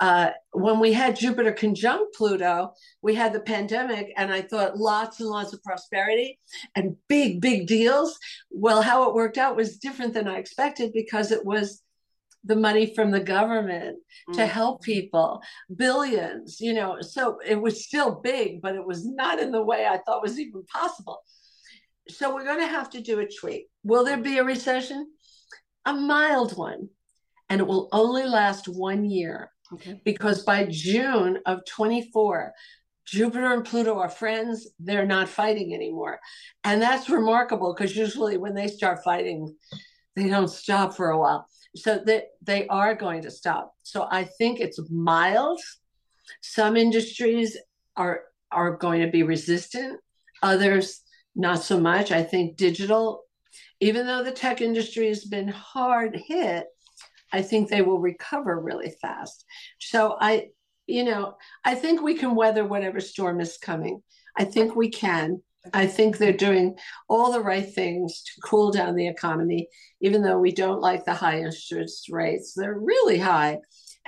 Uh, 0.00 0.30
when 0.52 0.78
we 0.78 0.92
had 0.92 1.16
Jupiter 1.16 1.52
conjunct 1.52 2.14
Pluto, 2.14 2.72
we 3.02 3.14
had 3.14 3.32
the 3.32 3.40
pandemic, 3.40 4.12
and 4.16 4.32
I 4.32 4.42
thought 4.42 4.78
lots 4.78 5.20
and 5.20 5.28
lots 5.28 5.52
of 5.52 5.62
prosperity 5.62 6.38
and 6.76 6.96
big, 7.08 7.40
big 7.40 7.66
deals. 7.66 8.18
Well, 8.50 8.82
how 8.82 9.08
it 9.08 9.14
worked 9.14 9.38
out 9.38 9.56
was 9.56 9.78
different 9.78 10.14
than 10.14 10.28
I 10.28 10.38
expected 10.38 10.92
because 10.92 11.32
it 11.32 11.44
was 11.44 11.82
the 12.44 12.56
money 12.56 12.94
from 12.94 13.10
the 13.10 13.20
government 13.20 13.98
mm. 14.30 14.34
to 14.34 14.46
help 14.46 14.82
people, 14.82 15.42
billions, 15.74 16.60
you 16.60 16.72
know. 16.72 16.98
So 17.00 17.38
it 17.44 17.60
was 17.60 17.84
still 17.84 18.20
big, 18.22 18.62
but 18.62 18.76
it 18.76 18.86
was 18.86 19.04
not 19.04 19.40
in 19.40 19.50
the 19.50 19.62
way 19.62 19.86
I 19.86 19.98
thought 19.98 20.22
was 20.22 20.38
even 20.38 20.64
possible 20.72 21.22
so 22.10 22.34
we're 22.34 22.44
going 22.44 22.60
to 22.60 22.66
have 22.66 22.90
to 22.90 23.00
do 23.00 23.20
a 23.20 23.26
tweak. 23.26 23.68
Will 23.84 24.04
there 24.04 24.16
be 24.16 24.38
a 24.38 24.44
recession? 24.44 25.06
A 25.84 25.92
mild 25.92 26.56
one. 26.56 26.88
And 27.48 27.60
it 27.60 27.66
will 27.66 27.88
only 27.92 28.24
last 28.24 28.68
one 28.68 29.04
year 29.04 29.50
okay. 29.72 30.00
because 30.04 30.42
by 30.42 30.66
June 30.70 31.38
of 31.46 31.64
24, 31.66 32.52
Jupiter 33.06 33.52
and 33.54 33.64
Pluto 33.64 33.98
are 33.98 34.10
friends. 34.10 34.68
They're 34.78 35.06
not 35.06 35.30
fighting 35.30 35.74
anymore. 35.74 36.20
And 36.64 36.80
that's 36.82 37.08
remarkable 37.08 37.74
because 37.74 37.96
usually 37.96 38.36
when 38.36 38.54
they 38.54 38.68
start 38.68 39.02
fighting, 39.02 39.56
they 40.14 40.28
don't 40.28 40.48
stop 40.48 40.94
for 40.94 41.10
a 41.10 41.18
while. 41.18 41.46
So 41.74 42.02
they, 42.04 42.24
they 42.42 42.66
are 42.68 42.94
going 42.94 43.22
to 43.22 43.30
stop. 43.30 43.72
So 43.82 44.06
I 44.10 44.24
think 44.24 44.60
it's 44.60 44.78
mild. 44.90 45.60
Some 46.42 46.76
industries 46.76 47.56
are 47.96 48.22
are 48.50 48.76
going 48.76 49.02
to 49.02 49.10
be 49.10 49.22
resistant. 49.22 50.00
Others 50.42 51.02
not 51.38 51.62
so 51.62 51.80
much. 51.80 52.12
I 52.12 52.22
think 52.22 52.56
digital, 52.56 53.22
even 53.80 54.06
though 54.06 54.22
the 54.22 54.32
tech 54.32 54.60
industry 54.60 55.08
has 55.08 55.24
been 55.24 55.48
hard 55.48 56.20
hit, 56.26 56.66
I 57.32 57.42
think 57.42 57.68
they 57.68 57.80
will 57.80 58.00
recover 58.00 58.60
really 58.60 58.90
fast. 59.00 59.44
So 59.78 60.16
I, 60.20 60.48
you 60.86 61.04
know, 61.04 61.36
I 61.64 61.74
think 61.74 62.02
we 62.02 62.14
can 62.14 62.34
weather 62.34 62.66
whatever 62.66 63.00
storm 63.00 63.40
is 63.40 63.56
coming. 63.56 64.02
I 64.36 64.44
think 64.44 64.74
we 64.74 64.90
can. 64.90 65.42
I 65.72 65.86
think 65.86 66.16
they're 66.16 66.32
doing 66.32 66.76
all 67.08 67.32
the 67.32 67.40
right 67.40 67.68
things 67.72 68.22
to 68.22 68.40
cool 68.42 68.70
down 68.70 68.94
the 68.94 69.08
economy, 69.08 69.68
even 70.00 70.22
though 70.22 70.38
we 70.38 70.52
don't 70.52 70.80
like 70.80 71.04
the 71.04 71.14
high 71.14 71.38
interest 71.38 72.08
rates. 72.10 72.54
They're 72.54 72.78
really 72.78 73.18
high. 73.18 73.58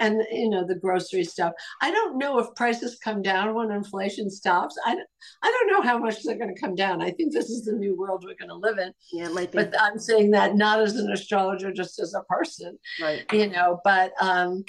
And 0.01 0.23
you 0.33 0.49
know 0.49 0.67
the 0.67 0.75
grocery 0.75 1.25
stuff. 1.25 1.53
I 1.81 1.91
don't 1.91 2.19
know 2.19 2.39
if 2.39 2.55
prices 2.57 2.99
come 3.05 3.23
down 3.23 3.55
when 3.55 3.71
inflation 3.71 4.31
stops. 4.31 4.77
I, 4.85 4.97
I 5.43 5.51
don't 5.51 5.73
know 5.73 5.83
how 5.83 5.99
much 5.99 6.23
they're 6.23 6.39
going 6.39 6.55
to 6.55 6.61
come 6.61 6.75
down. 6.75 7.03
I 7.03 7.11
think 7.11 7.33
this 7.33 7.51
is 7.51 7.65
the 7.65 7.73
new 7.73 7.97
world 7.97 8.25
we're 8.25 8.35
going 8.35 8.49
to 8.49 8.55
live 8.55 8.79
in. 8.79 8.93
Yeah, 9.13 9.27
it 9.27 9.35
might 9.35 9.53
be. 9.53 9.59
But 9.59 9.75
I'm 9.79 9.99
saying 9.99 10.31
that 10.33 10.57
not 10.57 10.81
as 10.81 10.97
an 10.97 11.13
astrologer, 11.13 11.71
just 11.71 11.99
as 12.01 12.15
a 12.15 12.23
person. 12.23 12.79
Right. 13.01 13.25
You 13.33 13.49
know, 13.51 13.81
but 13.85 14.13
um, 14.21 14.65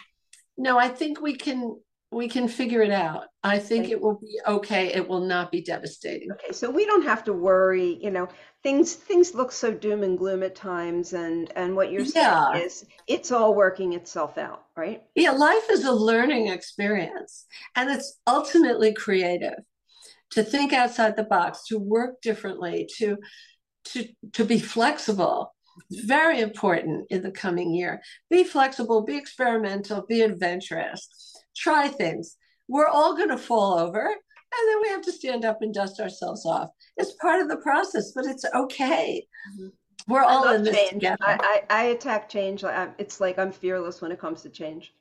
no, 0.57 0.77
I 0.77 0.89
think 0.89 1.21
we 1.21 1.35
can 1.35 1.79
we 2.11 2.27
can 2.27 2.47
figure 2.47 2.81
it 2.81 2.91
out. 2.91 3.25
I 3.43 3.57
think 3.57 3.89
it 3.89 3.99
will 3.99 4.19
be 4.19 4.39
okay. 4.45 4.93
It 4.93 5.07
will 5.07 5.21
not 5.21 5.51
be 5.51 5.61
devastating. 5.61 6.31
Okay, 6.33 6.51
so 6.51 6.69
we 6.69 6.85
don't 6.85 7.03
have 7.03 7.23
to 7.23 7.33
worry, 7.33 7.97
you 8.01 8.11
know, 8.11 8.27
things 8.63 8.93
things 8.93 9.33
look 9.33 9.51
so 9.51 9.73
doom 9.73 10.03
and 10.03 10.17
gloom 10.17 10.43
at 10.43 10.53
times 10.53 11.13
and 11.13 11.51
and 11.55 11.75
what 11.75 11.91
you're 11.91 12.03
Yeah. 12.03 12.51
saying 12.51 12.65
is 12.65 12.85
it's 13.07 13.31
all 13.31 13.55
working 13.55 13.93
itself 13.93 14.37
out, 14.37 14.65
right? 14.75 15.01
Yeah, 15.15 15.31
life 15.31 15.63
is 15.71 15.85
a 15.85 15.91
learning 15.91 16.47
experience 16.47 17.45
and 17.75 17.89
it's 17.89 18.19
ultimately 18.27 18.93
creative 18.93 19.59
to 20.31 20.43
think 20.43 20.73
outside 20.73 21.15
the 21.15 21.23
box, 21.23 21.65
to 21.67 21.79
work 21.79 22.21
differently, 22.21 22.89
to 22.97 23.17
to 23.85 24.07
to 24.33 24.43
be 24.43 24.59
flexible. 24.59 25.55
It's 25.89 26.03
very 26.03 26.41
important 26.41 27.07
in 27.09 27.23
the 27.23 27.31
coming 27.31 27.73
year. 27.73 28.01
Be 28.29 28.43
flexible, 28.43 29.03
be 29.03 29.15
experimental, 29.17 30.05
be 30.07 30.21
adventurous. 30.21 31.07
Try 31.55 31.87
things. 31.87 32.37
We're 32.67 32.87
all 32.87 33.15
going 33.15 33.29
to 33.29 33.37
fall 33.37 33.77
over 33.79 33.99
and 34.01 34.67
then 34.69 34.81
we 34.81 34.89
have 34.89 35.01
to 35.03 35.11
stand 35.11 35.45
up 35.45 35.61
and 35.61 35.73
dust 35.73 35.99
ourselves 35.99 36.45
off. 36.45 36.69
It's 36.97 37.13
part 37.21 37.41
of 37.41 37.47
the 37.49 37.57
process, 37.57 38.11
but 38.13 38.25
it's 38.25 38.45
okay. 38.53 39.25
Mhm. 39.57 39.71
We're 40.07 40.23
all 40.23 40.49
in 40.49 40.63
this 40.63 40.75
change. 40.75 40.91
together. 40.93 41.17
I, 41.21 41.61
I, 41.69 41.75
I 41.79 41.83
attack 41.85 42.27
change. 42.27 42.63
It's 42.97 43.21
like 43.21 43.37
I'm 43.39 43.51
fearless 43.51 44.01
when 44.01 44.11
it 44.11 44.19
comes 44.19 44.41
to 44.41 44.49
change. 44.49 44.93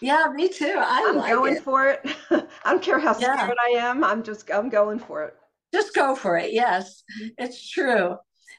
yeah, 0.00 0.26
me 0.34 0.48
too. 0.48 0.74
I 0.76 1.06
I'm 1.10 1.16
like 1.16 1.32
going 1.32 1.56
it. 1.56 1.62
for 1.62 1.88
it. 1.88 2.00
I 2.30 2.46
don't 2.72 2.82
care 2.82 2.98
how 2.98 3.16
Yeah. 3.18 3.36
scared 3.36 3.56
I 3.64 3.70
am. 3.78 4.02
I'm 4.02 4.22
just 4.22 4.50
I'm 4.50 4.68
going 4.70 4.98
for 4.98 5.24
it. 5.24 5.34
just 5.72 5.94
go 5.94 6.16
for 6.16 6.36
it. 6.38 6.52
Yes, 6.52 7.02
Mhm. 7.20 7.30
it's 7.38 7.68
true. 7.70 8.16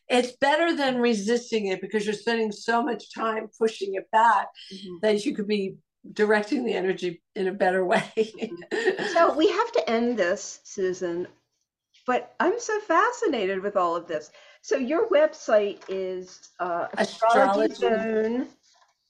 It's 0.07 0.31
better 0.39 0.75
than 0.75 0.99
resisting 0.99 1.67
it 1.67 1.81
because 1.81 2.05
you're 2.05 2.13
spending 2.13 2.51
so 2.51 2.83
much 2.83 3.13
time 3.13 3.47
pushing 3.57 3.95
it 3.95 4.09
back 4.11 4.47
Mhm. 4.73 5.01
that 5.01 5.25
you 5.25 5.35
could 5.35 5.47
be 5.47 5.75
directing 6.13 6.63
the 6.65 6.73
energy 6.73 7.21
in 7.35 7.47
a 7.47 7.53
better 7.53 7.85
way. 7.85 8.03
So 9.13 9.33
we 9.33 9.49
have 9.49 9.71
to 9.73 9.89
end 9.89 10.17
this, 10.17 10.61
Susan, 10.63 11.27
but 12.07 12.35
I'm 12.39 12.59
so 12.59 12.79
fascinated 12.81 13.61
with 13.61 13.75
all 13.75 13.95
of 13.95 14.07
this. 14.07 14.31
So 14.61 14.77
your 14.77 15.09
website 15.09 15.81
is 15.89 16.49
uh, 16.59 16.87
Astrology. 16.97 17.73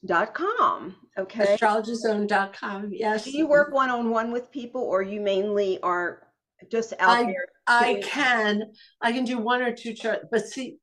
astrologyzone.com, 0.07 0.95
okay? 1.17 1.57
astrologyzone.com. 1.57 2.89
Yes. 2.91 3.25
Do 3.25 3.31
you 3.37 3.47
work 3.47 3.73
one-on-one 3.73 4.31
with 4.31 4.51
people 4.51 4.81
or 4.81 5.01
you 5.03 5.19
mainly 5.21 5.79
are 5.81 6.23
just 6.71 6.93
out 6.99 7.09
I- 7.19 7.23
there? 7.25 7.45
I 7.67 8.01
can. 8.03 8.63
I 8.99 9.11
can 9.11 9.25
do 9.25 9.37
one 9.37 9.61
or 9.61 9.71
two 9.71 9.93
charts, 9.93 10.25
but 10.31 10.47
see, 10.47 10.79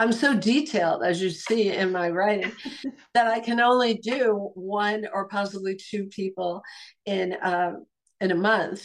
I'm 0.00 0.12
so 0.12 0.34
detailed, 0.34 1.02
as 1.04 1.20
you 1.20 1.28
see 1.30 1.68
in 1.70 1.92
my 1.92 2.08
writing, 2.08 2.52
that 3.14 3.26
I 3.26 3.38
can 3.40 3.60
only 3.60 3.94
do 3.94 4.50
one 4.54 5.06
or 5.12 5.28
possibly 5.28 5.76
two 5.76 6.06
people 6.06 6.62
in 7.04 7.36
um, 7.42 7.84
in 8.20 8.30
a 8.30 8.34
month. 8.34 8.82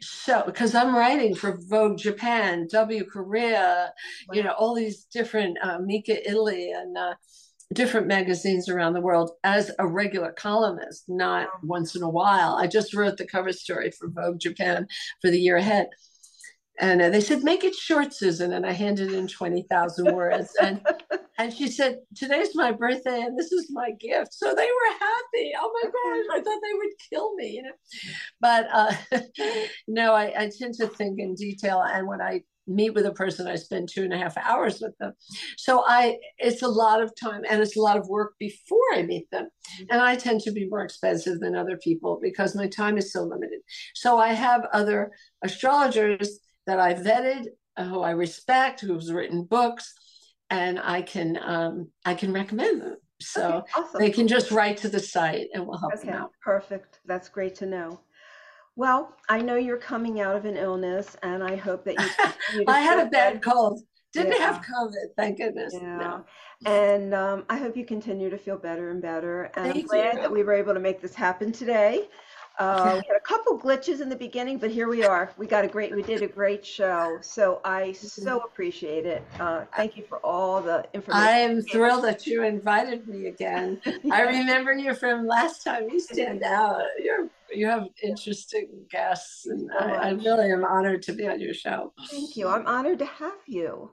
So, 0.00 0.42
because 0.44 0.74
I'm 0.74 0.94
writing 0.94 1.36
for 1.36 1.58
Vogue 1.68 1.96
Japan, 1.96 2.66
W 2.70 3.04
Korea, 3.04 3.92
you 4.32 4.42
know, 4.42 4.50
all 4.58 4.74
these 4.74 5.04
different 5.04 5.56
uh, 5.62 5.76
Amica 5.78 6.28
Italy 6.28 6.72
and 6.72 6.98
uh, 6.98 7.14
different 7.72 8.08
magazines 8.08 8.68
around 8.68 8.94
the 8.94 9.00
world 9.00 9.30
as 9.44 9.70
a 9.78 9.86
regular 9.86 10.32
columnist, 10.32 11.04
not 11.08 11.46
Wow. 11.46 11.60
once 11.62 11.94
in 11.94 12.02
a 12.02 12.10
while. 12.10 12.56
I 12.56 12.66
just 12.66 12.94
wrote 12.94 13.16
the 13.16 13.26
cover 13.26 13.52
story 13.52 13.92
for 13.92 14.08
Vogue 14.10 14.40
Japan 14.40 14.88
for 15.20 15.30
the 15.30 15.40
year 15.40 15.56
ahead. 15.56 15.86
And 16.78 17.02
uh, 17.02 17.10
they 17.10 17.20
said, 17.20 17.44
make 17.44 17.64
it 17.64 17.74
short, 17.74 18.14
Susan. 18.14 18.52
And 18.52 18.64
I 18.64 18.72
handed 18.72 19.12
in 19.12 19.28
20,000 19.28 20.14
words. 20.14 20.50
And, 20.60 20.84
and 21.38 21.52
she 21.52 21.68
said, 21.68 21.98
today's 22.14 22.54
my 22.54 22.72
birthday 22.72 23.20
and 23.20 23.38
this 23.38 23.52
is 23.52 23.70
my 23.70 23.90
gift. 24.00 24.32
So 24.32 24.54
they 24.54 24.66
were 24.66 24.92
happy. 24.98 25.52
Oh 25.58 25.80
my 25.82 25.90
gosh, 25.90 26.38
I 26.38 26.42
thought 26.42 26.60
they 26.62 26.74
would 26.74 26.92
kill 27.10 27.34
me, 27.34 27.50
you 27.50 27.62
know. 27.62 27.72
But 28.40 28.68
uh, 28.72 28.94
no, 29.88 30.14
I, 30.14 30.32
I 30.36 30.50
tend 30.58 30.74
to 30.74 30.86
think 30.86 31.18
in 31.18 31.34
detail. 31.34 31.82
And 31.82 32.06
when 32.06 32.22
I 32.22 32.42
meet 32.66 32.94
with 32.94 33.04
a 33.06 33.12
person, 33.12 33.46
I 33.46 33.56
spend 33.56 33.88
two 33.88 34.04
and 34.04 34.12
a 34.12 34.18
half 34.18 34.36
hours 34.38 34.80
with 34.80 34.96
them. 34.98 35.12
So 35.58 35.84
I, 35.86 36.18
it's 36.38 36.62
a 36.62 36.68
lot 36.68 37.02
of 37.02 37.12
time 37.20 37.42
and 37.50 37.60
it's 37.60 37.76
a 37.76 37.82
lot 37.82 37.98
of 37.98 38.08
work 38.08 38.34
before 38.38 38.78
I 38.94 39.02
meet 39.02 39.30
them. 39.30 39.48
And 39.90 40.00
I 40.00 40.16
tend 40.16 40.40
to 40.42 40.52
be 40.52 40.68
more 40.68 40.82
expensive 40.82 41.40
than 41.40 41.54
other 41.54 41.76
people 41.76 42.18
because 42.22 42.54
my 42.54 42.68
time 42.68 42.96
is 42.96 43.12
so 43.12 43.24
limited. 43.24 43.60
So 43.94 44.18
I 44.18 44.32
have 44.32 44.66
other 44.72 45.12
astrologers 45.42 46.38
that 46.66 46.78
I 46.78 46.94
vetted, 46.94 47.46
who 47.78 48.00
I 48.00 48.10
respect, 48.10 48.80
who's 48.80 49.12
written 49.12 49.44
books, 49.44 49.92
and 50.50 50.78
I 50.78 51.02
can 51.02 51.38
um, 51.42 51.90
I 52.04 52.14
can 52.14 52.32
recommend 52.32 52.82
them. 52.82 52.96
So 53.20 53.58
Okay, 53.58 53.70
awesome. 53.76 54.00
they 54.00 54.10
can 54.10 54.26
just 54.28 54.50
write 54.50 54.76
to 54.78 54.88
the 54.88 54.98
site 55.00 55.46
and 55.54 55.66
we'll 55.66 55.78
help 55.78 55.94
Okay, 55.94 56.08
them 56.08 56.22
out. 56.22 56.30
perfect. 56.42 57.00
That's 57.06 57.28
great 57.28 57.54
to 57.56 57.66
know. 57.66 58.00
Well, 58.74 59.14
I 59.28 59.40
know 59.42 59.56
you're 59.56 59.76
coming 59.76 60.20
out 60.20 60.34
of 60.34 60.44
an 60.46 60.56
illness, 60.56 61.16
and 61.22 61.42
I 61.44 61.56
hope 61.56 61.84
that 61.84 61.98
you. 61.98 62.64
I 62.68 62.80
had 62.80 62.98
a 62.98 63.10
bad 63.10 63.34
better. 63.34 63.38
cold. 63.40 63.80
Didn't 64.14 64.32
Yeah. 64.38 64.52
have 64.52 64.62
COVID, 64.64 65.14
thank 65.16 65.38
goodness. 65.38 65.72
Yeah. 65.74 65.96
No. 65.98 66.24
And 66.66 67.14
um, 67.14 67.44
I 67.48 67.56
hope 67.56 67.76
you 67.76 67.84
continue 67.84 68.28
to 68.30 68.36
feel 68.38 68.58
better 68.58 68.90
and 68.90 69.00
better. 69.00 69.44
And 69.56 69.72
I'm 69.72 69.82
glad 69.86 70.14
you. 70.16 70.20
that 70.20 70.30
we 70.30 70.42
were 70.42 70.52
able 70.52 70.74
to 70.74 70.80
make 70.80 71.00
this 71.00 71.14
happen 71.14 71.50
today. 71.50 72.08
Uh, 72.62 72.94
we 72.96 73.04
had 73.08 73.16
a 73.16 73.20
couple 73.20 73.58
glitches 73.58 74.00
in 74.00 74.08
the 74.08 74.14
beginning, 74.14 74.56
but 74.56 74.70
here 74.70 74.88
we 74.88 75.02
are. 75.02 75.32
We 75.36 75.48
got 75.48 75.64
a 75.64 75.68
great, 75.68 75.94
we 75.94 76.02
did 76.02 76.22
a 76.22 76.28
great 76.28 76.64
show. 76.64 77.18
So 77.20 77.60
I 77.64 77.90
so 77.92 78.38
appreciate 78.38 79.04
it. 79.04 79.24
Uh, 79.40 79.64
thank 79.76 79.96
you 79.96 80.04
for 80.08 80.18
all 80.24 80.62
the 80.62 80.86
information. 80.94 81.26
I 81.26 81.38
am 81.38 81.50
you 81.50 81.56
gave 81.56 81.64
us. 81.64 81.70
thrilled 81.72 82.04
that 82.04 82.24
you 82.26 82.44
invited 82.44 83.08
me 83.08 83.26
again. 83.26 83.80
I 84.12 84.20
remember 84.22 84.72
you 84.72 84.94
from 84.94 85.26
last 85.26 85.64
time. 85.64 85.88
You 85.90 85.98
stand 85.98 86.44
out. 86.44 86.82
You're 87.02 87.28
you 87.50 87.66
have 87.66 87.86
interesting 88.02 88.68
guests, 88.90 89.44
and 89.46 89.68
I, 89.78 89.92
I 89.94 90.10
really 90.12 90.50
am 90.50 90.64
honored 90.64 91.02
to 91.02 91.12
be 91.12 91.26
on 91.26 91.40
your 91.40 91.52
show. 91.54 91.92
Thank 92.10 92.36
you. 92.36 92.46
I'm 92.48 92.66
honored 92.66 93.00
to 93.00 93.04
have 93.06 93.32
you. 93.46 93.90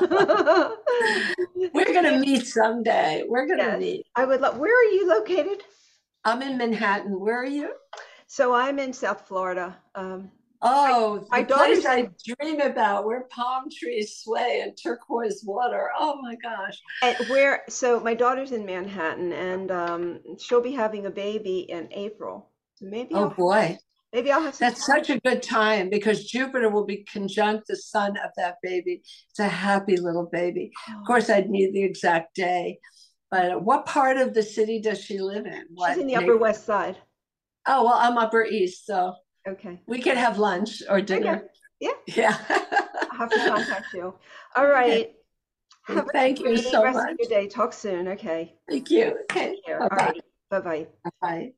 We're 0.00 1.92
gonna 1.92 2.18
meet 2.18 2.46
someday. 2.46 3.24
We're 3.28 3.46
gonna 3.46 3.62
Yes. 3.72 3.78
meet. 3.78 4.06
I 4.16 4.24
would 4.24 4.40
love. 4.40 4.58
Where 4.58 4.72
are 4.74 4.90
you 4.90 5.06
located? 5.08 5.62
I'm 6.24 6.42
in 6.42 6.58
Manhattan. 6.58 7.18
Where 7.18 7.40
are 7.40 7.46
you? 7.46 7.72
So 8.26 8.54
I'm 8.54 8.78
in 8.78 8.92
South 8.92 9.26
Florida. 9.26 9.76
Um, 9.94 10.30
Oh, 10.62 11.26
my 11.30 11.42
place 11.42 11.84
daughter's 11.84 11.86
I 11.86 12.08
dream 12.36 12.60
about, 12.60 13.06
where 13.06 13.24
palm 13.30 13.64
trees 13.74 14.16
sway 14.16 14.60
and 14.62 14.76
turquoise 14.76 15.42
water. 15.42 15.88
Oh 15.98 16.20
my 16.20 16.34
gosh! 16.36 16.78
and 17.02 17.28
where? 17.30 17.62
So 17.70 17.98
my 18.00 18.12
daughter's 18.12 18.52
in 18.52 18.66
Manhattan, 18.66 19.32
and 19.32 19.70
um, 19.70 20.20
she'll 20.38 20.60
be 20.60 20.72
having 20.72 21.06
a 21.06 21.10
baby 21.10 21.60
in 21.60 21.88
April. 21.92 22.50
So 22.74 22.84
maybe 22.86 23.14
Oh 23.14 23.20
I'll 23.20 23.30
boy, 23.30 23.78
maybe 24.12 24.30
I'll 24.30 24.42
have 24.42 24.54
some 24.54 24.68
that's 24.68 24.84
such 24.84 25.08
a 25.08 25.18
good 25.20 25.42
time 25.42 25.88
because 25.88 26.24
Jupiter 26.24 26.68
will 26.68 26.84
be 26.84 27.06
conjunct 27.10 27.66
the 27.66 27.76
sun 27.76 28.18
of 28.18 28.30
that 28.36 28.56
baby. 28.62 29.02
It's 29.30 29.38
a 29.38 29.48
happy 29.48 29.96
little 29.96 30.28
baby. 30.30 30.72
Of 30.88 31.06
course, 31.06 31.30
I'd 31.30 31.48
need 31.48 31.72
the 31.72 31.84
exact 31.84 32.34
day. 32.34 32.78
But 33.30 33.62
what 33.62 33.86
part 33.86 34.16
of 34.16 34.34
the 34.34 34.42
city 34.42 34.80
does 34.80 35.02
she 35.02 35.20
live 35.20 35.46
in? 35.46 35.64
What 35.74 35.92
She's 35.94 36.02
in 36.02 36.06
the 36.08 36.16
Upper? 36.16 36.36
West 36.36 36.64
Side. 36.64 36.96
Oh 37.66 37.84
well, 37.84 37.94
I'm 37.94 38.18
Upper 38.18 38.44
East, 38.44 38.86
so 38.86 39.14
Okay, 39.48 39.80
we 39.86 40.00
could 40.00 40.16
have 40.16 40.38
lunch 40.38 40.82
or 40.88 41.00
dinner. 41.00 41.48
Yeah. 41.80 41.90
Yeah. 42.06 42.36
I'll 42.48 43.18
have 43.18 43.30
to 43.32 43.38
contact 43.48 43.94
you. 43.94 44.14
All 44.54 44.66
right. 44.66 45.12
Have 45.84 46.08
a 46.08 46.10
Thank 46.12 46.40
you 46.40 46.58
so 46.58 46.82
rest 46.82 46.96
much. 46.96 47.10
of 47.12 47.16
your 47.20 47.28
day. 47.28 47.48
Talk 47.48 47.72
soon. 47.72 48.08
Okay. 48.08 48.54
Thank 48.68 48.90
you. 48.90 49.16
Okay. 49.30 49.50
Take 49.52 49.64
care. 49.64 49.80
All 49.82 49.88
Bye-bye. 49.88 50.04
righty. 50.06 50.20
Bye 50.50 50.60
bye. 50.60 50.86
Bye. 51.22 51.52